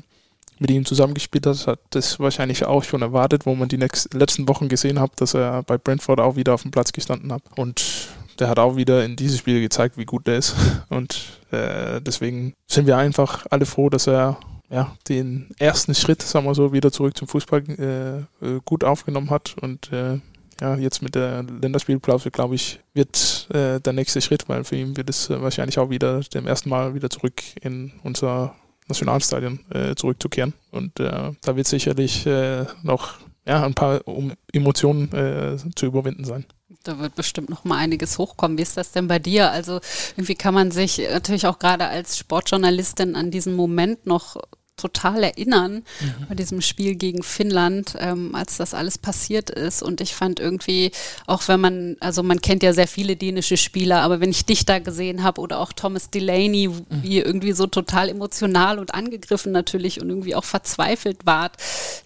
mit 0.59 0.71
ihm 0.71 0.85
zusammengespielt 0.85 1.47
hat, 1.47 1.67
hat 1.67 1.81
das 1.91 2.21
wahrscheinlich 2.21 2.65
auch 2.65 2.85
schon 2.85 3.03
erwartet, 3.03 3.47
wo 3.47 3.55
man 3.55 3.69
die 3.69 3.77
letzten 3.77 4.49
Wochen 4.49 4.69
gesehen 4.69 5.01
hat, 5.01 5.21
dass 5.21 5.35
er 5.35 5.63
bei 5.63 5.79
Brentford 5.79 6.21
auch 6.21 6.37
wieder 6.37 6.55
auf 6.55 6.63
dem 6.63 6.71
Platz 6.71 6.93
gestanden 6.93 7.33
hat. 7.33 7.43
Und 7.57 8.09
der 8.39 8.49
hat 8.49 8.59
auch 8.59 8.77
wieder 8.77 9.05
in 9.05 9.17
diesem 9.17 9.39
Spiel 9.39 9.61
gezeigt, 9.61 9.97
wie 9.97 10.05
gut 10.05 10.27
der 10.27 10.39
ist. 10.39 10.55
Und 10.89 11.41
äh, 11.51 12.01
deswegen 12.01 12.55
sind 12.67 12.87
wir 12.87 12.97
einfach 12.97 13.47
alle 13.51 13.67
froh, 13.67 13.91
dass 13.91 14.07
er 14.07 14.39
ja, 14.71 14.97
den 15.09 15.51
ersten 15.59 15.95
Schritt, 15.95 16.23
sagen 16.23 16.47
wir 16.47 16.55
so, 16.55 16.73
wieder 16.73 16.91
zurück 16.91 17.17
zum 17.17 17.29
Fußball 17.29 17.63
äh, 17.79 18.47
äh 18.47 18.61
gut 18.65 18.83
aufgenommen 18.83 19.31
hat. 19.31 19.57
Und 19.61 19.93
äh, 19.93 20.19
ja, 20.61 20.77
jetzt 20.77 21.03
mit 21.03 21.15
der 21.15 21.43
Länderspielpause, 21.43 22.31
glaube 22.31 22.55
ich, 22.55 22.81
wird 22.93 23.49
äh, 23.53 23.81
der 23.81 23.93
nächste 23.93 24.21
Schritt, 24.21 24.49
weil 24.49 24.65
für 24.65 24.77
ihn 24.77 24.97
wird 24.97 25.11
es 25.11 25.31
wahrscheinlich 25.31 25.79
auch 25.79 25.91
wieder 25.91 26.21
dem 26.21 26.47
ersten 26.47 26.71
Mal 26.71 26.95
wieder 26.95 27.11
zurück 27.11 27.43
in 27.61 27.93
unser 28.03 28.55
Nationalstadion 28.89 29.61
äh, 29.71 29.95
zurückzukehren. 29.95 30.55
Und 30.71 31.01
äh, 31.01 31.33
da 31.41 31.57
wird 31.57 31.67
sicherlich 31.67 32.27
äh, 32.27 32.67
noch 32.83 33.15
ja, 33.47 33.63
ein 33.65 33.75
paar 33.75 34.07
um 34.07 34.33
Emotionen 34.53 35.13
äh, 35.13 35.57
zu 35.75 35.87
überwinden 35.87 36.25
sein. 36.25 36.47
Da 36.83 36.99
wird 36.99 37.15
bestimmt 37.15 37.51
noch 37.51 37.65
mal 37.65 37.79
einiges 37.79 38.19
hochkommen. 38.19 38.59
Wie 38.59 38.63
ist 38.63 38.77
das 38.77 38.93
denn 38.93 39.09
bei 39.09 39.19
dir? 39.19 39.51
Also 39.51 39.81
irgendwie 40.17 40.35
kann 40.35 40.55
man 40.55 40.71
sich 40.71 40.99
natürlich 40.99 41.47
auch 41.47 41.59
gerade 41.59 41.87
als 41.87 42.19
Sportjournalistin 42.19 43.17
an 43.17 43.31
diesen 43.31 43.55
Moment 43.55 44.07
noch 44.07 44.37
total 44.77 45.23
erinnern 45.23 45.85
mhm. 46.01 46.27
bei 46.29 46.35
diesem 46.35 46.61
Spiel 46.61 46.97
gegen 46.97 47.23
Finnland, 47.23 47.95
ähm, 47.99 48.35
als 48.35 48.57
das 48.57 48.75
alles 48.75 48.99
passiert 48.99 49.51
ist. 49.51 49.83
Und 49.83 50.01
ich 50.01 50.15
fand 50.15 50.41
irgendwie, 50.41 50.91
auch 51.27 51.47
wenn 51.47 51.61
man, 51.61 51.97
also 52.01 52.23
man 52.23 52.41
kennt 52.41 52.63
ja 52.63 52.73
sehr 52.73 52.89
viele 52.89 53.17
dänische 53.17 53.57
Spieler, 53.57 54.03
aber 54.03 54.21
wenn 54.21 54.31
ich 54.31 54.45
dich 54.47 54.67
da 54.67 54.81
gesehen 54.81 55.23
habe 55.23 55.41
oder 55.41 55.61
auch 55.61 55.73
Thomas 55.73 56.11
Delaney, 56.11 56.69
mhm. 56.69 56.85
wie 57.03 57.17
ihr 57.17 57.27
irgendwie 57.27 57.53
so 57.53 57.67
total 57.67 58.09
emotional 58.09 58.79
und 58.79 58.95
angegriffen 58.95 59.53
natürlich 59.53 60.01
und 60.01 60.09
irgendwie 60.09 60.35
auch 60.35 60.45
verzweifelt 60.45 61.25
wart. 61.25 61.57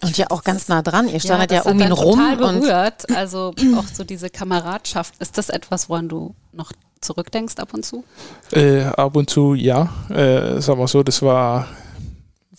Und 0.01 0.17
ja 0.17 0.27
auch 0.29 0.43
ganz 0.43 0.67
nah 0.67 0.81
dran. 0.81 1.09
Ihr 1.09 1.19
standet 1.19 1.51
ja, 1.51 1.57
ja 1.57 1.71
um 1.71 1.79
ihn 1.79 1.91
rum. 1.91 2.19
Total 2.19 2.37
berührt. 2.37 3.15
also 3.15 3.53
auch 3.77 3.85
so 3.91 4.03
diese 4.03 4.29
Kameradschaft. 4.29 5.15
Ist 5.19 5.37
das 5.37 5.49
etwas, 5.49 5.89
woran 5.89 6.07
du 6.07 6.35
noch 6.51 6.71
zurückdenkst 7.01 7.55
ab 7.57 7.73
und 7.73 7.85
zu? 7.85 8.03
Äh, 8.51 8.83
ab 8.83 9.15
und 9.15 9.29
zu 9.29 9.55
ja. 9.55 9.89
Äh, 10.09 10.61
sagen 10.61 10.79
wir 10.79 10.87
so, 10.87 11.01
das 11.01 11.21
war 11.21 11.67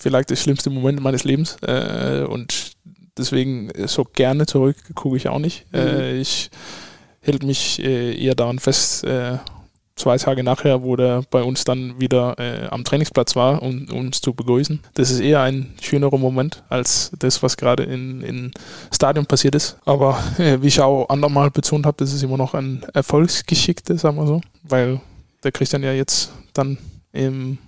vielleicht 0.01 0.31
das 0.31 0.43
schlimmste 0.43 0.71
Moment 0.71 1.01
meines 1.01 1.25
Lebens. 1.25 1.57
Äh, 1.63 2.25
und 2.25 2.73
deswegen 3.17 3.71
so 3.87 4.05
gerne 4.05 4.47
zurück 4.47 4.77
gucke 4.95 5.17
ich 5.17 5.29
auch 5.29 5.39
nicht. 5.39 5.67
Mhm. 5.73 5.79
Äh, 5.79 6.21
ich 6.21 6.51
hält 7.21 7.43
mich 7.45 7.83
äh, 7.83 8.17
eher 8.19 8.35
daran 8.35 8.59
fest, 8.59 9.05
äh, 9.05 9.39
zwei 9.95 10.17
Tage 10.17 10.43
nachher, 10.43 10.83
wo 10.83 10.97
der 10.97 11.23
bei 11.31 11.43
uns 11.43 11.65
dann 11.65 12.01
wieder 12.01 12.39
äh, 12.39 12.69
am 12.69 12.85
Trainingsplatz 12.85 13.37
war, 13.37 13.63
um 13.63 13.87
uns 13.91 14.23
zu 14.23 14.33
begrüßen. 14.33 14.81
Das 14.95 15.11
ist 15.11 15.21
eher 15.21 15.43
ein 15.43 15.75
schönerer 15.83 16.17
Moment 16.17 16.63
als 16.71 17.13
das, 17.19 17.43
was 17.43 17.59
gerade 17.59 17.83
in, 17.83 18.23
in 18.23 18.53
Stadion 18.91 19.27
passiert 19.27 19.55
ist. 19.55 19.77
Aber 19.85 20.19
äh, 20.39 20.63
wie 20.63 20.69
ich 20.69 20.81
auch 20.81 21.11
andermal 21.11 21.51
betont 21.51 21.85
habe, 21.85 21.99
das 21.99 22.15
ist 22.15 22.23
immer 22.23 22.39
noch 22.39 22.55
ein 22.55 22.87
Erfolgsgeschickte, 22.95 23.99
sagen 23.99 24.17
wir 24.17 24.27
so, 24.27 24.41
weil 24.63 25.03
der 25.45 25.53
Christian 25.53 25.83
ja 25.83 25.93
jetzt 25.93 26.33
dann 26.55 26.79
im, 27.13 27.59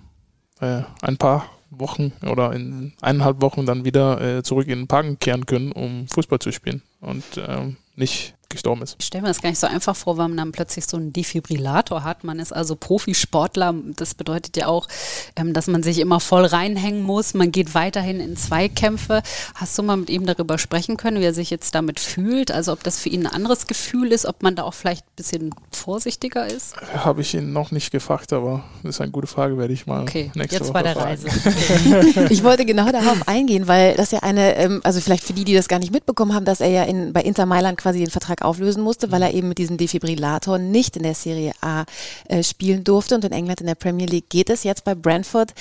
ein 0.59 1.17
paar 1.17 1.49
Wochen 1.79 2.13
oder 2.29 2.53
in 2.53 2.93
eineinhalb 3.01 3.41
Wochen 3.41 3.65
dann 3.65 3.85
wieder 3.85 4.21
äh, 4.21 4.43
zurück 4.43 4.67
in 4.67 4.79
den 4.79 4.87
Parken 4.87 5.19
kehren 5.19 5.45
können, 5.45 5.71
um 5.71 6.07
Fußball 6.07 6.39
zu 6.39 6.51
spielen. 6.51 6.81
Und 7.01 7.23
ähm, 7.37 7.77
nicht 7.95 8.35
gestorben 8.49 8.81
ist. 8.81 8.95
Ich 8.99 9.07
stelle 9.07 9.23
mir 9.23 9.27
das 9.27 9.41
gar 9.41 9.49
nicht 9.49 9.59
so 9.59 9.67
einfach 9.67 9.95
vor, 9.95 10.17
weil 10.17 10.27
man 10.27 10.37
dann 10.37 10.51
plötzlich 10.51 10.85
so 10.85 10.97
einen 10.97 11.13
Defibrillator 11.13 12.03
hat. 12.03 12.23
Man 12.23 12.39
ist 12.39 12.53
also 12.53 12.75
Profisportler. 12.75 13.73
Das 13.95 14.13
bedeutet 14.13 14.57
ja 14.57 14.67
auch, 14.67 14.87
ähm, 15.35 15.53
dass 15.53 15.67
man 15.67 15.83
sich 15.83 15.99
immer 15.99 16.19
voll 16.19 16.45
reinhängen 16.45 17.03
muss. 17.03 17.33
Man 17.33 17.51
geht 17.51 17.75
weiterhin 17.75 18.19
in 18.19 18.37
Zweikämpfe. 18.37 19.21
Hast 19.55 19.77
du 19.77 19.83
mal 19.83 19.97
mit 19.97 20.09
ihm 20.09 20.25
darüber 20.25 20.57
sprechen 20.57 20.97
können, 20.97 21.19
wie 21.19 21.25
er 21.25 21.33
sich 21.33 21.49
jetzt 21.49 21.75
damit 21.75 21.99
fühlt? 21.99 22.51
Also 22.51 22.71
ob 22.71 22.83
das 22.83 22.99
für 22.99 23.09
ihn 23.09 23.25
ein 23.25 23.33
anderes 23.33 23.67
Gefühl 23.67 24.11
ist, 24.11 24.25
ob 24.25 24.43
man 24.43 24.55
da 24.55 24.63
auch 24.63 24.73
vielleicht 24.73 25.05
ein 25.05 25.15
bisschen 25.15 25.55
vorsichtiger 25.71 26.47
ist? 26.47 26.75
Habe 26.93 27.21
ich 27.21 27.33
ihn 27.33 27.53
noch 27.53 27.71
nicht 27.71 27.91
gefragt, 27.91 28.33
aber 28.33 28.63
das 28.83 28.95
ist 28.95 29.01
eine 29.01 29.11
gute 29.11 29.27
Frage, 29.27 29.57
werde 29.57 29.73
ich 29.73 29.87
mal 29.87 30.03
okay, 30.03 30.31
nächste 30.35 30.57
jetzt 30.57 30.63
Woche 30.65 30.73
bei 30.73 30.83
der 30.83 30.93
fragen. 30.93 31.21
Reise. 31.23 32.27
ich 32.29 32.43
wollte 32.43 32.65
genau 32.65 32.91
darauf 32.91 33.27
eingehen, 33.27 33.67
weil 33.67 33.95
das 33.95 34.11
ja 34.11 34.19
eine, 34.19 34.55
ähm, 34.55 34.81
also 34.83 35.01
vielleicht 35.01 35.23
für 35.23 35.33
die, 35.33 35.43
die 35.43 35.53
das 35.53 35.67
gar 35.67 35.79
nicht 35.79 35.91
mitbekommen 35.91 36.33
haben, 36.33 36.45
dass 36.45 36.61
er 36.61 36.69
ja 36.69 36.83
in, 36.83 37.13
bei 37.13 37.21
Inter 37.21 37.45
Mailand 37.45 37.77
quasi 37.77 37.99
den 37.99 38.09
Vertrag 38.09 38.32
auflösen 38.41 38.83
musste, 38.83 39.11
weil 39.11 39.21
er 39.21 39.33
eben 39.33 39.47
mit 39.47 39.57
diesem 39.57 39.77
Defibrillator 39.77 40.57
nicht 40.57 40.97
in 40.97 41.03
der 41.03 41.15
Serie 41.15 41.53
A 41.61 41.85
äh, 42.25 42.43
spielen 42.43 42.83
durfte 42.83 43.15
und 43.15 43.25
in 43.25 43.31
England 43.31 43.61
in 43.61 43.67
der 43.67 43.75
Premier 43.75 44.07
League 44.07 44.29
geht 44.29 44.49
es 44.49 44.63
jetzt 44.63 44.83
bei 44.83 44.95
Brentford. 44.95 45.53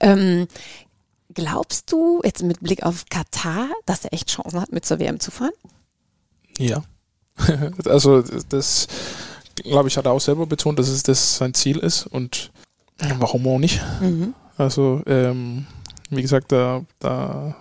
Ähm, 0.00 0.48
glaubst 1.34 1.92
du 1.92 2.20
jetzt 2.24 2.42
mit 2.42 2.60
Blick 2.60 2.82
auf 2.82 3.04
Katar, 3.10 3.68
dass 3.84 4.04
er 4.04 4.12
echt 4.12 4.30
Chancen 4.30 4.60
hat, 4.60 4.72
mit 4.72 4.84
zur 4.84 4.98
WM 4.98 5.20
zu 5.20 5.30
fahren? 5.30 5.52
Ja. 6.58 6.82
also 7.84 8.22
das 8.48 8.88
glaube 9.54 9.88
ich, 9.88 9.96
hat 9.96 10.06
er 10.06 10.12
auch 10.12 10.20
selber 10.20 10.46
betont, 10.46 10.78
dass 10.78 10.88
es 10.88 11.02
das 11.02 11.38
sein 11.38 11.54
Ziel 11.54 11.78
ist 11.78 12.06
und 12.06 12.50
warum 13.18 13.46
auch 13.46 13.58
nicht. 13.58 13.80
Mhm. 14.00 14.34
Also 14.56 15.02
ähm, 15.06 15.66
wie 16.10 16.22
gesagt, 16.22 16.52
da, 16.52 16.84
da 16.98 17.56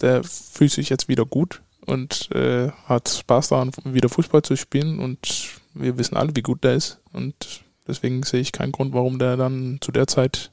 der 0.00 0.22
fühlt 0.24 0.72
sich 0.72 0.88
jetzt 0.88 1.08
wieder 1.08 1.24
gut 1.24 1.62
und 1.88 2.30
äh, 2.32 2.70
hat 2.86 3.08
Spaß 3.08 3.48
daran, 3.48 3.72
wieder 3.84 4.08
Fußball 4.08 4.42
zu 4.42 4.56
spielen 4.56 4.98
und 4.98 5.50
wir 5.74 5.98
wissen 5.98 6.16
alle, 6.16 6.36
wie 6.36 6.42
gut 6.42 6.64
der 6.64 6.74
ist 6.74 7.00
und 7.12 7.64
deswegen 7.86 8.22
sehe 8.22 8.40
ich 8.40 8.52
keinen 8.52 8.72
Grund, 8.72 8.92
warum 8.92 9.18
der 9.18 9.36
dann 9.36 9.78
zu 9.80 9.92
der 9.92 10.06
Zeit 10.06 10.52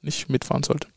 nicht 0.00 0.28
mitfahren 0.28 0.62
sollte. 0.62 0.88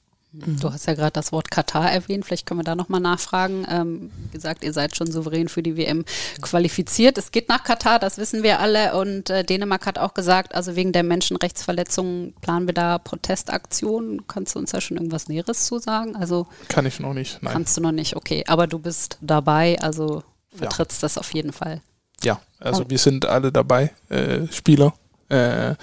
Mhm. 0.45 0.59
Du 0.59 0.71
hast 0.71 0.85
ja 0.87 0.93
gerade 0.93 1.11
das 1.11 1.31
Wort 1.31 1.51
Katar 1.51 1.91
erwähnt, 1.91 2.25
vielleicht 2.25 2.45
können 2.45 2.59
wir 2.59 2.63
da 2.63 2.75
nochmal 2.75 3.01
nachfragen. 3.01 3.65
Ähm, 3.69 4.11
wie 4.31 4.37
gesagt, 4.37 4.63
ihr 4.63 4.73
seid 4.73 4.95
schon 4.95 5.11
souverän 5.11 5.49
für 5.49 5.63
die 5.63 5.77
WM 5.77 6.05
qualifiziert. 6.41 7.17
Es 7.17 7.31
geht 7.31 7.49
nach 7.49 7.63
Katar, 7.63 7.99
das 7.99 8.17
wissen 8.17 8.43
wir 8.43 8.59
alle. 8.59 8.95
Und 8.95 9.29
äh, 9.29 9.43
Dänemark 9.43 9.85
hat 9.85 9.97
auch 9.99 10.13
gesagt, 10.13 10.55
also 10.55 10.75
wegen 10.75 10.91
der 10.91 11.03
Menschenrechtsverletzungen 11.03 12.33
planen 12.41 12.67
wir 12.67 12.73
da 12.73 12.97
Protestaktionen. 12.97 14.27
Kannst 14.27 14.55
du 14.55 14.59
uns 14.59 14.71
da 14.71 14.81
schon 14.81 14.97
irgendwas 14.97 15.27
Näheres 15.27 15.65
zu 15.65 15.79
sagen? 15.79 16.15
Also 16.15 16.47
Kann 16.67 16.85
ich 16.85 16.99
noch 16.99 17.13
nicht, 17.13 17.41
nein. 17.41 17.53
Kannst 17.53 17.77
du 17.77 17.81
noch 17.81 17.91
nicht, 17.91 18.15
okay. 18.15 18.43
Aber 18.47 18.67
du 18.67 18.79
bist 18.79 19.17
dabei, 19.21 19.79
also 19.79 20.23
vertrittst 20.55 21.01
ja. 21.01 21.05
das 21.05 21.17
auf 21.17 21.33
jeden 21.33 21.53
Fall. 21.53 21.81
Ja, 22.23 22.39
also 22.59 22.83
oh. 22.83 22.85
wir 22.89 22.97
sind 22.97 23.25
alle 23.25 23.51
dabei, 23.51 23.91
äh, 24.09 24.47
Spieler. 24.51 24.93
Äh, 25.29 25.75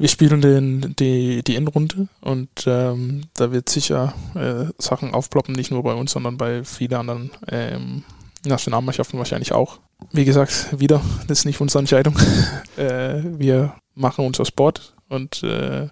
wir 0.00 0.08
spielen 0.08 0.40
den, 0.40 0.96
die, 0.98 1.42
die 1.44 1.56
Endrunde 1.56 2.08
und 2.22 2.48
ähm, 2.66 3.24
da 3.34 3.52
wird 3.52 3.68
sicher 3.68 4.14
äh, 4.34 4.72
Sachen 4.78 5.12
aufploppen, 5.12 5.54
nicht 5.54 5.70
nur 5.70 5.82
bei 5.82 5.92
uns, 5.92 6.12
sondern 6.12 6.38
bei 6.38 6.64
vielen 6.64 6.94
anderen 6.94 7.30
ähm, 7.48 8.04
Nationalmannschaften 8.46 9.18
wahrscheinlich 9.18 9.52
auch. 9.52 9.78
Wie 10.10 10.24
gesagt, 10.24 10.80
wieder, 10.80 11.02
das 11.28 11.40
ist 11.40 11.44
nicht 11.44 11.60
unsere 11.60 11.80
Entscheidung. 11.80 12.16
äh, 12.78 13.20
wir 13.22 13.74
machen 13.94 14.24
unser 14.24 14.46
Sport 14.46 14.94
und 15.10 15.42
äh, 15.42 15.88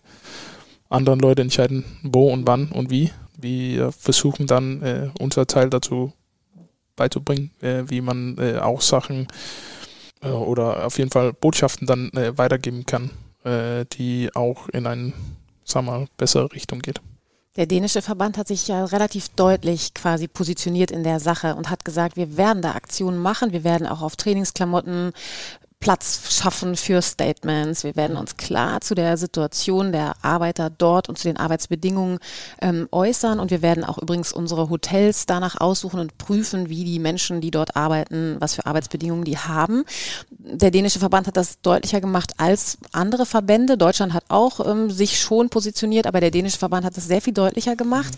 andere 0.89 1.17
Leute 1.17 1.43
entscheiden, 1.43 1.85
wo 2.03 2.33
und 2.33 2.47
wann 2.47 2.69
und 2.73 2.89
wie. 2.89 3.11
Wir 3.37 3.93
versuchen 3.93 4.47
dann 4.47 4.81
äh, 4.81 5.11
unser 5.21 5.47
Teil 5.47 5.69
dazu 5.69 6.15
beizubringen, 6.97 7.51
äh, 7.61 7.83
wie 7.89 8.01
man 8.01 8.39
äh, 8.39 8.57
auch 8.57 8.81
Sachen 8.81 9.29
äh, 10.23 10.31
oder 10.31 10.87
auf 10.87 10.97
jeden 10.97 11.11
Fall 11.11 11.35
Botschaften 11.35 11.87
dann 11.87 12.11
weitergeben 12.15 12.87
kann 12.87 13.11
äh, 13.45 13.85
die 13.93 14.31
auch 14.35 14.69
in 14.69 14.87
eine, 14.87 15.13
sagen 15.65 15.87
mal, 15.87 16.07
bessere 16.17 16.53
Richtung 16.53 16.81
geht. 16.81 17.01
Der 17.57 17.67
dänische 17.67 18.03
Verband 18.03 18.39
hat 18.39 18.47
sich 18.47 18.69
ja 18.69 18.85
relativ 18.85 19.31
deutlich 19.31 19.93
quasi 19.93 20.29
positioniert 20.29 20.93
in 20.93 21.03
der 21.03 21.19
Sache 21.19 21.57
und 21.57 21.71
hat 21.71 21.85
gesagt, 21.85 22.17
wir 22.17 22.37
werden 22.37 22.63
da 22.63 22.73
Aktionen 22.73 23.19
machen, 23.19 23.53
wir 23.53 23.65
werden 23.65 23.87
auch 23.87 24.01
auf 24.01 24.15
Trainingsklamotten 24.15 25.13
Platz 25.81 26.33
schaffen 26.33 26.75
für 26.75 27.01
Statements. 27.03 27.85
Wir 27.85 27.95
werden 27.95 28.17
uns 28.17 28.37
klar 28.37 28.81
zu 28.81 28.97
der 28.97 29.17
Situation 29.17 29.93
der 29.93 30.15
Arbeiter 30.23 30.71
dort 30.71 31.09
und 31.09 31.19
zu 31.19 31.29
den 31.29 31.37
Arbeitsbedingungen 31.37 32.19
ähm, 32.61 32.89
äußern. 32.91 33.39
Und 33.39 33.53
wir 33.53 33.63
werden 33.63 33.85
auch 33.85 33.99
übrigens 33.99 34.33
unsere 34.33 34.71
Hotels 34.71 35.27
danach 35.27 35.61
aussuchen 35.61 36.01
und 36.01 36.19
prüfen, 36.19 36.69
wie 36.69 36.85
die 36.85 36.99
Menschen, 36.99 37.41
die 37.41 37.53
dort 37.53 37.77
arbeiten, 37.77 38.37
was 38.41 38.57
für 38.57 38.67
Arbeitsbedingungen 38.67 39.25
die 39.25 39.39
haben. 39.39 39.85
Der 40.31 40.73
dänische 40.73 40.99
Verband 40.99 41.29
hat 41.29 41.37
das 41.37 41.61
deutlicher 41.61 42.01
gemacht 42.01 42.33
als 42.39 42.79
andere 42.91 43.25
Verbände. 43.25 43.79
Deutschland 43.79 44.15
hat 44.15 44.25
auch 44.29 44.67
ähm, 44.67 44.91
sich 44.91 45.21
schon 45.21 45.49
positioniert, 45.49 46.09
aber 46.09 46.21
der 46.21 46.33
dänische 46.33 46.59
Verband 46.59 46.85
hat 46.85 46.97
das 46.97 47.07
sehr 47.07 47.21
viel 47.21 47.35
deutlicher 47.35 47.77
gemacht. 47.77 48.15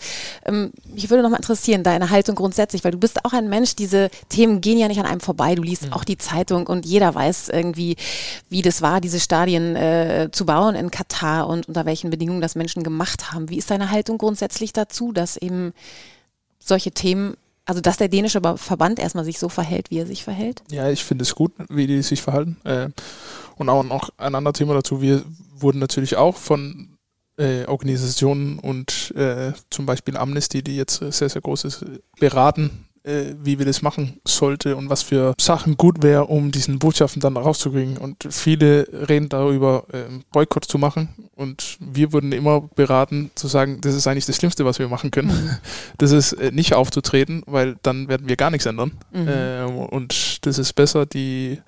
Ähm, 0.47 0.73
ich 0.95 1.11
würde 1.11 1.23
noch 1.23 1.31
mal 1.31 1.37
interessieren, 1.37 1.83
deine 1.83 2.09
Haltung 2.09 2.37
grundsätzlich, 2.37 2.85
weil 2.85 2.93
du 2.93 2.99
bist 2.99 3.23
auch 3.27 3.35
ein 3.35 3.51
Mensch, 3.51 3.77
diese 3.77 4.09
Themen 4.31 4.63
gehen 4.63 4.79
ja 4.79 4.89
nicht 4.89 5.01
an 5.01 5.07
einem 5.07 5.21
vorbei. 5.21 5.55
Du 5.55 5.63
liest 5.63 5.87
mhm. 5.87 5.93
auch 5.93 6.05
die 6.05 6.17
Zeitung 6.17 6.67
und 6.67 6.87
jeder 6.87 7.15
weiß, 7.15 7.50
irgendwie, 7.53 7.97
wie 8.49 8.63
das 8.63 8.83
war, 8.83 9.01
diese 9.01 9.21
Stadien 9.21 9.77
äh, 9.77 10.29
zu 10.33 10.47
bauen 10.47 10.75
in 10.75 10.91
Katar 10.91 11.49
und 11.49 11.69
unter 11.69 11.85
welchen 11.85 12.11
Bedingungen 12.11 12.41
das 12.41 12.55
Menschen 12.55 12.83
gemacht 12.83 13.33
haben. 13.33 13.51
Wie 13.51 13.59
ist 13.59 13.71
deine 13.71 13.91
Haltung 13.91 14.19
grundsätzlich 14.19 14.73
dazu, 14.73 15.13
dass 15.13 15.37
eben 15.37 15.73
solche 16.59 16.91
Themen 16.91 17.37
also, 17.67 17.81
dass 17.81 17.99
der 17.99 18.09
dänische 18.09 18.41
Verband 18.57 18.99
erstmal 18.99 19.25
sich 19.25 19.39
so 19.39 19.49
verhält, 19.49 19.93
wie 19.93 19.99
er 19.99 20.07
sich 20.07 20.25
verhält? 20.25 20.65
Ja, 20.73 20.91
ich 20.91 21.05
finde 21.05 21.23
es 21.23 21.37
gut, 21.37 21.53
wie 21.69 21.87
die 21.87 22.03
sich 22.03 22.21
verhalten. 22.21 22.57
Äh, 22.65 22.89
und 23.59 23.69
auch 23.69 23.85
noch 23.85 24.11
ein 24.17 24.35
anderes 24.35 24.59
Thema 24.59 24.75
dazu. 24.75 25.01
Wir 25.01 25.23
wurden 25.55 25.79
natürlich 25.79 26.17
auch 26.17 26.37
von 26.37 26.97
äh, 27.37 27.67
Organisationen 27.67 28.59
und 28.59 29.13
äh, 29.15 29.53
zum 29.71 29.87
Beispiel 29.87 30.17
Amnesty, 30.17 30.65
die 30.65 30.77
jetzt 30.77 30.97
sehr, 30.97 31.29
sehr 31.29 31.41
groß 31.41 31.65
ist, 31.65 31.85
beraten, 32.19 32.87
äh, 33.03 33.35
wie 33.43 33.59
wir 33.59 33.67
das 33.67 33.83
machen 33.83 34.21
sollte 34.27 34.77
und 34.77 34.91
was 34.91 35.03
für 35.03 35.35
Sachen 35.41 35.77
gut 35.77 36.03
wäre, 36.03 36.27
um 36.27 36.51
diesen 36.51 36.79
Botschaften 36.79 37.21
dann 37.21 37.37
rauszukriegen. 37.37 37.97
Und 37.97 38.27
viele 38.31 38.87
reden 39.09 39.29
darüber, 39.29 39.85
äh, 39.93 40.05
Boykott 40.33 40.65
zu 40.65 40.79
machen. 40.79 41.09
Und 41.35 41.79
wir 41.81 42.13
wurden 42.13 42.33
immer 42.33 42.61
beraten 42.61 43.31
zu 43.35 43.49
sagen, 43.49 43.81
das 43.81 43.95
ist 43.95 44.07
eigentlich 44.07 44.27
das 44.27 44.37
Schlimmste, 44.37 44.65
was 44.65 44.79
wir 44.79 44.89
machen 44.89 45.11
können. 45.11 45.29
Mhm. 45.29 45.51
Das 45.99 46.13
ist 46.13 46.33
äh, 46.33 46.51
nicht 46.51 46.75
aufzutreten, 46.75 47.43
weil 47.47 47.77
dann 47.83 48.09
werden 48.09 48.29
wir 48.29 48.37
gar 48.37 48.51
nichts 48.51 48.67
ändern. 48.67 48.93
Mhm. 49.13 49.29
Äh, 49.29 49.63
und 49.65 50.47
das 50.47 50.59
ist 50.59 50.73
besser, 50.75 51.07
die, 51.07 51.61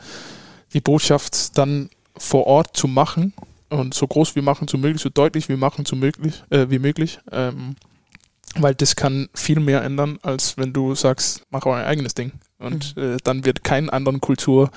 die 0.72 0.80
Botschaft 0.80 1.56
dann 1.58 1.90
vor 2.16 2.46
Ort 2.46 2.76
zu 2.76 2.88
machen 2.88 3.32
und 3.68 3.94
so 3.94 4.06
groß 4.06 4.36
wie 4.36 4.42
machen 4.42 4.68
zu 4.68 4.78
möglich, 4.78 5.02
so 5.02 5.08
deutlich 5.08 5.48
wie 5.48 5.56
machen 5.56 5.84
zu 5.84 5.96
möglich, 5.96 6.42
äh, 6.50 6.66
wie 6.68 6.78
möglich. 6.78 7.18
Ähm, 7.30 7.76
weil 8.58 8.74
das 8.74 8.96
kann 8.96 9.28
viel 9.34 9.60
mehr 9.60 9.82
ändern, 9.82 10.18
als 10.22 10.58
wenn 10.58 10.72
du 10.72 10.94
sagst, 10.94 11.42
mach 11.50 11.66
euer 11.66 11.86
eigenes 11.86 12.14
Ding. 12.14 12.32
Und 12.58 12.96
mhm. 12.96 13.02
äh, 13.02 13.16
dann 13.24 13.44
wird 13.44 13.64
keine 13.64 13.92
andere 13.92 14.18
Kultur 14.18 14.70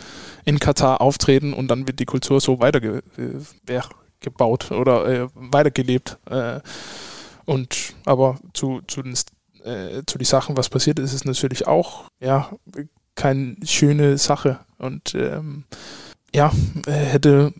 in 0.44 0.60
Katar 0.60 1.02
auftreten 1.02 1.54
und 1.54 1.68
dann 1.68 1.88
wird 1.88 2.00
die 2.00 2.06
Kultur 2.06 2.42
so 2.42 2.60
weitergebaut 2.60 4.72
oder 4.72 5.08
äh, 5.08 5.28
weitergelebt. 5.36 6.18
Äh, 6.30 6.60
und 7.46 7.94
aber 8.06 8.40
zu, 8.54 8.82
zu 8.88 9.04
den 9.04 9.14
äh, 9.64 10.02
zu 10.06 10.18
den 10.18 10.26
Sachen, 10.26 10.58
was 10.58 10.70
passiert 10.70 11.00
ist, 11.00 11.14
ist 11.14 11.26
natürlich 11.26 11.68
auch 11.68 12.06
ja 12.20 12.50
keine 13.16 13.56
schöne 13.64 14.18
Sache. 14.18 14.60
Und 14.78 15.16
ähm, 15.16 15.64
ja, 16.34 16.52
hätte, 16.86 17.54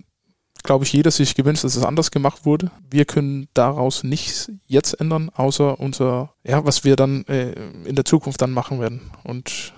glaube 0.66 0.86
ich, 0.86 0.94
jeder 0.94 1.12
sich 1.12 1.36
gewünscht, 1.36 1.64
dass 1.64 1.76
es 1.76 1.86
anders 1.86 2.12
gemacht 2.12 2.46
wurde. 2.46 2.72
Wir 2.90 3.06
können 3.06 3.48
daraus 3.54 4.04
nichts 4.04 4.52
jetzt 4.68 4.94
ändern, 5.00 5.30
außer 5.34 5.80
unser, 5.80 6.34
ja, 6.44 6.66
was 6.66 6.84
wir 6.84 6.96
dann 6.96 7.26
äh, 7.26 7.54
in 7.86 7.96
der 7.96 8.06
Zukunft 8.06 8.42
dann 8.42 8.52
machen 8.52 8.80
werden. 8.80 9.12
Und 9.24 9.74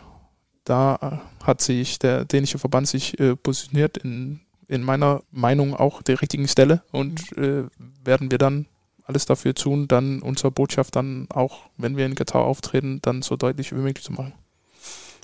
da 0.63 1.21
hat 1.43 1.61
sich 1.61 1.99
der 1.99 2.25
dänische 2.25 2.59
Verband 2.59 2.87
sich 2.87 3.19
äh, 3.19 3.35
positioniert 3.35 3.97
in, 3.97 4.41
in 4.67 4.83
meiner 4.83 5.23
Meinung 5.31 5.75
auch 5.75 6.01
der 6.01 6.21
richtigen 6.21 6.47
Stelle 6.47 6.83
und 6.91 7.37
äh, 7.37 7.63
werden 8.03 8.31
wir 8.31 8.37
dann 8.37 8.65
alles 9.03 9.25
dafür 9.25 9.55
tun, 9.55 9.87
dann 9.87 10.21
unsere 10.21 10.51
Botschaft 10.51 10.95
dann 10.95 11.27
auch, 11.29 11.69
wenn 11.77 11.95
wir 11.95 12.05
in 12.05 12.15
Katar 12.15 12.43
auftreten, 12.43 12.99
dann 13.01 13.21
so 13.21 13.37
deutlich 13.37 13.71
wie 13.71 13.75
möglich 13.75 14.03
zu 14.03 14.11
machen. 14.11 14.33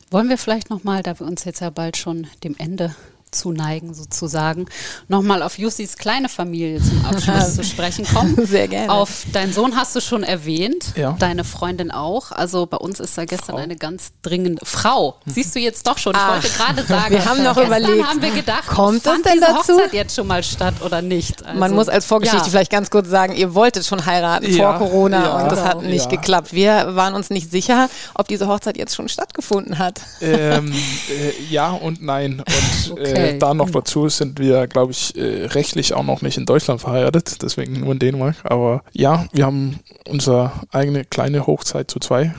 Wollen 0.09 0.29
wir 0.29 0.37
vielleicht 0.37 0.69
nochmal, 0.69 1.03
da 1.03 1.19
wir 1.19 1.27
uns 1.27 1.43
jetzt 1.43 1.59
ja 1.59 1.69
bald 1.69 1.97
schon 1.97 2.27
dem 2.43 2.55
Ende 2.57 2.95
zuneigen 3.33 3.93
sozusagen, 3.93 4.65
nochmal 5.07 5.43
auf 5.43 5.57
Jussis 5.57 5.97
kleine 5.97 6.29
Familie 6.29 6.81
zum 6.81 7.05
Abschluss 7.05 7.55
zu 7.55 7.63
sprechen 7.63 8.05
kommen. 8.05 8.45
Sehr 8.45 8.67
gerne. 8.67 8.91
Auf 8.91 9.25
deinen 9.31 9.53
Sohn 9.53 9.75
hast 9.75 9.95
du 9.95 10.01
schon 10.01 10.23
erwähnt, 10.23 10.93
ja. 10.95 11.15
deine 11.19 11.43
Freundin 11.43 11.91
auch. 11.91 12.31
Also 12.31 12.65
bei 12.65 12.77
uns 12.77 12.99
ist 12.99 13.17
da 13.17 13.25
gestern 13.25 13.55
Frau. 13.55 13.57
eine 13.57 13.75
ganz 13.75 14.11
dringende 14.21 14.65
Frau. 14.65 15.15
Siehst 15.25 15.55
du 15.55 15.59
jetzt 15.59 15.87
doch 15.87 15.97
schon. 15.97 16.13
Ich 16.13 16.21
Ach, 16.21 16.33
wollte 16.33 16.49
gerade 16.49 16.83
sagen, 16.83 17.11
wir 17.13 17.25
haben 17.25 17.43
noch 17.43 17.57
überlegt, 17.57 18.07
haben 18.07 18.21
wir 18.21 18.31
gedacht, 18.31 18.67
kommt 18.67 19.05
es 19.05 19.21
denn 19.21 19.39
dazu? 19.39 19.73
Hochzeit 19.73 19.93
jetzt 19.93 20.15
schon 20.15 20.27
mal 20.27 20.43
statt 20.43 20.75
oder 20.81 21.01
nicht? 21.01 21.45
Also, 21.45 21.59
Man 21.59 21.73
muss 21.73 21.89
als 21.89 22.05
Vorgeschichte 22.05 22.45
ja. 22.45 22.51
vielleicht 22.51 22.71
ganz 22.71 22.89
kurz 22.89 23.09
sagen, 23.09 23.35
ihr 23.35 23.53
wolltet 23.55 23.85
schon 23.85 24.05
heiraten 24.05 24.53
ja, 24.53 24.77
vor 24.77 24.87
Corona 24.87 25.43
und 25.43 25.51
das 25.51 25.63
hat 25.63 25.79
genau. 25.79 25.89
nicht 25.89 26.09
geklappt. 26.09 26.53
Wir 26.53 26.95
waren 26.95 27.13
uns 27.13 27.29
nicht 27.29 27.51
sicher, 27.51 27.89
ob 28.13 28.27
diese 28.27 28.47
Hochzeit 28.47 28.77
jetzt 28.77 28.95
schon 28.95 29.09
stattgefunden 29.09 29.79
hat. 29.79 30.01
Ähm, 30.21 30.71
äh, 30.71 31.43
ja 31.49 31.71
und 31.71 32.01
nein. 32.01 32.43
Und 32.89 32.97
äh, 32.99 33.22
okay. 33.23 33.35
äh, 33.35 33.39
da 33.39 33.53
noch 33.53 33.69
dazu 33.69 34.09
sind 34.09 34.39
wir, 34.39 34.67
glaube 34.67 34.91
ich, 34.91 35.15
äh, 35.17 35.45
rechtlich 35.45 35.93
auch 35.93 36.03
noch 36.03 36.21
nicht 36.21 36.37
in 36.37 36.45
Deutschland 36.45 36.81
verheiratet, 36.81 37.41
deswegen 37.41 37.79
nur 37.79 37.93
in 37.93 37.99
Dänemark. 37.99 38.35
Aber 38.43 38.83
ja, 38.91 39.25
wir 39.31 39.45
haben 39.45 39.79
unsere 40.07 40.51
eigene 40.71 41.05
kleine 41.05 41.47
Hochzeit 41.47 41.89
zu 41.89 41.99
zwei 41.99 42.33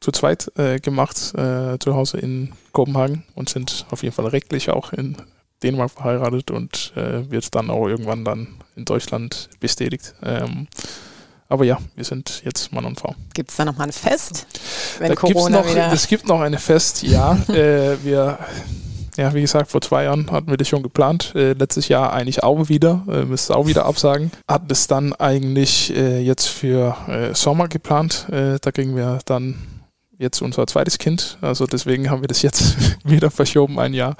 zu 0.00 0.12
zweit 0.12 0.52
äh, 0.58 0.80
gemacht, 0.80 1.16
äh, 1.34 1.78
zu 1.78 1.94
Hause 1.94 2.18
in 2.18 2.52
Kopenhagen 2.72 3.24
und 3.34 3.48
sind 3.48 3.86
auf 3.90 4.02
jeden 4.02 4.14
Fall 4.14 4.26
rechtlich 4.26 4.68
auch 4.68 4.92
in 4.92 5.16
Dänemark 5.62 5.92
verheiratet 5.92 6.50
und 6.50 6.92
äh, 6.94 7.30
wird 7.30 7.54
dann 7.54 7.70
auch 7.70 7.88
irgendwann 7.88 8.22
dann 8.22 8.48
in 8.76 8.84
Deutschland 8.84 9.48
bestätigt. 9.60 10.14
Ähm, 10.22 10.68
aber 11.48 11.64
ja, 11.64 11.78
wir 11.94 12.04
sind 12.04 12.42
jetzt 12.44 12.72
Mann 12.72 12.84
und 12.84 13.00
Frau. 13.00 13.14
Gibt 13.32 13.50
es 13.50 13.56
da 13.56 13.64
nochmal 13.64 13.86
ein 13.86 13.92
Fest? 13.92 14.46
Wenn 14.98 15.08
da 15.08 15.14
Corona 15.14 15.60
noch, 15.60 15.70
wieder 15.70 15.92
es 15.92 16.06
gibt 16.06 16.26
noch 16.26 16.40
ein 16.40 16.58
Fest, 16.58 17.02
ja. 17.02 17.38
äh, 17.48 17.96
wir 18.04 18.38
ja, 19.16 19.32
wie 19.34 19.40
gesagt, 19.40 19.70
vor 19.70 19.80
zwei 19.80 20.04
Jahren 20.04 20.30
hatten 20.30 20.50
wir 20.50 20.56
das 20.56 20.68
schon 20.68 20.82
geplant. 20.82 21.32
Äh, 21.34 21.52
letztes 21.52 21.88
Jahr 21.88 22.12
eigentlich 22.12 22.42
auch 22.42 22.68
wieder, 22.68 23.04
äh, 23.08 23.24
müsste 23.24 23.56
auch 23.56 23.66
wieder 23.66 23.86
absagen. 23.86 24.32
Hatten 24.48 24.70
es 24.70 24.86
dann 24.86 25.12
eigentlich 25.12 25.94
äh, 25.96 26.20
jetzt 26.20 26.46
für 26.46 26.96
äh, 27.08 27.34
Sommer 27.34 27.68
geplant. 27.68 28.26
Äh, 28.30 28.58
da 28.60 28.72
kriegen 28.72 28.96
wir 28.96 29.20
dann 29.24 29.56
jetzt 30.18 30.42
unser 30.42 30.66
zweites 30.66 30.98
Kind. 30.98 31.38
Also 31.40 31.66
deswegen 31.66 32.10
haben 32.10 32.22
wir 32.22 32.28
das 32.28 32.42
jetzt 32.42 32.76
wieder 33.04 33.30
verschoben, 33.30 33.78
ein 33.78 33.94
Jahr 33.94 34.16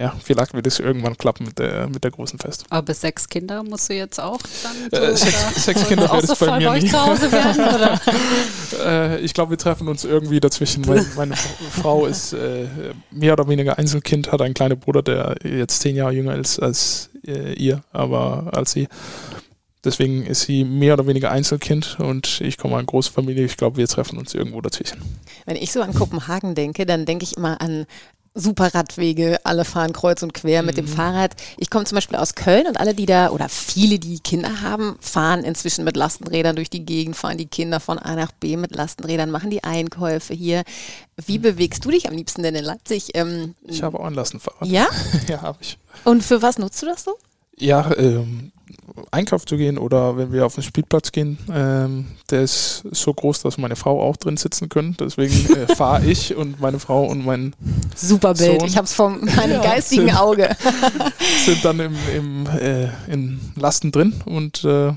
ja, 0.00 0.16
vielleicht 0.24 0.54
wird 0.54 0.66
es 0.66 0.78
irgendwann 0.78 1.18
klappen 1.18 1.44
mit 1.44 1.58
der, 1.58 1.86
mit 1.86 2.04
der 2.04 2.10
großen 2.10 2.38
Fest. 2.38 2.64
Aber 2.70 2.94
sechs 2.94 3.28
Kinder 3.28 3.62
musst 3.62 3.90
du 3.90 3.94
jetzt 3.94 4.18
auch 4.18 4.40
dann 4.62 5.02
äh, 5.02 5.14
sechs, 5.14 5.64
sechs 5.66 5.86
Kinder 5.86 6.10
wird 6.10 6.24
es 6.24 6.38
bei 6.38 6.58
mir 6.58 6.72
nicht. 6.72 6.90
Werden, 6.90 8.00
äh, 8.82 9.20
ich 9.20 9.34
glaube, 9.34 9.50
wir 9.50 9.58
treffen 9.58 9.88
uns 9.88 10.04
irgendwie 10.04 10.40
dazwischen. 10.40 10.86
Meine, 10.86 11.04
meine 11.16 11.36
Frau 11.36 12.06
ist 12.06 12.32
äh, 12.32 12.66
mehr 13.10 13.34
oder 13.34 13.46
weniger 13.46 13.76
Einzelkind, 13.76 14.32
hat 14.32 14.40
einen 14.40 14.54
kleinen 14.54 14.80
Bruder, 14.80 15.02
der 15.02 15.36
jetzt 15.44 15.82
zehn 15.82 15.96
Jahre 15.96 16.12
jünger 16.12 16.34
ist 16.34 16.60
als 16.60 17.10
äh, 17.26 17.52
ihr, 17.52 17.82
aber 17.92 18.52
als 18.54 18.72
sie. 18.72 18.88
Deswegen 19.84 20.24
ist 20.24 20.42
sie 20.42 20.64
mehr 20.64 20.94
oder 20.94 21.06
weniger 21.06 21.30
Einzelkind 21.30 21.98
und 22.00 22.40
ich 22.40 22.56
komme 22.56 22.74
an 22.74 22.80
eine 22.80 22.86
große 22.86 23.12
Familie. 23.12 23.44
Ich 23.44 23.58
glaube, 23.58 23.76
wir 23.76 23.86
treffen 23.86 24.18
uns 24.18 24.34
irgendwo 24.34 24.62
dazwischen. 24.62 25.02
Wenn 25.44 25.56
ich 25.56 25.72
so 25.72 25.82
an 25.82 25.92
Kopenhagen 25.92 26.54
denke, 26.54 26.86
dann 26.86 27.04
denke 27.04 27.24
ich 27.24 27.36
immer 27.36 27.60
an 27.60 27.86
super 28.34 28.74
Radwege, 28.74 29.40
alle 29.44 29.64
fahren 29.64 29.92
kreuz 29.92 30.22
und 30.22 30.34
quer 30.34 30.62
mhm. 30.62 30.66
mit 30.66 30.76
dem 30.76 30.84
mhm. 30.86 30.90
Fahrrad. 30.90 31.34
Ich 31.58 31.70
komme 31.70 31.84
zum 31.84 31.96
Beispiel 31.96 32.16
aus 32.16 32.34
Köln 32.34 32.66
und 32.66 32.78
alle, 32.78 32.94
die 32.94 33.06
da, 33.06 33.30
oder 33.30 33.48
viele, 33.48 33.98
die 33.98 34.20
Kinder 34.20 34.62
haben, 34.62 34.96
fahren 35.00 35.44
inzwischen 35.44 35.84
mit 35.84 35.96
Lastenrädern 35.96 36.56
durch 36.56 36.70
die 36.70 36.84
Gegend, 36.84 37.16
fahren 37.16 37.38
die 37.38 37.46
Kinder 37.46 37.80
von 37.80 37.98
A 37.98 38.14
nach 38.14 38.32
B 38.32 38.56
mit 38.56 38.74
Lastenrädern, 38.74 39.30
machen 39.30 39.50
die 39.50 39.64
Einkäufe 39.64 40.34
hier. 40.34 40.62
Wie 41.16 41.38
mhm. 41.38 41.42
bewegst 41.42 41.84
du 41.84 41.90
dich 41.90 42.08
am 42.08 42.14
liebsten 42.14 42.42
denn 42.42 42.54
in 42.54 42.64
Leipzig? 42.64 43.10
Ähm, 43.14 43.54
ich 43.66 43.82
habe 43.82 43.98
auch 43.98 44.04
ein 44.04 44.14
Lastenfahrrad. 44.14 44.68
Ja? 44.68 44.86
ja, 45.28 45.42
habe 45.42 45.58
ich. 45.60 45.78
Und 46.04 46.22
für 46.22 46.42
was 46.42 46.58
nutzt 46.58 46.80
du 46.82 46.86
das 46.86 47.04
so? 47.04 47.16
Ja, 47.56 47.90
ähm, 47.98 48.52
Einkauf 49.10 49.46
zu 49.46 49.56
gehen 49.56 49.78
oder 49.78 50.16
wenn 50.16 50.32
wir 50.32 50.46
auf 50.46 50.54
den 50.54 50.62
Spielplatz 50.62 51.12
gehen, 51.12 51.38
ähm, 51.52 52.06
der 52.30 52.42
ist 52.42 52.84
so 52.90 53.12
groß, 53.12 53.42
dass 53.42 53.58
meine 53.58 53.76
Frau 53.76 54.00
auch 54.02 54.16
drin 54.16 54.36
sitzen 54.36 54.68
können. 54.68 54.96
Deswegen 54.98 55.34
äh, 55.54 55.74
fahre 55.74 56.04
ich 56.04 56.36
und 56.36 56.60
meine 56.60 56.78
Frau 56.78 57.04
und 57.04 57.24
mein 57.24 57.54
Super 57.96 58.34
Bild, 58.34 58.60
Sohn, 58.60 58.68
ich 58.68 58.76
habe 58.76 58.86
es 58.86 58.92
von 58.92 59.24
meinem 59.36 59.62
geistigen 59.62 60.08
sind, 60.08 60.16
Auge. 60.16 60.48
sind 61.44 61.64
dann 61.64 61.80
im, 61.80 61.96
im 62.16 62.46
äh, 62.46 62.88
in 63.08 63.40
Lasten 63.56 63.92
drin 63.92 64.14
und 64.24 64.64
äh, 64.64 64.92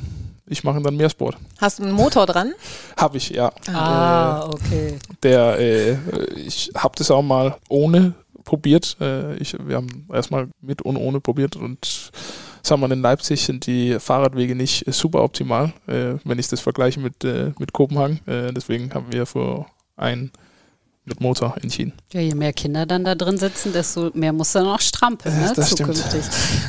ich 0.45 0.63
mache 0.63 0.81
dann 0.81 0.97
mehr 0.97 1.09
Sport. 1.09 1.37
Hast 1.59 1.79
du 1.79 1.83
einen 1.83 1.93
Motor 1.93 2.25
dran? 2.25 2.53
Habe 2.97 3.17
ich, 3.17 3.29
ja. 3.29 3.51
Ah, 3.67 4.41
äh, 4.45 4.53
okay. 4.53 4.99
Der, 5.23 5.59
äh, 5.59 5.97
ich 6.35 6.71
habe 6.75 6.95
das 6.97 7.09
auch 7.11 7.21
mal 7.21 7.55
ohne 7.69 8.13
probiert. 8.43 8.97
Äh, 8.99 9.35
ich, 9.37 9.55
wir 9.65 9.77
haben 9.77 10.07
erstmal 10.11 10.49
mit 10.61 10.81
und 10.81 10.97
ohne 10.97 11.19
probiert 11.21 11.55
und 11.55 12.11
sagen 12.65 12.81
wir, 12.81 12.91
in 12.91 13.01
Leipzig 13.01 13.43
sind 13.43 13.67
die 13.67 13.99
Fahrradwege 13.99 14.55
nicht 14.55 14.85
super 14.93 15.23
optimal, 15.23 15.73
äh, 15.87 16.15
wenn 16.23 16.39
ich 16.39 16.47
das 16.47 16.61
vergleiche 16.61 16.99
mit, 16.99 17.23
äh, 17.23 17.51
mit 17.59 17.73
Kopenhagen. 17.73 18.19
Äh, 18.25 18.53
deswegen 18.53 18.93
haben 18.93 19.11
wir 19.11 19.25
für 19.25 19.65
ein 19.95 20.31
mit 21.05 21.19
Motor 21.19 21.55
entschieden. 21.61 21.93
Ja, 22.13 22.21
je 22.21 22.33
mehr 22.33 22.53
Kinder 22.53 22.85
dann 22.85 23.03
da 23.03 23.15
drin 23.15 23.37
sitzen, 23.37 23.73
desto 23.73 24.11
mehr 24.13 24.31
muss 24.31 24.55
er 24.55 24.63
noch 24.63 24.79
strampeln, 24.79 25.37
ne, 25.37 25.51
das 25.53 25.71
zukünftig. 25.71 26.23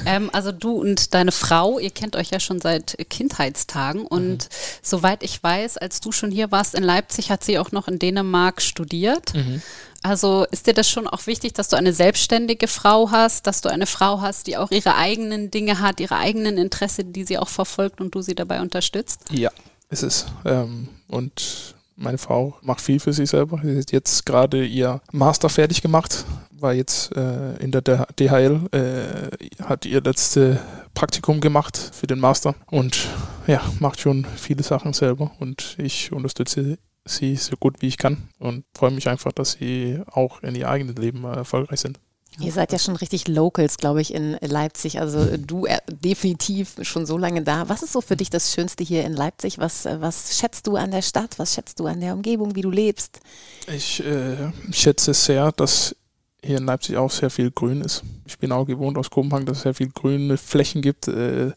Ähm, 0.07 0.29
also 0.33 0.51
du 0.51 0.73
und 0.81 1.15
deine 1.15 1.31
Frau, 1.31 1.79
ihr 1.79 1.91
kennt 1.91 2.17
euch 2.17 2.31
ja 2.31 2.41
schon 2.41 2.61
seit 2.61 2.97
Kindheitstagen 3.11 4.05
und 4.07 4.45
mhm. 4.45 4.49
soweit 4.83 5.23
ich 5.23 5.41
weiß, 5.41 5.77
als 5.79 6.01
du 6.01 6.11
schon 6.11 6.33
hier 6.33 6.51
warst 6.51 6.75
in 6.75 6.83
Leipzig, 6.83 7.31
hat 7.31 7.45
sie 7.45 7.59
auch 7.59 7.71
noch 7.71 7.87
in 7.87 7.99
Dänemark 7.99 8.61
studiert. 8.61 9.35
Mhm. 9.35 9.63
Also 10.03 10.45
ist 10.51 10.67
dir 10.67 10.75
das 10.75 10.91
schon 10.91 11.07
auch 11.07 11.27
wichtig, 11.27 11.55
dass 11.55 11.69
du 11.69 11.77
eine 11.77 11.95
selbstständige 11.95 12.69
Frau 12.69 13.11
hast, 13.11 13.47
dass 13.47 13.63
du 13.63 13.71
eine 13.71 13.87
Frau 13.87 14.21
hast, 14.21 14.49
die 14.49 14.59
auch 14.59 14.71
ihre 14.71 14.97
eigenen 14.97 15.51
Dinge 15.51 15.81
hat, 15.81 15.99
ihre 15.99 16.17
eigenen 16.17 16.59
Interessen, 16.59 17.13
die 17.15 17.25
sie 17.25 17.39
auch 17.39 17.49
verfolgt 17.49 18.03
und 18.03 18.15
du 18.15 18.21
sie 18.21 18.35
dabei 18.35 18.61
unterstützt? 18.61 19.23
Ja, 19.31 19.51
ist 19.89 20.03
es. 20.03 20.27
Ähm, 20.45 20.89
und 21.09 21.74
meine 21.97 22.19
Frau 22.19 22.57
macht 22.63 22.81
viel 22.81 23.01
für 23.01 23.13
sich 23.13 23.31
selber. 23.31 23.61
Sie 23.63 23.79
hat 23.79 23.93
jetzt 23.93 24.27
gerade 24.27 24.65
ihr 24.65 25.01
Master 25.13 25.49
fertig 25.49 25.83
gemacht, 25.83 26.25
war 26.51 26.73
jetzt 26.73 27.15
äh, 27.17 27.57
in 27.57 27.71
der 27.71 27.83
DHL, 27.83 28.61
äh, 28.73 29.63
hat 29.63 29.87
ihr 29.87 30.01
letzte 30.01 30.61
Praktikum 30.95 31.41
gemacht 31.41 31.77
für 31.93 32.07
den 32.07 32.21
Master 32.21 32.55
und 32.67 33.09
ja, 33.47 33.61
macht 33.81 34.01
schon 34.01 34.27
viele 34.37 34.63
Sachen 34.63 34.93
selber 34.93 35.33
und 35.41 35.77
ich 35.79 36.13
unterstütze 36.13 36.79
sie 37.05 37.37
so 37.37 37.57
gut 37.57 37.83
wie 37.83 37.89
ich 37.89 37.99
kann 37.99 38.29
und 38.39 38.65
freue 38.75 38.91
mich 38.91 39.09
einfach, 39.09 39.33
dass 39.33 39.53
sie 39.53 40.01
auch 40.07 40.43
in 40.43 40.55
ihr 40.55 40.69
eigenes 40.69 40.97
Leben 40.97 41.25
äh, 41.25 41.35
erfolgreich 41.35 41.81
sind. 41.81 42.01
Ihr 42.41 42.53
seid 42.53 42.73
ja 42.73 42.79
schon 42.79 42.97
richtig 42.97 43.29
Locals, 43.29 43.77
glaube 43.77 44.01
ich, 44.01 44.13
in 44.13 44.37
Leipzig. 44.41 45.01
Also 45.01 45.37
du 45.37 45.67
äh, 45.67 45.79
definitiv 45.89 46.77
schon 46.83 47.07
so 47.07 47.17
lange 47.17 47.43
da. 47.43 47.69
Was 47.69 47.83
ist 47.83 47.93
so 47.93 48.01
für 48.01 48.17
dich 48.17 48.31
das 48.31 48.53
Schönste 48.53 48.83
hier 48.83 49.05
in 49.05 49.13
Leipzig? 49.13 49.59
Was, 49.59 49.87
äh, 49.87 50.01
was 50.01 50.37
schätzt 50.39 50.67
du 50.67 50.77
an 50.77 50.91
der 50.91 51.03
Stadt? 51.03 51.39
Was 51.39 51.55
schätzt 51.55 51.79
du 51.79 51.87
an 51.87 52.01
der 52.01 52.15
Umgebung, 52.15 52.57
wie 52.57 52.63
du 52.63 52.71
lebst? 52.71 53.21
Ich 53.69 54.05
äh, 54.05 54.53
schätze 54.73 55.15
sehr, 55.15 55.53
dass 55.53 55.95
hier 56.43 56.59
in 56.59 56.67
Leipzig 56.67 56.97
auch 56.97 57.11
sehr 57.11 57.31
viel 57.31 57.51
Grün 57.51 57.81
ist. 57.81 58.03
Ich 58.27 58.39
bin 58.39 58.53
auch 58.53 58.67
gewohnt 58.67 58.99
aus 58.99 59.11
Kopenhagen, 59.11 59.47
dass 59.47 59.59
es 59.59 59.63
sehr 59.63 59.75
viel 59.75 59.91
grüne 59.91 60.37
Flächen 60.37 60.83
gibt, 60.83 61.09
äh, 61.09 61.53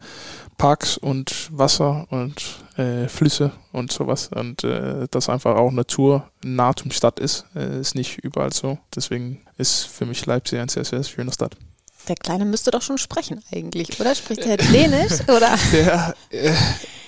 Parks 0.57 0.97
und 0.97 1.49
Wasser 1.51 2.07
und 2.09 2.66
äh, 2.77 3.07
Flüsse 3.07 3.51
und 3.71 3.91
sowas. 3.91 4.29
Und 4.33 4.63
äh, 4.63 5.07
dass 5.11 5.29
einfach 5.29 5.55
auch 5.55 5.71
Natur 5.71 6.29
nah 6.43 6.75
zum 6.75 6.91
Stadt 6.91 7.19
ist, 7.19 7.45
äh, 7.55 7.79
ist 7.79 7.95
nicht 7.95 8.19
überall 8.19 8.53
so. 8.53 8.77
Deswegen 8.95 9.41
ist 9.57 9.83
für 9.83 10.05
mich 10.05 10.25
Leipzig 10.25 10.59
eine 10.59 10.69
sehr, 10.69 10.85
sehr 10.85 11.03
schöne 11.03 11.31
Stadt. 11.33 11.55
Der 12.07 12.15
Kleine 12.15 12.45
müsste 12.45 12.71
doch 12.71 12.81
schon 12.81 12.97
sprechen 12.97 13.43
eigentlich, 13.51 13.99
oder? 13.99 14.15
Spricht 14.15 14.45
er 14.45 14.57
Dänisch? 14.57 15.19
Oder? 15.27 15.57
Der, 15.73 16.15
äh, 16.29 16.53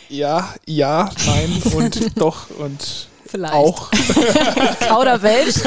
ja, 0.10 0.54
ja, 0.66 1.10
nein 1.26 1.62
und 1.74 2.18
doch 2.20 2.50
und 2.50 3.08
Vielleicht. 3.26 3.54
Auch. 3.54 3.92
Kauderwelsch. 4.88 5.62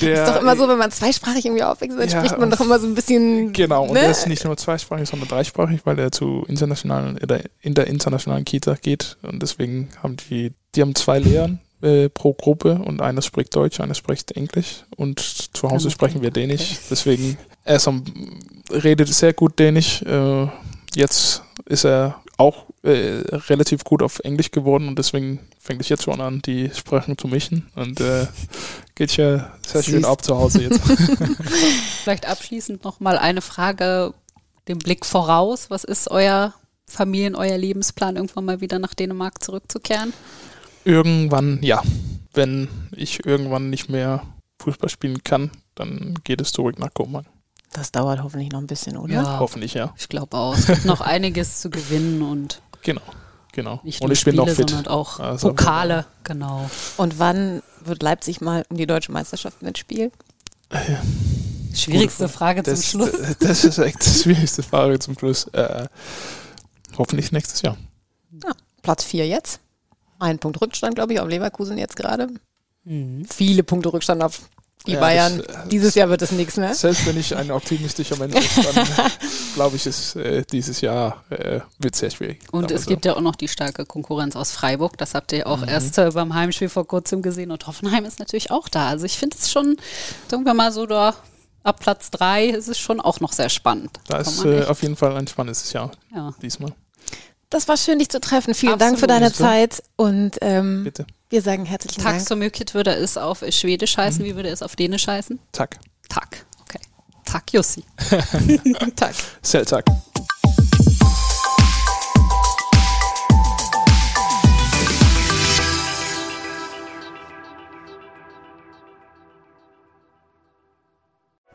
Der, 0.00 0.24
ist 0.24 0.28
doch 0.28 0.40
immer 0.40 0.56
so, 0.56 0.68
wenn 0.68 0.78
man 0.78 0.90
zweisprachig 0.90 1.44
irgendwie 1.44 1.62
aufwächst, 1.62 1.98
dann 1.98 2.08
Ja, 2.08 2.18
spricht 2.18 2.38
man 2.38 2.50
doch 2.50 2.60
immer 2.60 2.78
so 2.78 2.86
ein 2.86 2.94
bisschen. 2.94 3.52
Genau, 3.52 3.84
und 3.84 3.94
ne? 3.94 4.00
der 4.00 4.10
ist 4.10 4.26
nicht 4.26 4.44
nur 4.44 4.56
zweisprachig, 4.56 5.08
sondern 5.08 5.28
dreisprachig, 5.28 5.80
weil 5.84 5.98
er 5.98 6.12
zu 6.12 6.44
internationalen, 6.48 7.16
in 7.16 7.28
der, 7.28 7.44
in 7.60 7.74
der 7.74 7.86
internationalen 7.86 8.44
Kita 8.44 8.74
geht. 8.74 9.16
Und 9.22 9.42
deswegen 9.42 9.88
haben 10.02 10.16
die, 10.30 10.52
die 10.74 10.82
haben 10.82 10.94
zwei 10.94 11.18
Lehren 11.18 11.60
äh, 11.82 12.08
pro 12.08 12.34
Gruppe 12.34 12.80
und 12.84 13.00
einer 13.00 13.22
spricht 13.22 13.54
Deutsch, 13.54 13.80
einer 13.80 13.94
spricht 13.94 14.32
Englisch 14.32 14.84
und 14.96 15.20
zu 15.20 15.70
Hause 15.70 15.88
Okay, 15.88 15.94
sprechen 15.94 16.22
wir 16.22 16.30
Dänisch. 16.30 16.76
Deswegen, 16.90 17.38
er 17.64 17.76
ist 17.76 17.88
am, 17.88 18.04
redet 18.70 19.08
sehr 19.08 19.32
gut 19.32 19.58
Dänisch. 19.58 20.02
Äh, 20.02 20.46
jetzt 20.94 21.42
ist 21.66 21.84
er 21.84 22.20
auch 22.38 22.66
äh, 22.82 23.20
relativ 23.48 23.84
gut 23.84 24.02
auf 24.02 24.20
Englisch 24.20 24.52
geworden 24.52 24.88
und 24.88 24.98
deswegen 24.98 25.40
fängt 25.58 25.80
es 25.80 25.88
jetzt 25.88 26.04
schon 26.04 26.20
an, 26.20 26.40
die 26.40 26.70
Sprachen 26.72 27.18
zu 27.18 27.26
mischen 27.28 27.68
und 27.74 28.00
äh, 28.00 28.26
geht 28.94 29.16
ja 29.16 29.52
sehr 29.66 29.82
schön 29.82 30.04
ab 30.04 30.24
zu 30.24 30.38
Hause 30.38 30.62
jetzt. 30.62 30.80
Vielleicht 32.02 32.26
abschließend 32.26 32.84
nochmal 32.84 33.18
eine 33.18 33.42
Frage, 33.42 34.14
den 34.68 34.78
Blick 34.78 35.04
voraus. 35.04 35.68
Was 35.68 35.82
ist 35.82 36.10
euer 36.10 36.54
Familien, 36.86 37.34
euer 37.34 37.58
Lebensplan, 37.58 38.16
irgendwann 38.16 38.44
mal 38.44 38.60
wieder 38.60 38.78
nach 38.78 38.94
Dänemark 38.94 39.42
zurückzukehren? 39.42 40.12
Irgendwann, 40.84 41.58
ja. 41.62 41.82
Wenn 42.34 42.68
ich 42.92 43.26
irgendwann 43.26 43.68
nicht 43.68 43.88
mehr 43.88 44.22
Fußball 44.62 44.88
spielen 44.88 45.24
kann, 45.24 45.50
dann 45.74 46.14
geht 46.22 46.40
es 46.40 46.52
zurück 46.52 46.78
nach 46.78 46.94
Kopenhagen. 46.94 47.28
Das 47.72 47.92
dauert 47.92 48.22
hoffentlich 48.22 48.50
noch 48.50 48.60
ein 48.60 48.66
bisschen, 48.66 48.96
oder? 48.96 49.38
Hoffentlich, 49.40 49.74
ja. 49.74 49.92
Ich 49.98 50.08
glaube 50.08 50.36
auch. 50.36 50.56
Es 50.56 50.66
gibt 50.66 50.84
noch 50.84 51.00
einiges 51.02 51.60
zu 51.60 51.70
gewinnen 51.70 52.22
und 52.22 52.60
Genau. 52.82 53.02
Genau. 53.52 53.80
nicht 53.82 54.00
Und 54.00 54.08
nur 54.08 54.12
ich 54.12 54.24
bin 54.24 54.34
Spiele, 54.34 54.46
noch 54.46 54.54
fit. 54.54 54.70
sondern 54.70 54.86
auch 54.92 55.18
Also, 55.20 55.48
Pokale. 55.48 56.06
Genau. 56.24 56.70
Und 56.96 57.18
wann 57.18 57.62
wird 57.84 58.02
Leipzig 58.02 58.40
mal 58.40 58.64
um 58.70 58.76
die 58.76 58.86
deutsche 58.86 59.10
Meisterschaft 59.12 59.62
mitspielen? 59.62 60.12
Schwierigste 61.74 62.28
Frage 62.28 62.62
zum 62.62 62.74
Das, 62.74 62.84
Schluss. 62.86 63.10
das 63.40 63.64
ist 63.64 63.78
echt 63.78 64.04
die 64.04 64.10
schwierigste 64.22 64.62
Frage 64.62 64.98
zum 64.98 65.14
Schluss. 65.18 65.46
Äh, 65.48 65.86
hoffentlich 66.96 67.32
nächstes 67.32 67.62
Jahr. 67.62 67.76
Platz 68.82 69.04
4 69.04 69.26
jetzt. 69.26 69.60
Ein 70.18 70.38
Punkt 70.38 70.60
Rückstand, 70.60 70.94
glaube 70.96 71.12
ich, 71.12 71.20
auf 71.20 71.28
Leverkusen 71.28 71.78
jetzt 71.78 71.96
gerade. 71.96 72.28
Mhm. 72.84 73.24
Viele 73.26 73.62
Punkte 73.62 73.92
Rückstand 73.92 74.22
auf 74.22 74.48
die 74.88 74.94
Ja, 74.94 75.00
Bayern. 75.00 75.38
das, 75.46 75.46
äh, 75.64 75.68
Dieses 75.68 75.94
Jahr 75.94 76.08
wird 76.08 76.22
es 76.22 76.32
nichts 76.32 76.56
mehr. 76.56 76.74
Selbst 76.74 77.06
wenn 77.06 77.16
ich 77.16 77.36
ein 77.36 77.50
optimistischer 77.50 78.16
Mensch 78.16 78.34
bin, 78.34 78.64
dann 78.74 78.86
glaube 79.54 79.76
ich, 79.76 79.86
ist 79.86 80.16
äh, 80.16 80.44
dieses 80.50 80.80
Jahr 80.80 81.22
äh, 81.30 81.60
wird 81.78 81.94
sehr 81.94 82.10
schwierig. 82.10 82.40
Und 82.50 82.70
es 82.70 82.82
so. 82.84 82.88
gibt 82.88 83.04
ja 83.04 83.14
auch 83.14 83.20
noch 83.20 83.36
die 83.36 83.48
starke 83.48 83.86
Konkurrenz 83.86 84.34
aus 84.34 84.50
Freiburg. 84.52 84.96
Das 84.98 85.14
habt 85.14 85.30
ihr 85.32 85.46
Mhm. 85.46 85.52
auch 85.52 85.66
erst 85.66 85.98
äh, 85.98 86.10
beim 86.12 86.34
Heimspiel 86.34 86.68
vor 86.68 86.86
kurzem 86.86 87.22
gesehen. 87.22 87.50
Und 87.50 87.66
Hoffenheim 87.66 88.04
ist 88.04 88.18
natürlich 88.18 88.50
auch 88.50 88.68
da. 88.68 88.88
Also 88.88 89.04
ich 89.06 89.16
finde 89.18 89.36
es 89.38 89.50
schon, 89.50 89.76
sagen 90.28 90.44
wir 90.44 90.54
mal 90.54 90.72
so, 90.72 90.86
da 90.86 91.14
ab 91.62 91.80
Platz 91.80 92.10
drei 92.10 92.46
ist 92.46 92.68
es 92.68 92.78
schon 92.78 93.00
auch 93.00 93.20
noch 93.20 93.32
sehr 93.32 93.48
spannend. 93.50 93.90
Da 94.08 94.22
Kann 94.22 94.32
ist 94.32 94.44
äh, 94.44 94.64
auf 94.64 94.82
jeden 94.82 94.96
Fall 94.96 95.16
ein 95.16 95.26
spannendes 95.26 95.72
Jahr 95.72 95.90
ja. 96.14 96.32
diesmal. 96.42 96.72
Das 97.50 97.66
war 97.68 97.76
schön, 97.76 97.98
dich 97.98 98.08
zu 98.10 98.20
treffen. 98.20 98.54
Vielen 98.54 98.78
Dank 98.78 98.98
für 98.98 99.04
Absolut. 99.08 99.22
deine 99.22 99.32
Zeit. 99.32 99.82
Und 99.96 100.32
ähm, 100.42 100.84
Bitte. 100.84 101.06
wir 101.30 101.40
sagen 101.42 101.64
herzlichen 101.64 102.02
Tack 102.02 102.16
Dank. 102.16 102.28
så 102.28 102.36
mycket 102.36 102.74
würde 102.74 102.90
es 102.94 103.16
auf 103.16 103.42
Schwedisch 103.50 103.96
Mhm. 103.96 104.02
heißen. 104.02 104.24
Wie 104.24 104.36
würde 104.36 104.50
es 104.50 104.62
auf 104.62 104.76
Dänisch 104.76 105.06
heißen? 105.06 105.38
Tack. 105.52 105.78
Tack. 106.10 106.44
Okay. 106.60 106.80
Tack 107.24 107.52
Jussi. 107.52 107.84
Tag. 108.96 109.14
Selv 109.42 109.68
tak. 109.70 109.84